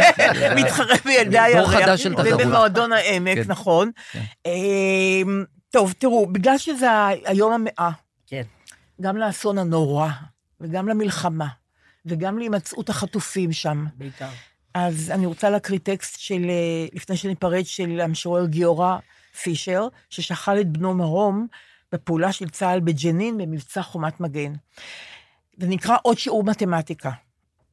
מתחרה 0.60 0.94
בילדי 1.04 1.30
דור 1.30 1.40
הירח. 1.42 1.70
חדש 1.70 2.02
של 2.02 2.14
תחרות. 2.14 2.32
ובמועדון 2.32 2.92
העמק, 2.92 3.34
כן. 3.34 3.42
נכון. 3.46 3.90
כן. 4.12 4.22
אמ, 4.46 5.44
טוב, 5.70 5.92
תראו, 5.98 6.26
בגלל 6.26 6.58
שזה 6.58 6.86
היום 7.24 7.52
המאה, 7.52 7.90
כן. 8.26 8.42
גם 9.00 9.16
לאסון 9.16 9.58
הנורא, 9.58 10.08
וגם 10.60 10.88
למלחמה, 10.88 11.46
וגם 12.06 12.38
להימצאות 12.38 12.88
החטופים 12.88 13.52
שם, 13.52 13.84
בעיקר. 13.96 14.28
אז 14.74 15.10
אני 15.14 15.26
רוצה 15.26 15.50
להקריא 15.50 15.78
טקסט 15.82 16.20
של, 16.20 16.42
אה, 16.48 16.86
לפני 16.92 17.16
שניפרד, 17.16 17.64
של 17.66 18.00
המשורר 18.00 18.46
גיורא 18.46 18.96
פישר, 19.42 19.88
ששכל 20.10 20.60
את 20.60 20.68
בנו 20.68 20.94
מרום 20.94 21.46
בפעולה 21.92 22.32
של 22.32 22.48
צה"ל 22.48 22.80
בג'נין 22.80 23.38
במבצע 23.38 23.82
חומת 23.82 24.20
מגן. 24.20 24.52
זה 25.56 25.66
נקרא 25.66 25.96
עוד 26.02 26.18
שיעור 26.18 26.44
מתמטיקה. 26.44 27.10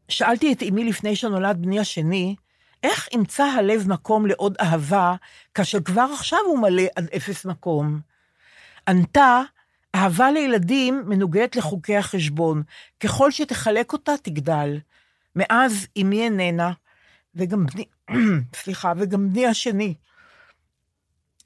שאלתי 0.09 0.53
את 0.53 0.63
אמי 0.63 0.83
לפני 0.83 1.15
שנולד 1.15 1.57
בני 1.61 1.79
השני, 1.79 2.35
איך 2.83 3.07
ימצא 3.13 3.43
הלב 3.43 3.87
מקום 3.87 4.25
לעוד 4.25 4.57
אהבה, 4.61 5.15
כאשר 5.53 5.81
כבר 5.81 6.07
עכשיו 6.13 6.39
הוא 6.45 6.59
מלא 6.59 6.83
עד 6.95 7.07
אפס 7.15 7.45
מקום? 7.45 7.99
ענתה, 8.87 9.41
אהבה 9.95 10.31
לילדים 10.31 11.03
מנוגדת 11.05 11.55
לחוקי 11.55 11.97
החשבון. 11.97 12.63
ככל 12.99 13.31
שתחלק 13.31 13.93
אותה, 13.93 14.11
תגדל. 14.21 14.79
מאז 15.35 15.87
אמי 16.01 16.23
איננה, 16.23 16.71
וגם 17.35 17.65
בני, 17.65 17.85
סליחה, 18.61 18.93
וגם 18.97 19.29
בני 19.29 19.47
השני 19.47 19.93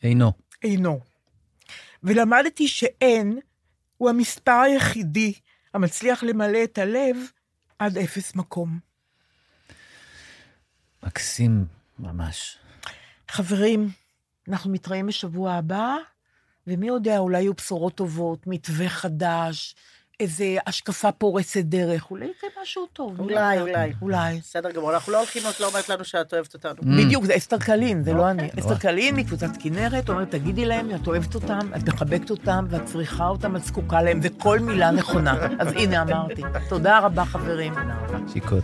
אינו. 0.04 0.32
אינו. 0.64 1.00
ולמדתי 2.04 2.68
שאין 2.68 3.40
הוא 3.98 4.10
המספר 4.10 4.52
היחידי 4.52 5.34
המצליח 5.74 6.24
למלא 6.24 6.64
את 6.64 6.78
הלב 6.78 7.18
עד 7.80 7.98
אפס 7.98 8.36
מקום. 8.36 8.80
מקסים 11.04 11.66
ממש. 12.00 12.58
חברים, 13.32 13.90
אנחנו 14.48 14.72
מתראים 14.72 15.08
בשבוע 15.08 15.54
הבא, 15.54 15.96
ומי 16.68 16.88
יודע, 16.88 17.18
אולי 17.18 17.42
יהיו 17.42 17.54
בשורות 17.54 17.96
טובות, 17.96 18.48
מתווה 18.48 18.90
חדש, 18.90 19.76
איזה 20.20 20.58
השקפה 20.68 21.12
פורצת 21.12 21.60
דרך, 21.60 22.12
אולי 22.12 22.26
יקרה 22.26 22.50
משהו 22.62 22.86
טוב. 22.94 23.20
אולי? 23.20 23.62
אולי. 23.62 23.94
אולי. 24.02 24.38
בסדר 24.38 24.72
גמור, 24.72 24.94
אנחנו 24.94 25.12
לא 25.12 25.18
הולכים, 25.18 25.44
את 25.50 25.60
לא 25.60 25.68
אומרת 25.68 25.90
לנו 25.90 26.04
שאת 26.06 26.34
אוהבת 26.34 26.54
אותנו. 26.54 26.76
בדיוק, 26.98 27.26
זה 27.26 27.36
אסתר 27.38 27.58
קלין, 27.58 28.04
זה 28.04 28.14
לא 28.14 28.30
אני. 28.30 28.44
נורא. 28.44 28.60
אסתר 28.60 28.78
קלין 28.78 29.16
מקבוצת 29.16 29.50
כנרת, 29.60 30.10
אומרת, 30.10 30.32
תגידי 30.32 30.66
להם, 30.66 30.96
את 30.96 31.08
אוהבת 31.08 31.36
אותם, 31.36 31.60
את 31.76 31.90
מחבקת 31.90 32.30
אותם, 32.30 32.66
ואת 32.70 32.86
צריכה 32.86 33.28
אותם, 33.28 33.56
את 33.56 33.64
זקוקה 33.64 34.02
להם, 34.02 34.20
וכל 34.24 34.60
מילה 34.60 34.92
נכונה. 34.92 35.48
אז 35.60 35.68
הנה 35.68 36.02
אמרתי. 36.02 36.42
תודה 36.70 37.00
רבה, 37.00 37.26
חברים. 37.26 37.74
שיקות. 38.34 38.64